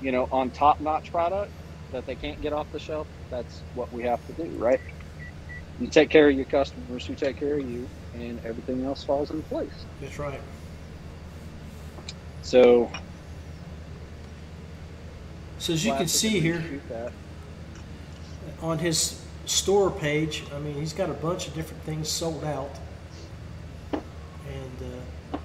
you 0.00 0.12
know, 0.12 0.28
on 0.30 0.52
top-notch 0.52 1.10
product 1.10 1.50
that 1.90 2.06
they 2.06 2.14
can't 2.14 2.40
get 2.40 2.52
off 2.52 2.70
the 2.70 2.78
shelf, 2.78 3.08
that's 3.32 3.62
what 3.74 3.92
we 3.92 4.04
have 4.04 4.24
to 4.28 4.32
do, 4.44 4.44
right? 4.50 4.80
You 5.80 5.88
take 5.88 6.08
care 6.08 6.28
of 6.28 6.36
your 6.36 6.44
customers, 6.44 7.04
who 7.04 7.16
take 7.16 7.36
care 7.40 7.58
of 7.58 7.68
you, 7.68 7.88
and 8.14 8.38
everything 8.44 8.84
else 8.84 9.02
falls 9.02 9.32
in 9.32 9.42
place. 9.42 9.86
That's 10.00 10.20
right. 10.20 10.38
So 12.42 12.92
So 15.64 15.72
as 15.72 15.82
you 15.82 15.94
can 15.94 16.08
see 16.08 16.40
here 16.40 16.62
on 18.60 18.78
his 18.78 19.24
store 19.46 19.90
page, 19.90 20.42
I 20.54 20.58
mean, 20.58 20.74
he's 20.74 20.92
got 20.92 21.08
a 21.08 21.14
bunch 21.14 21.48
of 21.48 21.54
different 21.54 21.82
things 21.84 22.06
sold 22.06 22.44
out, 22.44 22.70
and 23.90 24.92
uh, 25.32 25.38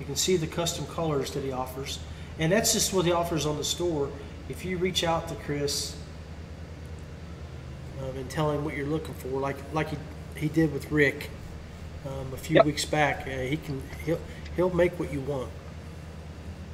you 0.00 0.06
can 0.06 0.16
see 0.16 0.38
the 0.38 0.46
custom 0.46 0.86
colors 0.86 1.32
that 1.32 1.44
he 1.44 1.52
offers, 1.52 1.98
and 2.38 2.50
that's 2.50 2.72
just 2.72 2.94
what 2.94 3.04
he 3.04 3.12
offers 3.12 3.44
on 3.44 3.58
the 3.58 3.64
store. 3.64 4.08
If 4.48 4.64
you 4.64 4.78
reach 4.78 5.04
out 5.04 5.28
to 5.28 5.34
Chris 5.34 5.94
um, 8.00 8.16
and 8.16 8.30
tell 8.30 8.50
him 8.50 8.64
what 8.64 8.74
you're 8.74 8.86
looking 8.86 9.12
for, 9.12 9.38
like 9.38 9.56
like 9.74 9.90
he, 9.90 9.98
he 10.34 10.48
did 10.48 10.72
with 10.72 10.90
Rick 10.90 11.28
um, 12.06 12.32
a 12.32 12.38
few 12.38 12.56
Yep. 12.56 12.64
weeks 12.64 12.86
back, 12.86 13.26
uh, 13.26 13.32
he 13.32 13.58
can 13.58 13.82
he'll 14.06 14.20
he'll 14.56 14.70
make 14.74 14.98
what 14.98 15.12
you 15.12 15.20
want. 15.20 15.50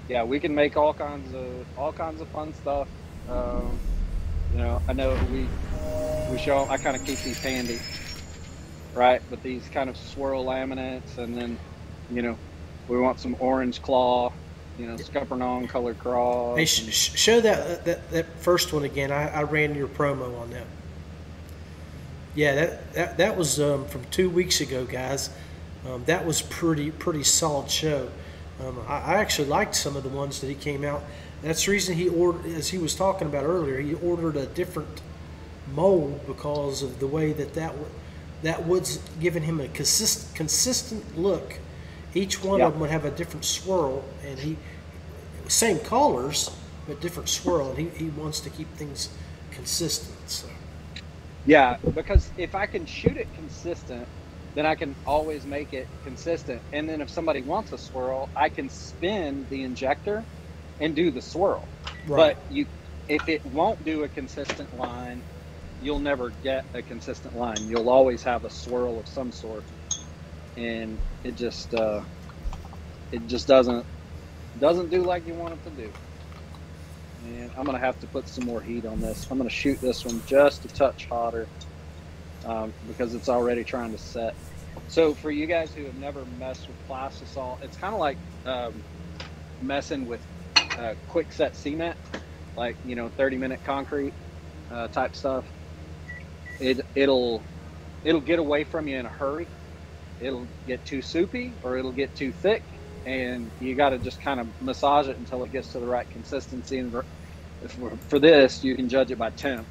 Yeah, 0.08 0.22
we 0.24 0.38
can 0.40 0.54
make 0.54 0.76
all 0.76 0.92
kinds 0.92 1.34
of 1.34 1.78
all 1.78 1.92
kinds 1.92 2.20
of 2.20 2.28
fun 2.28 2.52
stuff. 2.54 2.88
Um, 3.28 3.78
you 4.52 4.58
know, 4.58 4.80
I 4.88 4.92
know 4.92 5.18
we 5.32 5.46
we 6.30 6.38
show. 6.38 6.66
I 6.68 6.76
kind 6.76 6.96
of 6.96 7.04
keep 7.04 7.18
these 7.20 7.38
handy, 7.38 7.80
right? 8.94 9.22
But 9.30 9.42
these 9.42 9.66
kind 9.68 9.88
of 9.88 9.96
swirl 9.96 10.44
laminates, 10.44 11.18
and 11.18 11.36
then 11.36 11.58
you 12.10 12.22
know, 12.22 12.36
we 12.88 12.98
want 13.00 13.18
some 13.18 13.36
orange 13.38 13.80
claw, 13.82 14.32
you 14.78 14.86
know, 14.86 14.96
scuppernong 14.96 15.68
colored 15.68 15.98
craw. 15.98 16.54
Hey, 16.56 16.66
sh- 16.66 16.92
sh- 16.92 17.18
show 17.18 17.40
that, 17.40 17.84
that 17.84 18.10
that 18.10 18.26
first 18.40 18.72
one 18.72 18.84
again. 18.84 19.10
I, 19.10 19.28
I 19.28 19.42
ran 19.42 19.74
your 19.74 19.88
promo 19.88 20.38
on 20.40 20.50
that. 20.50 20.66
Yeah, 22.34 22.54
that 22.54 22.92
that, 22.94 23.16
that 23.18 23.36
was 23.36 23.58
um, 23.58 23.86
from 23.86 24.04
two 24.10 24.28
weeks 24.28 24.60
ago, 24.60 24.84
guys. 24.84 25.30
Um, 25.86 26.04
that 26.04 26.26
was 26.26 26.42
pretty 26.42 26.90
pretty 26.90 27.24
solid 27.24 27.70
show. 27.70 28.10
Um, 28.60 28.80
I, 28.88 28.98
I 29.00 29.14
actually 29.16 29.48
liked 29.48 29.74
some 29.74 29.96
of 29.96 30.02
the 30.02 30.08
ones 30.08 30.40
that 30.40 30.48
he 30.48 30.54
came 30.54 30.84
out. 30.84 31.02
That's 31.42 31.64
the 31.66 31.72
reason 31.72 31.96
he 31.96 32.08
ordered, 32.08 32.46
as 32.46 32.68
he 32.68 32.78
was 32.78 32.94
talking 32.94 33.26
about 33.28 33.44
earlier, 33.44 33.80
he 33.80 33.94
ordered 33.94 34.36
a 34.36 34.46
different 34.46 35.02
mold 35.74 36.26
because 36.26 36.82
of 36.82 37.00
the 37.00 37.06
way 37.06 37.32
that 37.32 37.54
that 37.54 37.74
that 38.42 38.66
wood's 38.66 38.98
giving 39.20 39.42
him 39.44 39.60
a 39.60 39.68
consist, 39.68 40.34
consistent 40.34 41.18
look. 41.18 41.58
Each 42.14 42.42
one 42.42 42.62
Yeah. 42.62 42.64
of 42.64 42.72
them 42.72 42.80
would 42.80 42.90
have 42.90 43.04
a 43.04 43.10
different 43.10 43.44
swirl, 43.44 44.04
and 44.22 44.38
he 44.38 44.58
same 45.48 45.78
colors 45.80 46.50
but 46.86 47.00
different 47.00 47.28
swirl, 47.28 47.70
and 47.70 47.78
he, 47.78 47.88
he 48.04 48.10
wants 48.10 48.40
to 48.40 48.50
keep 48.50 48.76
things 48.76 49.08
consistent. 49.50 50.18
So 50.30 50.48
Yeah, 51.44 51.78
because 51.94 52.32
if 52.36 52.54
I 52.54 52.66
can 52.66 52.86
shoot 52.86 53.16
it 53.16 53.32
consistent, 53.32 54.08
then 54.54 54.66
I 54.66 54.74
can 54.74 54.94
always 55.06 55.44
make 55.44 55.72
it 55.72 55.88
consistent. 56.04 56.62
And 56.72 56.88
then 56.88 57.00
if 57.00 57.10
somebody 57.10 57.42
wants 57.42 57.72
a 57.72 57.78
swirl, 57.78 58.28
I 58.36 58.48
can 58.48 58.68
spin 58.68 59.46
the 59.50 59.62
injector 59.62 60.24
and 60.80 60.94
do 60.94 61.10
the 61.10 61.22
swirl. 61.22 61.66
Right. 62.06 62.36
But 62.36 62.54
you, 62.54 62.66
if 63.08 63.28
it 63.28 63.44
won't 63.46 63.84
do 63.84 64.04
a 64.04 64.08
consistent 64.08 64.76
line, 64.78 65.22
you'll 65.82 65.98
never 65.98 66.30
get 66.42 66.64
a 66.72 66.82
consistent 66.82 67.36
line. 67.36 67.56
You'll 67.68 67.90
always 67.90 68.22
have 68.22 68.44
a 68.44 68.50
swirl 68.50 68.98
of 68.98 69.08
some 69.08 69.32
sort, 69.32 69.64
and 70.56 70.98
it 71.24 71.36
just 71.36 71.74
uh, 71.74 72.02
it 73.12 73.26
just 73.26 73.48
doesn't 73.48 73.84
doesn't 74.60 74.90
do 74.90 75.02
like 75.02 75.26
you 75.26 75.34
want 75.34 75.54
it 75.54 75.64
to 75.64 75.70
do. 75.70 75.92
And 77.26 77.50
I'm 77.56 77.64
gonna 77.64 77.78
have 77.78 77.98
to 78.00 78.06
put 78.06 78.28
some 78.28 78.44
more 78.44 78.60
heat 78.60 78.86
on 78.86 79.00
this. 79.00 79.26
I'm 79.30 79.38
gonna 79.38 79.50
shoot 79.50 79.80
this 79.80 80.04
one 80.04 80.22
just 80.26 80.64
a 80.64 80.68
touch 80.68 81.06
hotter 81.06 81.48
um, 82.44 82.74
because 82.86 83.14
it's 83.14 83.28
already 83.28 83.64
trying 83.64 83.92
to 83.92 83.98
set. 83.98 84.34
So 84.88 85.14
for 85.14 85.30
you 85.30 85.46
guys 85.48 85.72
who 85.72 85.86
have 85.86 85.96
never 85.96 86.26
messed 86.26 86.68
with 86.68 86.78
plastisol, 86.88 87.56
it's 87.62 87.76
kind 87.76 87.94
of 87.94 88.00
like 88.00 88.20
um, 88.46 88.84
messing 89.60 90.06
with 90.06 90.26
uh, 90.78 90.94
quick 91.06 91.32
set 91.32 91.56
cement, 91.56 91.96
like 92.56 92.78
you 92.84 92.96
know 92.96 93.10
30 93.16 93.38
minute 93.38 93.60
concrete 93.64 94.14
uh, 94.70 94.88
type 94.88 95.16
stuff. 95.16 95.46
It 96.60 96.80
it'll 96.94 97.46
it'll 98.04 98.20
get 98.22 98.38
away 98.40 98.64
from 98.64 98.88
you 98.88 98.98
in 98.98 99.06
a 99.06 99.10
hurry. 99.10 99.50
It'll 100.20 100.50
get 100.66 100.84
too 100.84 101.02
soupy 101.02 101.58
or 101.62 101.76
it'll 101.76 101.92
get 101.92 102.14
too 102.14 102.32
thick, 102.32 102.64
and 103.06 103.52
you 103.58 103.76
got 103.76 103.90
to 103.90 103.98
just 104.00 104.20
kind 104.22 104.40
of 104.40 104.48
massage 104.60 105.08
it 105.08 105.18
until 105.18 105.44
it 105.44 105.52
gets 105.52 105.70
to 105.72 105.80
the 105.80 105.86
right 105.88 106.08
consistency. 106.10 106.78
And 106.78 106.92
for, 107.70 107.98
for 108.08 108.18
this, 108.20 108.62
you 108.64 108.76
can 108.76 108.88
judge 108.88 109.10
it 109.12 109.18
by 109.18 109.30
temp 109.30 109.68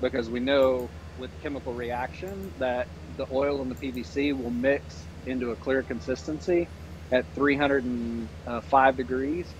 because 0.00 0.30
we 0.30 0.40
know 0.40 0.92
with 1.16 1.32
chemical 1.42 1.74
reaction 1.74 2.52
that 2.58 2.88
the 3.16 3.26
oil 3.32 3.62
and 3.62 3.70
the 3.70 3.76
PVC 3.76 4.34
will 4.36 4.50
mix 4.52 5.08
into 5.26 5.52
a 5.52 5.56
clear 5.56 5.84
consistency 5.84 6.70
at 7.12 7.26
305 7.34 8.96
degrees 8.96 9.54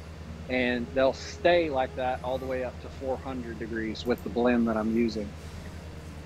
and 0.48 0.88
they'll 0.94 1.14
stay 1.14 1.70
like 1.70 1.92
that 1.96 2.20
all 2.24 2.38
the 2.38 2.46
way 2.46 2.64
up 2.64 2.78
to 2.80 2.90
400 2.90 3.58
degrees 3.58 4.04
with 4.06 4.22
the 4.24 4.30
blend 4.30 4.68
that 4.68 4.76
I'm 4.78 4.92
using. 4.92 5.34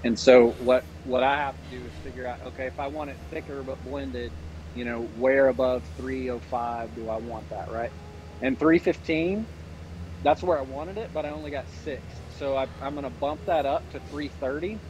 And 0.05 0.19
so 0.19 0.55
what 0.59 0.85
what 1.05 1.23
I 1.25 1.39
have 1.39 1.59
to 1.61 1.69
do 1.69 1.87
is 1.87 1.95
figure 2.03 2.27
out 2.27 2.39
okay 2.49 2.67
if 2.67 2.79
I 2.79 2.89
want 2.89 3.11
it 3.11 3.19
thicker 3.31 3.65
but 3.65 3.83
blended, 3.83 4.35
you 4.75 4.85
know, 4.87 5.03
where 5.03 5.49
above 5.49 5.87
305 5.99 6.95
do 6.95 7.09
I 7.11 7.19
want 7.19 7.47
that, 7.51 7.67
right? 7.71 7.93
And 8.43 8.59
315 8.59 9.47
that's 10.23 10.43
where 10.43 10.59
I 10.59 10.63
wanted 10.63 10.99
it, 10.99 11.13
but 11.13 11.27
I 11.27 11.31
only 11.31 11.53
got 11.53 11.69
6. 11.69 12.03
So 12.29 12.57
I, 12.57 12.69
I'm 12.81 12.95
going 12.95 13.05
to 13.05 13.11
bump 13.11 13.43
that 13.47 13.67
up 13.67 13.85
to 13.91 14.01
330 14.11 14.83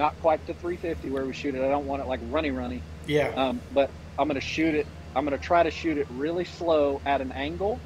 not 0.00 0.18
quite 0.22 0.44
to 0.46 0.54
350 0.54 1.10
where 1.10 1.26
we 1.26 1.34
shoot 1.34 1.54
it. 1.54 1.62
I 1.62 1.68
don't 1.68 1.86
want 1.86 2.00
it 2.00 2.08
like 2.08 2.20
runny 2.30 2.50
runny. 2.50 2.80
yeah, 3.06 3.28
Um, 3.36 3.60
but 3.74 3.90
I'm 4.18 4.26
going 4.28 4.40
to 4.40 4.46
shoot 4.46 4.74
it. 4.74 4.86
I'm 5.14 5.26
going 5.26 5.38
to 5.38 5.44
try 5.44 5.62
to 5.62 5.70
shoot 5.70 5.98
it 5.98 6.06
really 6.12 6.44
slow 6.46 7.02
at 7.04 7.20
an 7.20 7.32
angle, 7.32 7.78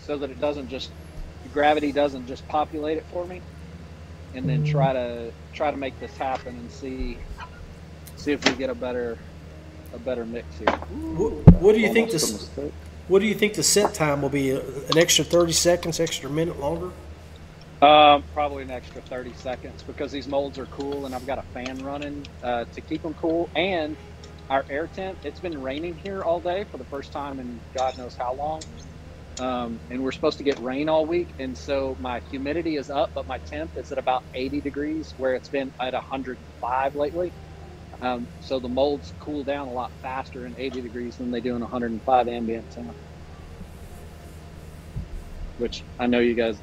so 0.00 0.18
that 0.18 0.30
it 0.30 0.38
doesn't 0.38 0.68
just 0.68 0.90
gravity 1.54 1.92
doesn't 1.92 2.26
just 2.26 2.46
populate 2.48 2.98
it 2.98 3.06
for 3.10 3.24
me, 3.24 3.40
and 4.34 4.46
then 4.46 4.64
try 4.64 4.92
to 4.92 5.32
try 5.54 5.70
to 5.70 5.76
make 5.78 5.98
this 5.98 6.14
happen 6.16 6.54
and 6.54 6.70
see 6.70 7.16
see 8.16 8.32
if 8.32 8.44
we 8.44 8.54
get 8.56 8.68
a 8.68 8.74
better 8.74 9.16
a 9.94 9.98
better 9.98 10.26
mix 10.26 10.46
here. 10.58 10.66
what, 10.66 11.30
what 11.62 11.74
do 11.74 11.80
you 11.80 11.90
think 11.92 12.08
Almost 12.08 12.54
this? 12.56 12.72
What 13.08 13.20
do 13.20 13.26
you 13.26 13.34
think 13.34 13.54
the 13.54 13.62
set 13.62 13.94
time 13.94 14.20
will 14.20 14.28
be? 14.28 14.50
An 14.50 14.98
extra 14.98 15.24
thirty 15.24 15.52
seconds, 15.52 16.00
extra 16.00 16.28
minute 16.28 16.60
longer? 16.60 16.90
Um, 17.80 18.24
probably 18.32 18.64
an 18.64 18.70
extra 18.70 19.02
30 19.02 19.34
seconds 19.34 19.84
because 19.86 20.10
these 20.10 20.26
molds 20.26 20.58
are 20.58 20.66
cool 20.66 21.06
and 21.06 21.14
I've 21.14 21.26
got 21.26 21.38
a 21.38 21.44
fan 21.54 21.82
running 21.82 22.26
uh, 22.42 22.64
to 22.72 22.80
keep 22.82 23.02
them 23.02 23.14
cool. 23.14 23.50
And 23.54 23.98
our 24.48 24.64
air 24.70 24.88
temp, 24.88 25.18
it's 25.22 25.40
been 25.40 25.58
raining 25.58 25.96
here 26.02 26.22
all 26.22 26.40
day 26.40 26.64
for 26.70 26.78
the 26.78 26.86
first 26.86 27.12
time 27.12 27.38
in 27.38 27.62
God 27.76 27.96
knows 27.96 28.16
how 28.18 28.34
long. 28.34 28.64
Um, 29.38 29.80
and 29.90 30.02
we're 30.02 30.12
supposed 30.12 30.38
to 30.38 30.44
get 30.44 30.58
rain 30.60 30.88
all 30.88 31.06
week. 31.06 31.34
And 31.38 31.56
so 31.56 31.96
my 32.00 32.20
humidity 32.30 32.76
is 32.76 32.90
up, 32.90 33.10
but 33.14 33.26
my 33.26 33.38
temp 33.46 33.72
is 33.76 33.92
at 33.92 33.98
about 33.98 34.22
80 34.34 34.62
degrees 34.62 35.12
where 35.16 35.34
it's 35.34 35.48
been 35.50 35.72
at 35.80 35.92
105 35.94 36.94
lately. 36.94 37.34
Um, 38.00 38.28
so 38.40 38.60
the 38.60 38.68
molds 38.68 39.14
cool 39.20 39.44
down 39.44 39.68
a 39.68 39.72
lot 39.72 39.92
faster 40.02 40.46
in 40.46 40.54
80 40.58 40.82
degrees 40.82 41.16
than 41.18 41.30
they 41.30 41.40
do 41.40 41.54
in 41.56 41.62
105 41.62 42.28
ambient 42.28 42.70
temp. 42.70 42.96
Which 45.56 45.86
I 45.98 46.06
know 46.06 46.20
you 46.20 46.34
guys 46.34 46.60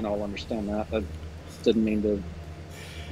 can 0.00 0.06
all 0.10 0.24
understand 0.24 0.68
that. 0.68 0.86
I 0.92 1.00
didn't 1.64 1.84
mean 1.84 2.02
to 2.02 2.24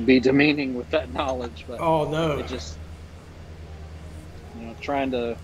be 0.04 0.20
demeaning 0.20 0.74
with 0.74 0.90
that 0.90 1.12
knowledge, 1.12 1.64
but 1.68 1.82
Oh 1.82 2.10
no, 2.10 2.38
it 2.38 2.46
just 2.48 2.80
you 4.54 4.66
know 4.66 4.74
trying 4.80 5.12
to 5.12 5.38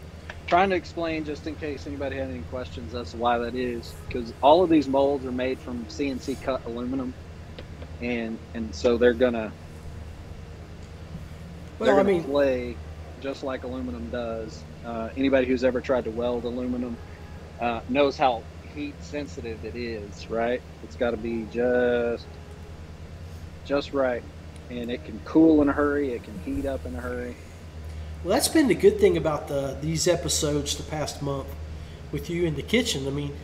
trying 0.49 0.70
to 0.70 0.76
explain 0.76 1.24
just 1.24 1.47
in 1.47 1.57
case 1.57 1.86
anybody 1.86 2.18
had 2.18 2.30
any 2.30 2.45
questions 2.45 2.95
as 2.95 3.11
to 3.12 3.18
why 3.18 3.38
that 3.38 3.57
is 3.57 3.97
because 4.09 4.34
all 4.42 4.64
of 4.64 4.70
these 4.70 4.88
molds 4.88 5.26
are 5.26 5.32
made 5.32 5.61
from 5.62 5.86
CNC 5.86 6.40
cut 6.40 6.62
aluminum 6.66 7.16
and 8.01 8.40
and 8.55 8.74
so 8.74 8.99
they're 8.99 9.14
gonna 9.14 9.55
they're 11.84 11.97
I 11.97 12.03
gonna 12.03 12.05
mean, 12.05 12.26
play 12.26 12.80
just 13.18 13.42
like 13.45 13.64
aluminum 13.64 14.11
does. 14.11 14.66
Uh, 14.84 15.09
anybody 15.16 15.47
who's 15.49 15.64
ever 15.64 15.80
tried 15.82 16.05
to 16.05 16.12
weld 16.12 16.45
aluminum 16.45 17.01
uh, 17.61 17.80
knows 17.88 18.18
how 18.18 18.47
heat 18.74 18.94
sensitive 19.02 19.64
it 19.64 19.76
is. 19.76 20.28
Right? 20.28 20.60
It's 20.82 20.96
got 20.96 21.12
to 21.12 21.16
be 21.16 21.46
just 21.52 22.26
just 23.64 23.92
right, 23.92 24.22
and 24.70 24.90
it 24.90 25.04
can 25.04 25.20
cool 25.24 25.62
in 25.62 25.68
a 25.68 25.72
hurry. 25.72 26.12
It 26.12 26.22
can 26.22 26.38
heat 26.40 26.66
up 26.66 26.84
in 26.86 26.94
a 26.94 27.00
hurry. 27.00 27.36
well, 28.22 28.34
that's 28.34 28.48
been 28.48 28.68
the 28.68 28.74
good 28.74 28.98
thing 29.00 29.16
about 29.16 29.48
the 29.48 29.76
these 29.80 30.06
episodes 30.08 30.76
the 30.76 30.82
past 30.82 31.22
month 31.22 31.48
with 32.12 32.30
you 32.30 32.44
in 32.44 32.54
the 32.54 32.62
kitchen. 32.62 33.06
I 33.06 33.10
mean, 33.10 33.34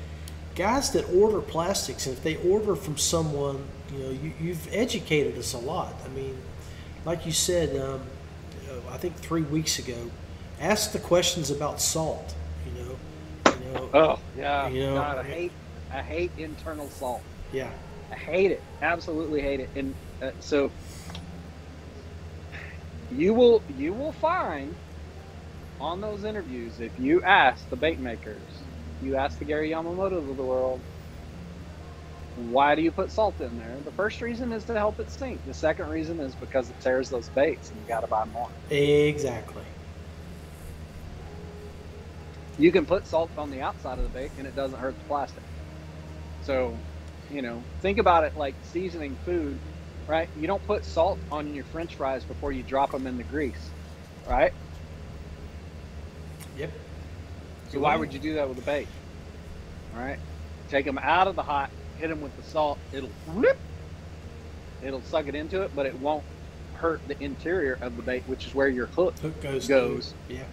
guys 0.54 0.90
that 0.92 1.08
order 1.10 1.40
plastics, 1.40 2.06
and 2.06 2.16
if 2.16 2.22
they 2.22 2.36
order 2.36 2.76
from 2.76 2.96
someone, 2.96 3.64
you 3.92 3.98
know, 3.98 4.10
you, 4.10 4.32
you've 4.40 4.72
educated 4.72 5.38
us 5.38 5.54
a 5.54 5.58
lot. 5.58 5.94
I 6.04 6.08
mean, 6.08 6.36
like 7.04 7.26
you 7.26 7.32
said, 7.32 7.80
um, 7.80 8.02
I 8.90 8.98
think 8.98 9.16
three 9.16 9.42
weeks 9.42 9.78
ago, 9.78 10.10
ask 10.60 10.92
the 10.92 10.98
questions 10.98 11.50
about 11.50 11.80
salt. 11.80 12.34
Know, 13.74 13.94
Oh 13.94 14.18
yeah, 14.34 14.70
You 14.70 14.80
know, 14.86 14.94
God, 14.94 15.18
I 15.18 15.24
hate 15.24 15.54
I 15.90 16.02
hate 16.02 16.32
internal 16.36 16.90
salt. 16.90 17.24
yeah, 17.52 17.74
I 18.12 18.16
hate 18.16 18.52
it. 18.52 18.64
Absolutely 18.82 19.42
hate 19.42 19.60
it. 19.60 19.70
And 19.76 19.96
uh, 20.22 20.30
so 20.40 20.72
you 23.10 23.34
will 23.34 23.64
you 23.68 23.94
will 23.94 24.12
find 24.12 24.76
on 25.80 26.00
those 26.00 26.24
interviews 26.24 26.80
if 26.80 26.98
you 26.98 27.22
ask 27.24 27.68
the 27.70 27.76
bait 27.76 28.00
makers, 28.00 28.64
you 29.00 29.16
ask 29.16 29.38
the 29.38 29.46
Gary 29.46 29.70
Yamamoto's 29.70 30.28
of 30.28 30.36
the 30.36 30.44
world, 30.44 30.84
why 32.34 32.74
do 32.74 32.82
you 32.82 32.92
put 32.92 33.12
salt 33.12 33.40
in 33.40 33.56
there? 33.56 33.80
The 33.84 33.92
first 33.92 34.22
reason 34.22 34.52
is 34.52 34.64
to 34.66 34.74
help 34.76 35.00
it 35.00 35.10
sink. 35.10 35.42
The 35.44 35.54
second 35.54 35.86
reason 35.86 36.20
is 36.20 36.36
because 36.36 36.70
it 36.70 36.80
tears 36.80 37.10
those 37.10 37.30
baits 37.30 37.70
and 37.70 37.80
you 37.80 37.86
got 37.86 38.00
to 38.00 38.08
buy 38.08 38.24
more. 38.26 38.50
exactly. 38.68 39.69
You 42.60 42.70
can 42.70 42.84
put 42.84 43.06
salt 43.06 43.30
on 43.38 43.50
the 43.50 43.62
outside 43.62 43.98
of 43.98 44.04
the 44.04 44.10
bait 44.10 44.30
and 44.36 44.46
it 44.46 44.54
doesn't 44.54 44.78
hurt 44.78 44.94
the 44.94 45.04
plastic. 45.06 45.42
So, 46.42 46.76
you 47.30 47.40
know, 47.40 47.62
think 47.80 47.96
about 47.96 48.24
it 48.24 48.36
like 48.36 48.54
seasoning 48.64 49.16
food, 49.24 49.58
right? 50.06 50.28
You 50.38 50.46
don't 50.46 50.64
put 50.66 50.84
salt 50.84 51.18
on 51.32 51.54
your 51.54 51.64
french 51.64 51.94
fries 51.94 52.22
before 52.22 52.52
you 52.52 52.62
drop 52.62 52.90
them 52.90 53.06
in 53.06 53.16
the 53.16 53.22
grease, 53.22 53.70
right? 54.28 54.52
Yep. 56.58 56.70
So 57.70 57.78
why 57.80 57.96
would 57.96 58.12
you 58.12 58.18
do 58.18 58.34
that 58.34 58.46
with 58.46 58.58
a 58.58 58.62
bait? 58.62 58.88
All 59.94 60.02
right? 60.02 60.18
Take 60.68 60.84
them 60.84 60.98
out 60.98 61.28
of 61.28 61.36
the 61.36 61.42
hot, 61.42 61.70
hit 61.96 62.08
them 62.08 62.20
with 62.20 62.36
the 62.36 62.42
salt, 62.42 62.78
it'll 62.92 63.08
rip. 63.28 63.56
It'll 64.82 65.00
suck 65.02 65.28
it 65.28 65.34
into 65.34 65.62
it, 65.62 65.70
but 65.74 65.86
it 65.86 65.98
won't 65.98 66.24
hurt 66.74 67.00
the 67.08 67.22
interior 67.22 67.78
of 67.80 67.96
the 67.96 68.02
bait, 68.02 68.22
which 68.26 68.46
is 68.46 68.54
where 68.54 68.68
your 68.68 68.86
hook 68.86 69.18
Hook 69.20 69.40
goes. 69.40 69.66
Goes. 69.66 70.14
Yeah. 70.28 70.44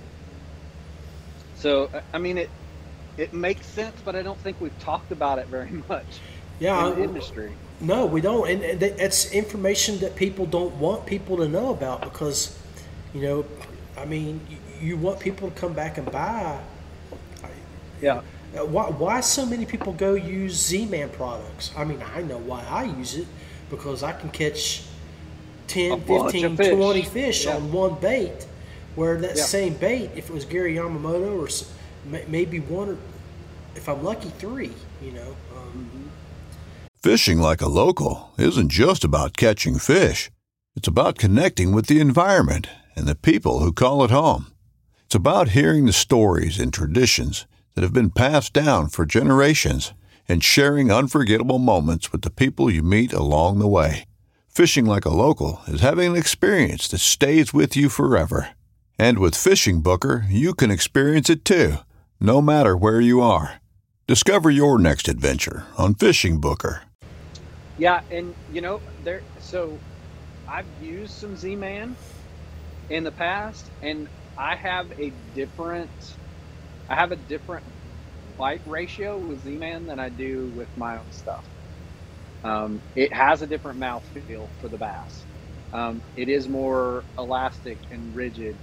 So 1.58 1.90
I- 2.14 2.18
mean 2.18 2.38
it 2.38 2.50
it 3.18 3.34
makes 3.34 3.66
sense, 3.66 3.96
but 4.06 4.16
I 4.16 4.22
don't 4.22 4.38
think 4.40 4.62
we've 4.62 4.78
talked 4.80 5.12
about 5.12 5.40
it 5.40 5.48
very 5.48 5.72
much 5.90 6.06
Yeah. 6.60 6.88
in 6.90 6.96
the 6.96 7.04
industry. 7.04 7.52
No, 7.80 8.06
we 8.06 8.22
don't, 8.22 8.50
and 8.50 8.80
that's 8.80 9.32
information 9.32 10.00
that 10.00 10.16
people 10.16 10.46
don't 10.48 10.74
want 10.76 11.06
people 11.06 11.38
to 11.38 11.48
know 11.48 11.70
about 11.72 12.02
because, 12.02 12.58
you 13.14 13.22
know, 13.22 13.46
I 13.96 14.06
mean, 14.06 14.42
you, 14.50 14.58
you 14.90 14.98
want 14.98 15.20
people 15.20 15.50
to 15.52 15.56
come 15.60 15.74
back 15.74 15.98
and 16.00 16.12
buy. 16.12 16.60
Yeah. 18.02 18.22
Uh, 18.58 18.66
Why, 18.66 18.90
why 18.90 19.22
so 19.22 19.46
many 19.46 19.66
people 19.66 19.94
go 19.94 20.14
use 20.16 20.54
Z-Man 20.56 21.10
products? 21.10 21.72
I 21.78 21.84
mean, 21.84 22.02
I 22.16 22.22
know 22.22 22.38
why 22.38 22.64
I 22.68 22.84
use 22.86 23.16
it 23.16 23.28
because 23.70 24.02
I 24.04 24.12
can 24.14 24.30
catch 24.30 24.84
10, 25.68 26.02
15, 26.02 26.58
fish. 26.58 26.74
20 26.76 27.02
fish 27.04 27.46
Yeah. 27.46 27.56
on 27.58 27.72
one 27.72 27.96
bait. 28.00 28.46
Where 28.98 29.16
that 29.18 29.38
Yeah. 29.38 29.46
same 29.46 29.76
bait, 29.76 30.10
if 30.16 30.28
it 30.30 30.34
was 30.34 30.44
Gary 30.44 30.76
Yamamoto 30.76 31.38
or 31.38 31.48
maybe 32.28 32.60
one 32.60 32.90
or 32.90 32.98
if 33.76 33.88
I'm 33.88 34.04
lucky, 34.04 34.32
three. 34.40 34.72
You 35.04 35.12
know. 35.12 35.36
Um, 35.56 36.10
Fishing 37.02 37.40
like 37.40 37.62
a 37.62 37.70
local 37.70 38.32
isn't 38.40 38.70
just 38.70 39.04
about 39.04 39.38
catching 39.38 39.78
fish. 39.78 40.32
It's 40.76 40.88
about 40.88 41.20
connecting 41.20 41.74
with 41.74 41.86
the 41.86 42.00
environment 42.00 42.68
and 42.96 43.06
the 43.06 43.14
people 43.14 43.60
who 43.60 43.72
call 43.72 44.04
it 44.04 44.10
home. 44.10 44.48
It's 45.06 45.14
about 45.14 45.50
hearing 45.50 45.86
the 45.86 45.94
stories 45.94 46.60
and 46.60 46.74
traditions 46.74 47.46
that 47.76 47.84
have 47.84 47.94
been 47.94 48.10
passed 48.10 48.52
down 48.52 48.90
for 48.90 49.06
generations 49.06 49.94
and 50.28 50.44
sharing 50.44 50.92
unforgettable 50.92 51.60
moments 51.60 52.12
with 52.12 52.24
the 52.24 52.32
people 52.32 52.72
you 52.72 52.82
meet 52.82 53.14
along 53.14 53.60
the 53.60 53.68
way. 53.68 54.06
Fishing 54.50 54.86
like 54.86 55.06
a 55.06 55.14
local 55.14 55.62
is 55.68 55.82
having 55.82 56.12
an 56.14 56.18
experience 56.18 56.88
that 56.88 56.98
stays 56.98 57.54
with 57.54 57.78
you 57.78 57.90
forever. 57.90 58.50
And 59.00 59.20
with 59.20 59.36
Fishing 59.36 59.82
Booker, 59.82 60.26
you 60.30 60.54
can 60.56 60.72
experience 60.72 61.30
it 61.30 61.46
too, 61.46 61.78
no 62.20 62.42
matter 62.42 62.78
where 62.78 63.02
you 63.02 63.22
are. 63.22 63.62
Discover 64.08 64.52
your 64.52 64.80
next 64.80 65.08
adventure 65.10 65.68
on 65.78 65.96
Fishing 65.96 66.40
Booker. 66.42 66.84
Yeah, 67.78 68.02
and 68.12 68.36
you 68.48 68.62
know, 68.62 68.82
there 69.00 69.24
so 69.40 69.84
I've 70.48 70.72
used 70.78 71.16
some 71.18 71.36
Z 71.36 71.56
Man 71.58 71.98
in 72.90 73.04
the 73.04 73.12
past 73.12 73.72
and 73.82 74.10
I 74.38 74.56
have 74.56 74.92
a 75.00 75.12
different 75.12 75.92
I 76.90 76.96
have 76.96 77.12
a 77.12 77.18
different 77.18 77.66
bite 78.38 78.62
ratio 78.66 79.20
with 79.20 79.42
Z 79.42 79.58
Man 79.58 79.86
than 79.88 80.00
I 80.00 80.10
do 80.10 80.50
with 80.50 80.70
my 80.76 80.98
own 80.98 81.12
stuff. 81.12 81.48
Um, 82.44 82.84
it 82.96 83.14
has 83.14 83.44
a 83.44 83.48
different 83.48 83.80
mouth 83.80 84.08
feel 84.28 84.52
for 84.60 84.70
the 84.70 84.80
bass. 84.80 85.28
Um, 85.74 86.04
it 86.16 86.30
is 86.30 86.50
more 86.50 87.06
elastic 87.18 87.82
and 87.92 88.16
rigid, 88.16 88.60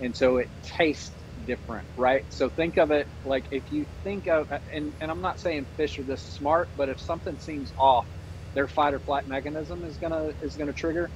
and 0.00 0.16
so 0.16 0.38
it 0.38 0.48
tastes 0.62 1.24
different, 1.44 1.86
right? 1.96 2.24
So 2.28 2.50
think 2.50 2.76
of 2.78 2.90
it 2.90 3.08
like 3.24 3.46
if 3.50 3.70
you 3.70 3.86
think 4.04 4.26
of, 4.28 4.48
and, 4.72 4.94
and 5.00 5.10
I'm 5.10 5.20
not 5.22 5.40
saying 5.40 5.66
fish 5.76 5.98
are 5.98 6.04
this 6.04 6.22
smart, 6.22 6.70
but 6.76 6.88
if 6.88 7.00
something 7.00 7.38
seems 7.38 7.72
off, 7.78 8.06
their 8.54 8.68
fight 8.68 8.94
or 8.94 9.00
flight 9.00 9.26
mechanism 9.26 9.84
is 9.84 9.98
gonna 9.98 10.30
is 10.40 10.56
gonna 10.56 10.72
trigger. 10.72 11.12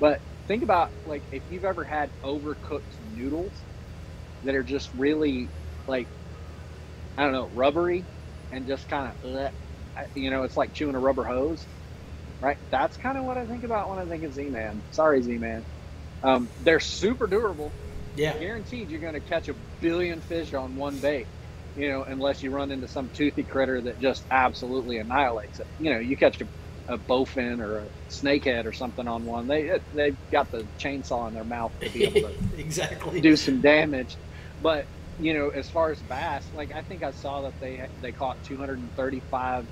But 0.00 0.20
think 0.48 0.62
about 0.64 0.90
like 1.04 1.24
if 1.30 1.44
you've 1.48 1.64
ever 1.64 1.84
had 1.84 2.10
overcooked 2.24 2.98
noodles 3.00 3.64
that 4.42 4.54
are 4.54 4.64
just 4.64 4.90
really 4.94 5.52
like 5.86 6.10
I 7.16 7.24
don't 7.24 7.32
know 7.32 7.50
rubbery 7.52 8.08
and 8.50 8.66
just 8.66 8.88
kind 8.88 9.14
of 9.22 9.50
you 10.14 10.30
know 10.30 10.44
it's 10.44 10.56
like 10.56 10.72
chewing 10.72 10.94
a 10.96 11.00
rubber 11.00 11.24
hose, 11.24 11.68
right? 12.40 12.58
That's 12.70 12.96
kind 12.96 13.18
of 13.18 13.24
what 13.24 13.38
I 13.38 13.46
think 13.46 13.64
about 13.64 13.90
when 13.90 13.98
I 14.00 14.06
think 14.06 14.24
of 14.24 14.32
Z-Man. 14.34 14.84
Sorry, 14.90 15.22
Z-Man. 15.22 15.66
Um, 16.22 16.50
they're 16.58 16.80
super 16.80 17.26
durable. 17.28 17.76
Yeah. 18.16 18.36
Guaranteed, 18.38 18.90
you're 18.90 19.00
going 19.00 19.14
to 19.14 19.20
catch 19.20 19.48
a 19.48 19.54
billion 19.80 20.20
fish 20.20 20.54
on 20.54 20.76
one 20.76 20.98
bait. 20.98 21.26
You 21.74 21.88
know, 21.88 22.02
unless 22.02 22.42
you 22.42 22.50
run 22.50 22.72
into 22.72 22.88
some 22.88 23.10
toothy 23.10 23.44
critter 23.44 23.80
that 23.82 23.98
just 24.00 24.26
absolutely 24.30 24.98
annihilates 24.98 25.60
it. 25.60 25.66
You 25.78 25.94
know, 25.94 26.00
you 26.00 26.16
catch 26.16 26.40
a, 26.40 26.48
a 26.94 26.98
bowfin 26.98 27.60
or 27.60 27.78
a 27.78 27.88
snakehead 28.10 28.66
or 28.66 28.72
something 28.72 29.06
on 29.06 29.24
one, 29.24 29.46
they 29.46 29.78
they've 29.92 30.18
got 30.32 30.50
the 30.50 30.68
chainsaw 30.78 31.28
in 31.28 31.34
their 31.34 31.44
mouth 31.44 31.72
to 31.80 31.88
be 31.90 32.04
able 32.04 32.28
to 32.28 32.34
exactly. 32.58 33.20
do 33.20 33.36
some 33.36 33.60
damage. 33.60 34.18
But 34.60 34.86
you 35.16 35.34
know, 35.34 35.50
as 35.50 35.70
far 35.70 35.90
as 35.90 36.02
bass, 36.02 36.48
like 36.52 36.72
I 36.74 36.82
think 36.82 37.04
I 37.04 37.12
saw 37.12 37.42
that 37.42 37.54
they 37.60 37.86
they 38.00 38.12
caught 38.12 38.42
235 38.42 39.68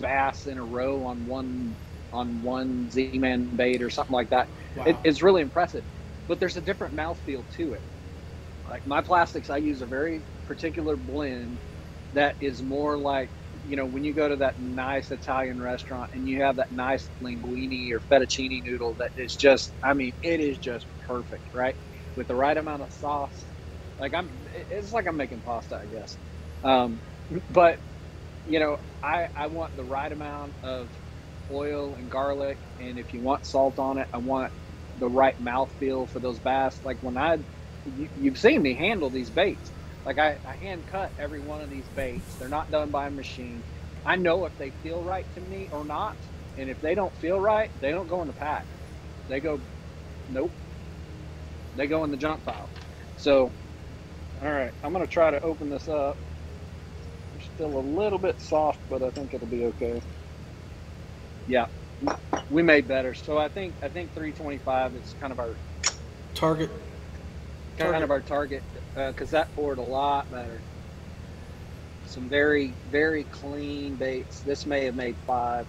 bass 0.00 0.46
in 0.46 0.58
a 0.58 0.64
row 0.64 1.04
on 1.06 1.24
one 1.24 1.76
on 2.12 2.42
one 2.42 2.90
Z-man 2.90 3.54
bait 3.54 3.82
or 3.82 3.90
something 3.90 4.14
like 4.14 4.30
that. 4.30 4.48
Wow. 4.74 4.84
It, 4.86 4.96
it's 5.04 5.22
really 5.22 5.42
impressive. 5.42 5.84
But 6.28 6.40
there's 6.40 6.58
a 6.58 6.62
different 6.62 6.96
mouthfeel 6.96 7.44
to 7.56 7.74
it. 7.74 7.82
Like 8.68 8.86
my 8.86 9.02
plastics, 9.02 9.50
I 9.50 9.58
use 9.58 9.82
a 9.82 9.86
very 9.86 10.24
particular 10.46 10.96
blend 10.96 11.60
that 12.12 12.36
is 12.40 12.62
more 12.62 12.98
like 12.98 13.30
you 13.64 13.76
know 13.76 13.86
when 13.86 14.04
you 14.04 14.14
go 14.14 14.28
to 14.28 14.36
that 14.38 14.54
nice 14.58 15.10
Italian 15.10 15.60
restaurant 15.60 16.10
and 16.12 16.26
you 16.26 16.42
have 16.42 16.56
that 16.56 16.70
nice 16.70 17.10
linguine 17.22 17.90
or 17.92 18.00
fettuccine 18.10 18.62
noodle 18.64 18.96
that 18.98 19.12
is 19.16 19.36
just 19.36 19.74
I 19.84 19.94
mean 19.94 20.14
it 20.22 20.40
is 20.40 20.58
just 20.58 20.86
perfect 21.06 21.44
right? 21.54 21.76
With 22.16 22.28
the 22.28 22.36
right 22.36 22.56
amount 22.56 22.82
of 22.82 22.92
sauce. 22.92 23.46
Like 23.98 24.14
I'm 24.14 24.44
it's 24.70 24.92
like 24.92 25.06
I'm 25.08 25.16
making 25.18 25.42
pasta 25.42 25.76
I 25.82 25.86
guess. 25.86 26.18
Um, 26.64 27.02
but 27.50 27.78
you 28.44 28.60
know 28.60 28.78
I 29.02 29.28
I 29.36 29.48
want 29.48 29.76
the 29.76 29.84
right 29.84 30.12
amount 30.12 30.54
of 30.62 30.90
oil 31.50 31.96
and 31.96 32.10
garlic 32.10 32.60
and 32.78 32.98
if 32.98 33.12
you 33.12 33.22
want 33.22 33.46
salt 33.46 33.78
on 33.78 33.98
it 33.98 34.08
I 34.14 34.18
want 34.18 34.52
the 34.98 35.08
right 35.08 35.38
mouth 35.40 35.72
feel 35.78 36.06
for 36.06 36.20
those 36.20 36.40
bass 36.40 36.80
like 36.84 36.98
when 37.00 37.16
I 37.18 37.38
you, 37.84 38.08
you've 38.14 38.38
seen 38.38 38.62
me 38.62 38.74
handle 38.76 39.10
these 39.10 39.30
baits 39.30 39.72
like 40.04 40.18
I, 40.18 40.38
I 40.46 40.56
hand 40.56 40.86
cut 40.86 41.12
every 41.18 41.40
one 41.40 41.62
of 41.62 41.70
these 41.70 41.88
baits. 41.90 42.36
They're 42.38 42.48
not 42.50 42.70
done 42.70 42.90
by 42.90 43.08
a 43.08 43.12
machine. 43.12 43.64
I 44.04 44.16
know 44.16 44.46
if 44.46 44.54
they 44.58 44.72
feel 44.82 45.04
right 45.04 45.26
to 45.34 45.42
me 45.42 45.68
or 45.72 45.84
not. 45.84 46.16
And 46.56 46.70
if 46.70 46.80
they 46.82 46.96
don't 46.96 47.16
feel 47.16 47.40
right, 47.40 47.70
they 47.80 47.92
don't 47.92 48.08
go 48.08 48.22
in 48.22 48.28
the 48.28 48.34
pack. 48.34 48.66
They 49.28 49.40
go, 49.40 49.60
nope. 50.28 50.54
They 51.74 51.86
go 51.88 52.04
in 52.04 52.10
the 52.10 52.16
junk 52.18 52.44
pile. 52.44 52.72
So, 53.16 53.54
all 54.42 54.50
right, 54.52 54.72
I'm 54.82 54.92
going 54.92 55.04
to 55.06 55.12
try 55.12 55.30
to 55.32 55.40
open 55.42 55.70
this 55.70 55.88
up. 55.88 56.18
It's 57.34 57.46
still 57.46 57.78
a 57.78 57.80
little 57.80 58.18
bit 58.18 58.40
soft, 58.40 58.80
but 58.88 59.02
I 59.02 59.10
think 59.10 59.34
it'll 59.34 59.48
be 59.48 59.66
okay. 59.66 60.02
Yeah, 61.46 61.66
we 62.48 62.62
made 62.62 62.88
better. 62.88 63.14
So 63.14 63.38
I 63.38 63.48
think 63.50 63.76
I 63.82 63.88
think 63.90 64.12
325 64.14 64.96
is 64.96 65.14
kind 65.20 65.32
of 65.32 65.38
our 65.40 65.58
Target. 66.34 66.70
kind 67.78 67.90
Target. 67.92 68.04
of 68.04 68.10
our 68.10 68.22
target 68.22 68.64
because 68.94 69.30
that 69.30 69.52
poured 69.54 69.78
a 69.78 69.82
lot 69.82 70.30
better. 70.30 70.64
Some 72.04 72.28
very, 72.30 72.78
very 72.86 73.26
clean 73.26 73.96
baits. 73.98 74.42
This 74.42 74.66
may 74.66 74.86
have 74.86 74.94
made 74.96 75.18
five. 75.26 75.66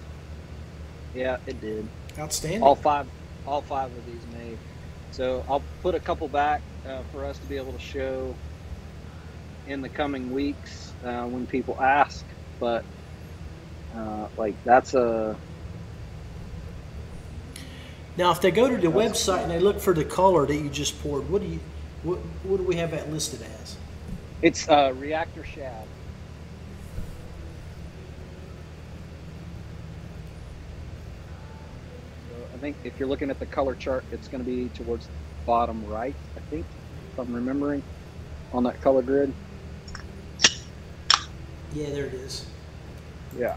Yeah, 1.14 1.38
it 1.46 1.60
did. 1.60 1.90
Outstanding. 2.18 2.62
All 2.62 2.76
five, 2.76 3.08
all 3.46 3.64
five 3.64 3.94
of 3.96 4.06
these 4.06 4.28
made. 4.28 4.62
So 5.12 5.44
I'll 5.48 5.68
put 5.82 5.96
a 5.96 6.02
couple 6.02 6.30
back 6.30 6.64
uh, 6.88 7.04
for 7.12 7.26
us 7.26 7.40
to 7.40 7.48
be 7.48 7.58
able 7.58 7.74
to 7.74 7.80
show 7.80 8.40
in 9.66 9.82
the 9.82 9.90
coming 9.90 10.32
weeks 10.32 10.96
uh, 11.04 11.26
when 11.26 11.48
people 11.48 11.82
ask. 11.82 12.26
But 12.60 12.86
uh, 13.96 14.28
like 14.38 14.58
that's 14.66 14.94
a 14.96 15.40
Now, 18.20 18.32
if 18.32 18.42
they 18.42 18.52
go 18.52 18.68
to 18.68 18.76
the 18.76 18.92
website 18.92 19.44
and 19.44 19.50
they 19.50 19.60
look 19.60 19.80
for 19.80 19.94
the 19.94 20.04
color 20.04 20.46
that 20.46 20.54
you 20.54 20.70
just 20.70 21.02
poured, 21.02 21.30
what 21.30 21.42
do 21.42 21.48
you, 21.48 21.62
what, 22.04 22.18
what 22.44 22.58
do 22.58 22.64
we 22.64 22.76
have 22.76 22.92
that 22.92 23.10
listed 23.10 23.42
as? 23.62 23.78
it's 24.42 24.68
uh, 24.68 24.94
reactor 24.98 25.46
shad. 25.46 25.86
So 32.30 32.46
I 32.54 32.58
think 32.58 32.76
if 32.84 33.00
you're 33.00 33.08
looking 33.08 33.30
at 33.30 33.40
the 33.40 33.46
color 33.46 33.76
chart, 33.76 34.04
it's 34.12 34.28
going 34.28 34.44
to 34.44 34.50
be 34.50 34.68
towards 34.70 35.06
the 35.08 35.14
bottom 35.46 35.86
right. 35.88 36.16
I 36.36 36.42
think, 36.50 36.66
if 37.14 37.20
I'm 37.20 37.34
remembering, 37.34 37.82
on 38.52 38.64
that 38.64 38.82
color 38.82 39.02
grid. 39.02 39.34
Yeah, 41.74 41.90
there 41.92 42.08
it 42.08 42.16
is. 42.16 42.46
Yeah. 43.38 43.56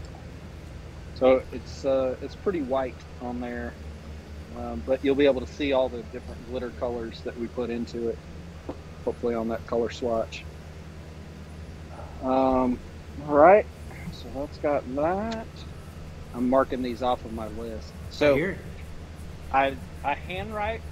So 1.15 1.43
it's 1.51 1.83
uh, 1.83 2.15
it's 2.21 2.35
pretty 2.35 2.61
white 2.61 2.95
on 3.21 3.41
there, 3.41 3.73
um, 4.55 4.83
but 4.85 4.99
you'll 5.03 5.15
be 5.15 5.25
able 5.27 5.41
to 5.45 5.51
see 5.53 5.73
all 5.73 5.89
the 5.89 6.03
different 6.03 6.45
glitter 6.45 6.71
colors 6.71 7.21
that 7.25 7.37
we 7.37 7.47
put 7.49 7.71
into 7.71 8.09
it. 8.09 8.19
Hopefully 9.05 9.35
on 9.35 9.49
that 9.49 9.65
color 9.67 9.89
swatch. 9.91 10.47
Um, 12.21 12.79
all 13.21 13.33
right. 13.33 13.65
So 14.11 14.31
that's 14.35 14.59
got 14.59 14.83
that. 14.95 15.47
I'm 16.33 16.49
marking 16.49 16.81
these 16.83 17.01
off 17.03 17.25
of 17.25 17.33
my 17.33 17.47
list. 17.47 17.95
So 18.09 18.43
I. 19.51 19.51
I 19.51 19.77
I 20.03 20.15
handwrite 20.15 20.83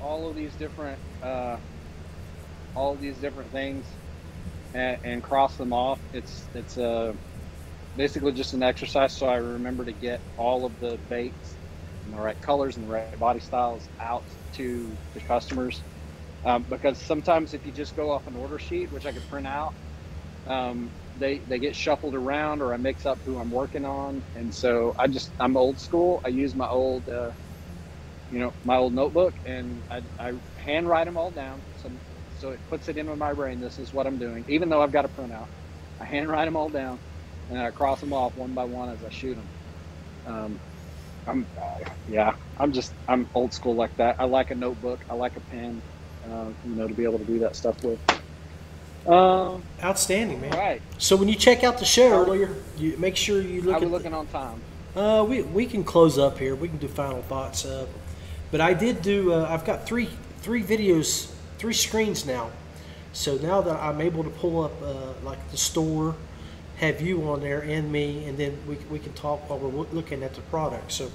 all 0.00 0.30
of 0.30 0.36
these 0.36 0.56
different 0.56 1.00
uh, 1.22 1.58
all 2.74 2.98
these 2.98 3.20
different 3.20 3.52
things 3.52 3.88
and, 4.74 4.98
and 5.04 5.22
cross 5.22 5.56
them 5.56 5.72
off. 5.74 6.00
It's 6.12 6.48
it's 6.54 6.78
uh, 6.78 7.14
basically 7.96 8.32
just 8.32 8.54
an 8.54 8.62
exercise 8.64 9.14
so 9.16 9.26
I 9.28 9.36
remember 9.36 9.84
to 9.86 9.94
get 9.94 10.22
all 10.36 10.66
of 10.66 10.78
the 10.80 10.98
baits 11.08 11.58
and 12.04 12.14
the 12.14 12.18
right 12.18 12.40
colors 12.40 12.76
and 12.76 12.84
the 12.84 12.90
right 12.90 13.18
body 13.18 13.40
styles 13.40 13.88
out 14.00 14.24
to 14.56 14.98
the 15.14 15.20
customers. 15.20 15.84
Um, 16.44 16.66
because 16.68 17.04
sometimes 17.04 17.54
if 17.54 17.66
you 17.66 17.72
just 17.72 17.96
go 17.96 18.12
off 18.12 18.26
an 18.26 18.36
order 18.36 18.58
sheet, 18.58 18.92
which 18.92 19.06
I 19.06 19.12
could 19.12 19.28
print 19.28 19.46
out, 19.46 19.72
um, 20.46 20.92
they 21.16 21.42
they 21.48 21.58
get 21.60 21.76
shuffled 21.76 22.14
around 22.14 22.62
or 22.62 22.74
I 22.74 22.78
mix 22.78 23.06
up 23.06 23.20
who 23.24 23.40
I'm 23.40 23.50
working 23.50 23.84
on, 23.86 24.24
and 24.34 24.54
so 24.54 24.94
I 24.98 25.08
just 25.08 25.34
I'm 25.40 25.56
old 25.56 25.78
school. 25.80 26.20
I 26.24 26.28
use 26.30 26.56
my 26.56 26.68
old 26.68 27.08
uh, 27.08 27.30
you 28.30 28.40
know 28.40 28.52
my 28.64 28.76
old 28.76 28.94
notebook 28.94 29.34
and 29.46 29.84
I, 29.90 30.00
I 30.18 30.32
handwrite 30.56 31.06
them 31.06 31.16
all 31.18 31.32
down 31.32 31.64
so 31.74 31.90
so 32.30 32.50
it 32.50 32.60
puts 32.68 32.88
it 32.88 32.98
into 32.98 33.16
my 33.16 33.32
brain. 33.34 33.60
This 33.60 33.78
is 33.78 33.92
what 33.94 34.06
I'm 34.06 34.18
doing, 34.18 34.44
even 34.48 34.68
though 34.68 34.82
I've 34.82 34.92
got 34.92 35.06
a 35.06 35.08
printout. 35.08 35.46
I 36.00 36.06
handwrite 36.06 36.46
them 36.46 36.56
all 36.56 36.70
down 36.70 37.00
and 37.48 37.58
I 37.60 37.70
cross 37.70 38.00
them 38.00 38.12
off 38.12 38.34
one 38.36 38.54
by 38.54 38.64
one 38.64 38.90
as 38.90 39.04
I 39.04 39.08
shoot 39.10 39.36
them. 39.36 39.52
Um, 40.26 40.60
I'm 41.26 41.46
uh, 41.60 41.88
yeah, 42.08 42.34
I'm 42.58 42.72
just 42.72 42.92
I'm 43.08 43.28
old 43.34 43.52
school 43.52 43.74
like 43.74 43.96
that. 43.96 44.16
I 44.18 44.24
like 44.24 44.50
a 44.50 44.54
notebook. 44.54 45.00
I 45.08 45.14
like 45.14 45.36
a 45.36 45.40
pen, 45.40 45.80
uh, 46.30 46.46
you 46.66 46.74
know, 46.74 46.88
to 46.88 46.94
be 46.94 47.04
able 47.04 47.18
to 47.18 47.24
do 47.24 47.38
that 47.40 47.56
stuff 47.56 47.82
with. 47.82 47.98
Um, 49.06 49.62
Outstanding, 49.82 50.40
man. 50.40 50.52
all 50.54 50.58
right. 50.58 50.82
So 50.98 51.16
when 51.16 51.28
you 51.28 51.34
check 51.34 51.62
out 51.62 51.78
the 51.78 51.84
show 51.84 52.10
earlier, 52.10 52.54
you 52.78 52.96
make 52.96 53.16
sure 53.16 53.40
you 53.40 53.60
look 53.60 53.74
How 53.74 53.80
we 53.80 53.86
looking 53.86 54.14
on 54.14 54.26
time? 54.28 54.60
Uh, 54.96 55.24
we 55.28 55.42
we 55.42 55.66
can 55.66 55.84
close 55.84 56.18
up 56.18 56.38
here. 56.38 56.54
We 56.54 56.68
can 56.68 56.78
do 56.78 56.88
final 56.88 57.22
thoughts. 57.22 57.64
Uh, 57.64 57.86
but 58.50 58.60
I 58.60 58.72
did 58.72 59.02
do. 59.02 59.32
Uh, 59.32 59.46
I've 59.50 59.64
got 59.64 59.86
three 59.86 60.08
three 60.38 60.62
videos, 60.62 61.30
three 61.58 61.72
screens 61.72 62.24
now. 62.24 62.50
So 63.12 63.36
now 63.36 63.60
that 63.60 63.76
I'm 63.76 64.00
able 64.00 64.24
to 64.24 64.30
pull 64.30 64.62
up 64.62 64.72
uh, 64.82 65.12
like 65.22 65.50
the 65.50 65.56
store, 65.56 66.16
have 66.86 67.00
you 67.00 67.28
on 67.30 67.40
there 67.40 67.60
and 67.62 67.90
me, 67.90 68.26
and 68.26 68.36
then 68.38 68.56
we, 68.68 68.76
we 68.90 68.98
can 68.98 69.12
talk 69.14 69.48
while 69.48 69.58
we're 69.58 69.68
loo- 69.68 69.88
looking 69.92 70.22
at 70.22 70.34
the 70.34 70.40
product. 70.42 70.92
So 70.92 71.10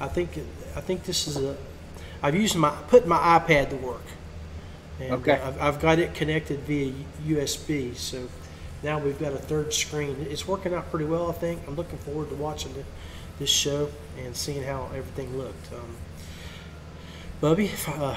I 0.00 0.08
think 0.08 0.38
I 0.76 0.80
think 0.80 1.04
this 1.04 1.26
is 1.26 1.36
a. 1.36 1.56
I've 2.22 2.34
used 2.34 2.56
my 2.56 2.70
put 2.88 3.06
my 3.06 3.18
iPad 3.38 3.70
to 3.70 3.76
work. 3.76 4.02
And 5.00 5.12
Okay. 5.14 5.32
I've, 5.32 5.60
I've 5.60 5.80
got 5.80 5.98
it 5.98 6.14
connected 6.14 6.60
via 6.60 6.92
USB. 7.26 7.96
So 7.96 8.28
now 8.82 8.98
we've 8.98 9.18
got 9.18 9.32
a 9.32 9.38
third 9.38 9.74
screen. 9.74 10.26
It's 10.30 10.46
working 10.46 10.72
out 10.72 10.88
pretty 10.90 11.06
well, 11.06 11.28
I 11.28 11.32
think. 11.32 11.62
I'm 11.66 11.74
looking 11.74 11.98
forward 11.98 12.28
to 12.28 12.36
watching 12.36 12.72
the, 12.74 12.84
this 13.38 13.50
show 13.50 13.90
and 14.18 14.36
seeing 14.36 14.62
how 14.62 14.84
everything 14.94 15.36
looked. 15.36 15.72
Um, 15.72 15.96
Bubby, 17.40 17.70
uh, 17.88 18.14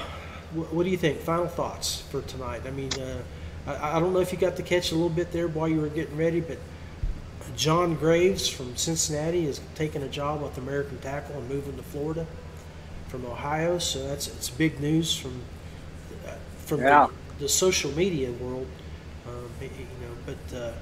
what, 0.54 0.72
what 0.72 0.84
do 0.84 0.90
you 0.90 0.96
think? 0.96 1.18
Final 1.18 1.48
thoughts 1.48 2.02
for 2.10 2.22
tonight? 2.22 2.62
I 2.66 2.70
mean, 2.70 2.90
uh, 2.94 3.22
I, 3.66 3.96
I 3.96 4.00
don't 4.00 4.12
know 4.12 4.20
if 4.20 4.32
you 4.32 4.38
got 4.38 4.56
to 4.56 4.62
catch 4.62 4.92
a 4.92 4.94
little 4.94 5.10
bit 5.10 5.32
there 5.32 5.48
while 5.48 5.68
you 5.68 5.80
were 5.80 5.88
getting 5.88 6.16
ready, 6.16 6.40
but 6.40 6.58
John 7.56 7.94
Graves 7.96 8.48
from 8.48 8.76
Cincinnati 8.76 9.46
is 9.46 9.60
taking 9.74 10.02
a 10.02 10.08
job 10.08 10.42
with 10.42 10.58
American 10.58 10.98
Tackle 11.00 11.38
and 11.38 11.48
moving 11.48 11.76
to 11.76 11.82
Florida 11.82 12.26
from 13.08 13.24
Ohio. 13.26 13.78
So 13.78 14.06
that's 14.08 14.28
it's 14.28 14.50
big 14.50 14.80
news 14.80 15.16
from 15.16 15.42
uh, 16.26 16.36
from 16.58 16.84
Yeah. 16.84 17.08
the, 17.08 17.12
the 17.38 17.48
social 17.48 17.92
media 17.92 18.32
world. 18.32 18.68
Um, 19.26 19.54
you 19.60 19.86
know, 20.00 20.16
but 20.26 20.56
uh, 20.56 20.74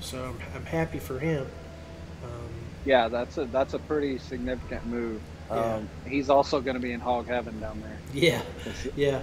so 0.00 0.24
I'm, 0.24 0.38
I'm 0.54 0.66
happy 0.66 0.98
for 1.00 1.18
him. 1.20 1.50
Um, 2.22 2.70
Yeah, 2.84 3.08
that's 3.08 3.36
a 3.38 3.46
that's 3.46 3.74
a 3.74 3.78
pretty 3.78 4.18
significant 4.18 4.84
move. 4.84 5.22
Yeah. 5.52 5.78
Um, 5.78 5.90
he's 6.04 6.30
also 6.30 6.60
going 6.60 6.74
to 6.74 6.80
be 6.80 6.92
in 6.92 7.00
hog 7.00 7.28
heaven 7.28 7.58
down 7.60 7.80
there. 7.80 8.02
yeah, 8.12 8.42
yeah. 8.94 9.22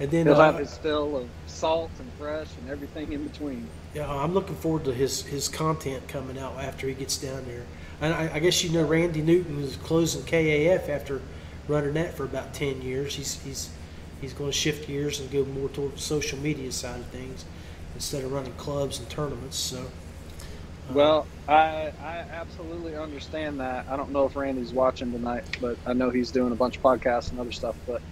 And 0.00 0.10
then 0.10 0.28
He'll 0.28 0.34
uh, 0.34 0.40
have 0.40 0.56
his 0.56 0.76
fill 0.76 1.16
of 1.16 1.30
salt 1.46 1.98
and 2.00 2.14
fresh 2.14 2.56
and 2.56 2.68
everything 2.68 3.12
in 3.12 3.24
between. 3.24 3.70
Yeah, 3.94 4.08
I'm 4.10 4.34
looking 4.34 4.54
forward 4.56 4.84
to 4.84 4.94
his, 4.94 5.22
his 5.22 5.48
content 5.48 6.06
coming 6.08 6.38
out 6.38 6.56
after 6.58 6.86
he 6.86 6.94
gets 6.94 7.18
down 7.18 7.44
there. 7.46 7.64
And 8.00 8.14
I, 8.14 8.36
I 8.36 8.38
guess 8.38 8.62
you 8.62 8.70
know 8.70 8.84
Randy 8.86 9.20
Newton 9.20 9.62
is 9.62 9.76
closing 9.76 10.22
KAF 10.22 10.88
after 10.88 11.20
running 11.68 11.94
that 11.94 12.14
for 12.16 12.24
about 12.24 12.54
ten 12.54 12.80
years. 12.82 13.16
He's 13.16 13.42
he's 13.42 13.70
he's 14.20 14.32
going 14.32 14.50
to 14.50 14.56
shift 14.56 14.86
gears 14.86 15.20
and 15.20 15.30
go 15.30 15.44
more 15.44 15.68
toward 15.70 15.96
the 15.96 16.00
social 16.00 16.38
media 16.38 16.72
side 16.72 17.00
of 17.00 17.06
things 17.08 17.44
instead 17.94 18.24
of 18.24 18.32
running 18.32 18.54
clubs 18.54 18.98
and 18.98 19.10
tournaments. 19.10 19.58
So 19.58 19.92
uh, 20.88 20.94
Well, 20.94 21.28
I 21.48 21.92
I 21.98 22.26
absolutely 22.30 22.96
understand 22.96 23.60
that. 23.60 23.86
I 23.88 23.96
don't 23.96 24.10
know 24.10 24.26
if 24.26 24.36
Randy's 24.36 24.72
watching 24.72 25.12
tonight, 25.12 25.44
but 25.60 25.78
I 25.86 25.92
know 25.94 26.10
he's 26.10 26.30
doing 26.32 26.52
a 26.52 26.56
bunch 26.56 26.76
of 26.78 26.82
podcasts 26.82 27.30
and 27.30 27.40
other 27.40 27.52
stuff. 27.52 27.76
But 27.86 28.02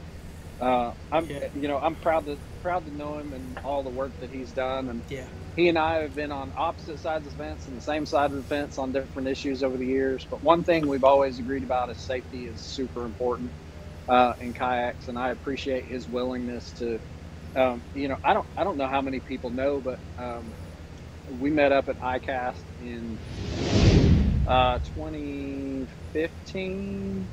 uh, 0.60 0.92
I'm 1.12 1.28
Yeah. 1.30 1.48
you 1.54 1.68
know 1.68 1.78
I'm 1.78 1.96
proud 1.96 2.26
to 2.26 2.38
proud 2.62 2.86
to 2.86 2.92
know 2.92 3.18
him 3.18 3.32
and 3.34 3.58
all 3.64 3.84
the 3.84 3.90
work 3.90 4.14
that 4.20 4.30
he's 4.30 4.52
done. 4.52 4.88
And 4.90 5.04
yeah, 5.08 5.28
he 5.56 5.68
and 5.68 5.78
I 5.78 5.96
have 6.02 6.14
been 6.14 6.32
on 6.32 6.52
opposite 6.56 6.98
sides 7.00 7.26
of 7.26 7.36
the 7.36 7.42
fence 7.44 7.66
and 7.68 7.76
the 7.76 7.80
same 7.82 8.06
side 8.06 8.30
of 8.32 8.38
the 8.38 8.44
fence 8.44 8.78
on 8.78 8.92
different 8.92 9.28
issues 9.28 9.62
over 9.62 9.76
the 9.78 9.86
years. 9.86 10.26
But 10.30 10.42
one 10.42 10.64
thing 10.64 10.86
we've 10.88 11.04
always 11.04 11.38
agreed 11.40 11.64
about 11.64 11.90
is 11.90 12.00
safety 12.00 12.46
is 12.46 12.62
super 12.62 13.04
important 13.06 13.54
uh, 14.08 14.32
in 14.40 14.54
kayaks, 14.54 15.08
and 15.08 15.18
I 15.18 15.30
appreciate 15.30 15.86
his 15.88 16.08
willingness 16.08 16.72
to. 16.74 17.00
Um, 17.56 17.84
you 17.94 18.08
know, 18.08 18.18
I 18.24 18.34
don't 18.34 18.46
I 18.56 18.64
don't 18.64 18.78
know 18.78 18.88
how 18.88 19.02
many 19.02 19.20
people 19.20 19.52
know, 19.52 19.82
but 19.82 20.00
um, 20.18 20.56
we 21.30 21.50
met 21.50 21.72
up 21.72 21.88
at 21.88 21.98
ICAST 22.00 22.64
in 22.78 23.20
uh, 24.46 24.78
2015. 24.94 27.30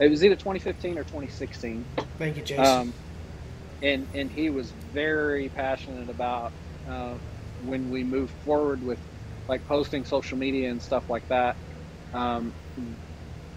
It 0.00 0.08
was 0.10 0.24
either 0.24 0.36
2015 0.36 0.98
or 0.98 1.04
2016 1.04 1.86
thank 2.18 2.36
you, 2.36 2.42
Jason. 2.42 2.64
um, 2.64 2.94
and 3.82 4.08
and 4.14 4.30
he 4.30 4.50
was 4.50 4.72
very 4.72 5.48
passionate 5.50 6.08
about 6.10 6.52
uh, 6.90 7.16
when 7.58 7.88
we 7.90 8.04
moved 8.04 8.34
forward 8.44 8.82
with 8.82 9.00
like 9.48 9.64
posting 9.66 10.04
social 10.04 10.38
media 10.38 10.70
and 10.70 10.82
stuff 10.82 11.04
like 11.08 11.24
that. 11.28 11.56
Um, 12.12 12.54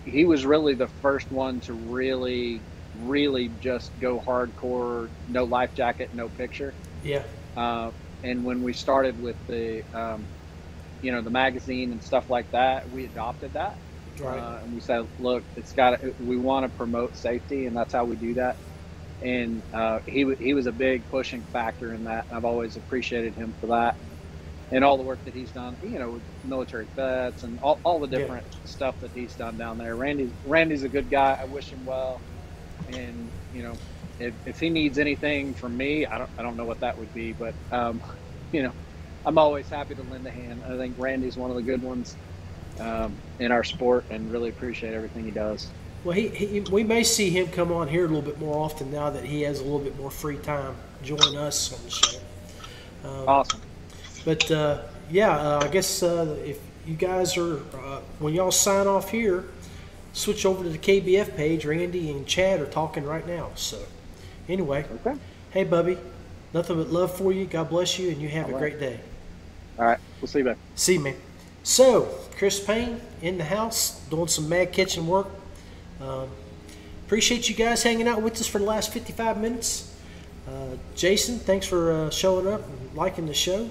he 0.04 0.26
was 0.26 0.46
really 0.46 0.76
the 0.76 0.88
first 1.02 1.32
one 1.32 1.60
to 1.62 1.74
really, 1.74 2.66
really 2.94 3.50
just 3.60 3.92
go 4.00 4.22
hardcore, 4.26 5.10
no 5.28 5.44
life 5.44 5.72
jacket, 5.76 6.10
no 6.14 6.30
picture. 6.30 6.76
yeah, 7.02 7.24
Uh, 7.56 7.92
and 8.24 8.44
when 8.44 8.62
we 8.62 8.74
started 8.74 9.20
with 9.20 9.38
the, 9.48 9.84
um, 9.94 10.30
you 11.02 11.12
know, 11.12 11.22
the 11.22 11.30
magazine 11.30 11.92
and 11.92 12.02
stuff 12.02 12.30
like 12.30 12.48
that, 12.52 12.90
we 12.90 13.06
adopted 13.06 13.54
that. 13.54 13.76
Right. 14.20 14.46
Uh, 14.46 14.60
and 14.64 14.74
we 14.74 14.82
said, 14.82 15.04
look, 15.18 15.46
it's 15.56 15.74
got 15.74 16.00
we 16.20 16.38
want 16.38 16.66
to 16.66 16.70
promote 16.70 17.16
safety, 17.18 17.66
and 17.66 17.76
that's 17.76 17.94
how 17.94 18.06
we 18.06 18.18
do 18.18 18.36
that. 18.36 18.58
And 19.22 19.64
uh, 19.74 20.00
he 20.08 20.26
he 20.40 20.54
was 20.54 20.68
a 20.68 20.74
big 20.74 21.08
pushing 21.10 21.46
factor 21.54 21.94
in 21.94 22.04
that. 22.06 22.26
I've 22.32 22.46
always 22.46 22.78
appreciated 22.78 23.36
him 23.36 23.56
for 23.60 23.68
that, 23.68 23.96
and 24.72 24.84
all 24.86 24.98
the 24.98 25.04
work 25.04 25.22
that 25.26 25.36
he's 25.36 25.52
done. 25.52 25.78
You 25.82 26.00
know, 26.00 26.12
with 26.14 26.24
military 26.44 26.88
vets 26.96 27.44
and 27.44 27.60
all, 27.62 27.82
all 27.84 28.00
the 28.02 28.08
Yeah. 28.16 28.28
different 28.28 28.46
stuff 28.64 28.96
that 29.02 29.12
he's 29.14 29.36
done 29.36 29.58
down 29.58 29.78
there. 29.78 29.96
Randy's 29.98 30.34
Randy's 30.44 30.84
a 30.84 30.90
good 30.90 31.10
guy. 31.12 31.38
I 31.42 31.46
wish 31.46 31.72
him 31.74 31.86
well, 31.86 32.24
and 32.88 33.32
you 33.52 33.64
know, 33.64 33.82
if, 34.20 34.36
if 34.46 34.60
he 34.60 34.70
needs 34.72 35.00
anything 35.00 35.56
from 35.56 35.78
me, 35.78 36.06
I 36.08 36.18
don't 36.20 36.32
I 36.38 36.44
don't 36.44 36.58
know 36.58 36.66
what 36.66 36.82
that 36.82 36.98
would 36.98 37.14
be, 37.14 37.34
but 37.34 37.56
um, 37.72 38.02
you 38.52 38.64
know, 38.64 38.74
I'm 39.26 39.38
always 39.40 39.70
happy 39.70 39.96
to 39.96 40.04
lend 40.04 40.28
a 40.28 40.32
hand. 40.32 40.64
I 40.68 40.78
think 40.78 40.96
Randy's 41.00 41.38
one 41.38 41.52
of 41.52 41.58
the 41.58 41.64
good 41.64 41.82
ones 41.82 42.18
um, 42.80 43.16
in 43.40 43.52
our 43.52 43.64
sport 43.64 44.06
and 44.10 44.32
really 44.32 44.50
appreciate 44.50 44.94
everything 44.94 45.26
he 45.26 45.32
does. 45.32 45.68
Well, 46.04 46.16
he, 46.16 46.28
he 46.30 46.60
we 46.62 46.84
may 46.84 47.04
see 47.04 47.30
him 47.30 47.48
come 47.48 47.72
on 47.72 47.88
here 47.88 48.06
a 48.06 48.08
little 48.08 48.22
bit 48.22 48.40
more 48.40 48.58
often 48.58 48.92
now 48.92 49.10
that 49.10 49.26
he 49.26 49.42
has 49.42 49.60
a 49.60 49.64
little 49.64 49.80
bit 49.80 49.98
more 50.00 50.12
free 50.12 50.38
time. 50.38 50.76
Join 51.04 51.36
us 51.36 51.74
on 51.74 51.84
the 51.84 51.90
show. 51.90 52.18
Um, 53.04 53.28
Awesome. 53.28 53.62
But 54.26 54.52
uh, 54.52 54.82
yeah, 55.10 55.32
uh, 55.38 55.60
I 55.64 55.68
guess 55.70 56.04
uh, 56.04 56.38
if 56.46 56.60
you 56.86 56.96
guys 56.96 57.38
are, 57.38 57.58
uh, 57.78 58.02
when 58.20 58.34
y'all 58.34 58.52
sign 58.52 58.88
off 58.88 59.12
here, 59.12 59.46
switch 60.14 60.46
over 60.46 60.64
to 60.64 60.70
the 60.70 60.78
KBF 60.78 61.36
page. 61.36 61.66
Randy 61.66 62.12
and 62.12 62.26
Chad 62.28 62.60
are 62.62 62.66
talking 62.66 63.06
right 63.06 63.26
now. 63.28 63.52
So, 63.56 63.80
anyway, 64.50 64.86
Okay. 65.06 65.20
hey, 65.52 65.64
Bubby, 65.64 65.98
nothing 66.54 66.78
but 66.78 66.90
love 66.90 67.16
for 67.16 67.32
you. 67.32 67.46
God 67.46 67.70
bless 67.70 68.00
you, 68.00 68.10
and 68.10 68.22
you 68.22 68.30
have 68.30 68.46
All 68.46 68.52
a 68.52 68.54
right. 68.54 68.60
great 68.60 68.80
day. 68.80 69.00
All 69.80 69.86
right. 69.86 70.00
We'll 70.22 70.28
see 70.28 70.40
you 70.40 70.46
back. 70.46 70.58
See 70.76 70.94
you, 70.94 71.00
man. 71.02 71.16
So, 71.68 72.08
Chris 72.38 72.62
Payne 72.62 73.02
in 73.22 73.38
the 73.38 73.44
house 73.44 74.00
doing 74.10 74.30
some 74.30 74.48
mad 74.48 74.72
kitchen 74.72 75.06
work. 75.06 75.28
Um, 76.00 76.30
appreciate 77.06 77.50
you 77.50 77.56
guys 77.56 77.84
hanging 77.84 78.08
out 78.08 78.22
with 78.22 78.40
us 78.40 78.48
for 78.48 78.60
the 78.60 78.64
last 78.64 78.94
55 78.94 79.38
minutes. 79.38 79.94
Uh, 80.48 80.78
Jason, 80.96 81.40
thanks 81.40 81.68
for 81.68 81.92
uh, 81.92 82.10
showing 82.10 82.48
up 82.48 82.66
and 82.66 82.96
liking 82.96 83.26
the 83.26 83.34
show. 83.34 83.70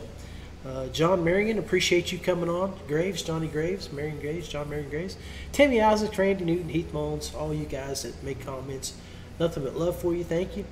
Uh, 0.66 0.88
John 0.88 1.24
Marion, 1.24 1.59
appreciate 1.59 2.12
you 2.12 2.18
coming 2.18 2.51
on. 2.51 2.78
Graves, 2.86 3.22
Johnny 3.22 3.49
Graves, 3.49 3.90
Marion 3.90 4.20
Graves, 4.20 4.47
John 4.47 4.68
Marion 4.68 4.90
Graves. 4.90 5.16
Tammy 5.53 5.80
Isaac, 5.80 6.18
Randy 6.18 6.44
Newton, 6.44 6.68
Heath 6.68 6.92
Mullins, 6.92 7.34
all 7.34 7.55
you 7.55 7.64
guys 7.64 8.03
that 8.03 8.22
make 8.22 8.44
comments. 8.44 8.92
Nothing 9.40 9.64
but 9.64 9.74
love 9.74 9.99
for 9.99 10.14
you. 10.14 10.22
Thank 10.22 10.59
you. 10.59 10.66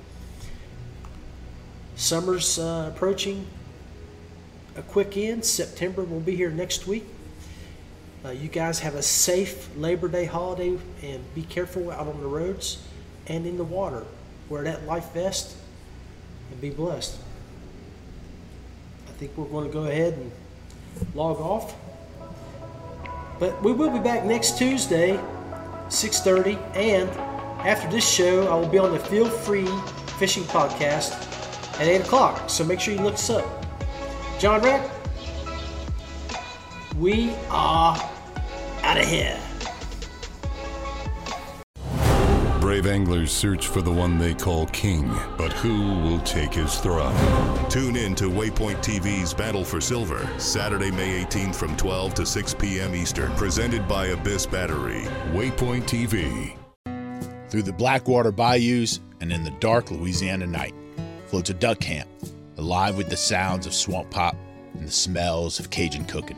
Summer's 1.95 2.59
uh, 2.59 2.91
approaching 2.93 3.47
a 4.75 4.83
quick 4.83 5.17
end. 5.17 5.43
September 5.43 6.03
will 6.03 6.19
be 6.19 6.35
here 6.35 6.51
next 6.51 6.85
week. 6.85 7.05
Uh, 8.25 8.31
you 8.31 8.47
guys 8.47 8.79
have 8.79 8.95
a 8.95 9.03
safe 9.03 9.69
Labor 9.77 10.07
Day 10.07 10.25
holiday 10.25 10.75
and 11.03 11.35
be 11.35 11.43
careful 11.43 11.91
out 11.91 12.07
on 12.07 12.19
the 12.21 12.27
roads 12.27 12.81
and 13.27 13.45
in 13.45 13.55
the 13.55 13.63
water. 13.63 14.03
Wear 14.49 14.63
that 14.63 14.87
life 14.87 15.13
vest 15.13 15.55
and 16.49 16.59
be 16.59 16.71
blessed. 16.71 17.19
I 19.07 19.11
think 19.11 19.37
we're 19.37 19.45
going 19.45 19.67
to 19.67 19.71
go 19.73 19.83
ahead 19.83 20.13
and 20.13 20.31
log 21.13 21.39
off. 21.39 21.75
But 23.37 23.61
we 23.61 23.73
will 23.73 23.91
be 23.91 23.99
back 23.99 24.25
next 24.25 24.57
Tuesday, 24.57 25.19
6:30, 25.89 26.57
and 26.75 27.09
after 27.67 27.87
this 27.91 28.09
show, 28.09 28.47
I 28.47 28.55
will 28.55 28.69
be 28.69 28.79
on 28.79 28.91
the 28.91 28.99
Feel 28.99 29.29
Free 29.29 29.67
Fishing 30.17 30.45
Podcast 30.45 31.11
at 31.79 31.87
8 31.87 32.01
o'clock. 32.01 32.49
So 32.49 32.63
make 32.63 32.79
sure 32.79 32.95
you 32.95 33.01
look 33.01 33.15
us 33.15 33.29
up. 33.29 33.45
John 34.39 34.63
Rapp, 34.63 34.89
we 36.97 37.31
are 37.51 37.95
out 38.85 38.97
of 38.97 39.07
here. 39.07 39.37
Brave 42.61 42.87
anglers 42.87 43.31
search 43.31 43.67
for 43.67 43.81
the 43.81 43.91
one 43.91 44.17
they 44.17 44.33
call 44.33 44.65
king, 44.67 45.07
but 45.37 45.51
who 45.53 45.99
will 46.01 46.19
take 46.19 46.53
his 46.53 46.79
throne? 46.79 47.15
Tune 47.69 47.95
in 47.95 48.15
to 48.15 48.25
Waypoint 48.25 48.77
TV's 48.77 49.33
Battle 49.33 49.63
for 49.63 49.79
Silver, 49.79 50.27
Saturday, 50.39 50.91
May 50.91 51.23
18th 51.23 51.55
from 51.55 51.75
12 51.77 52.13
to 52.15 52.25
6 52.25 52.53
p.m. 52.55 52.95
Eastern. 52.95 53.31
Presented 53.33 53.87
by 53.87 54.07
Abyss 54.07 54.45
Battery. 54.47 55.03
Waypoint 55.31 55.83
TV. 55.83 56.57
Through 57.49 57.63
the 57.63 57.73
Blackwater 57.73 58.31
bayous 58.31 58.99
and 59.21 59.31
in 59.31 59.43
the 59.43 59.51
dark 59.59 59.91
Louisiana 59.91 60.47
night 60.47 60.73
floats 61.27 61.49
a 61.49 61.53
duck 61.53 61.79
camp 61.79 62.09
alive 62.57 62.97
with 62.97 63.09
the 63.09 63.17
sounds 63.17 63.65
of 63.65 63.73
swamp 63.73 64.09
pop 64.09 64.35
and 64.73 64.87
the 64.87 64.91
smells 64.91 65.59
of 65.59 65.69
Cajun 65.69 66.05
cooking. 66.05 66.37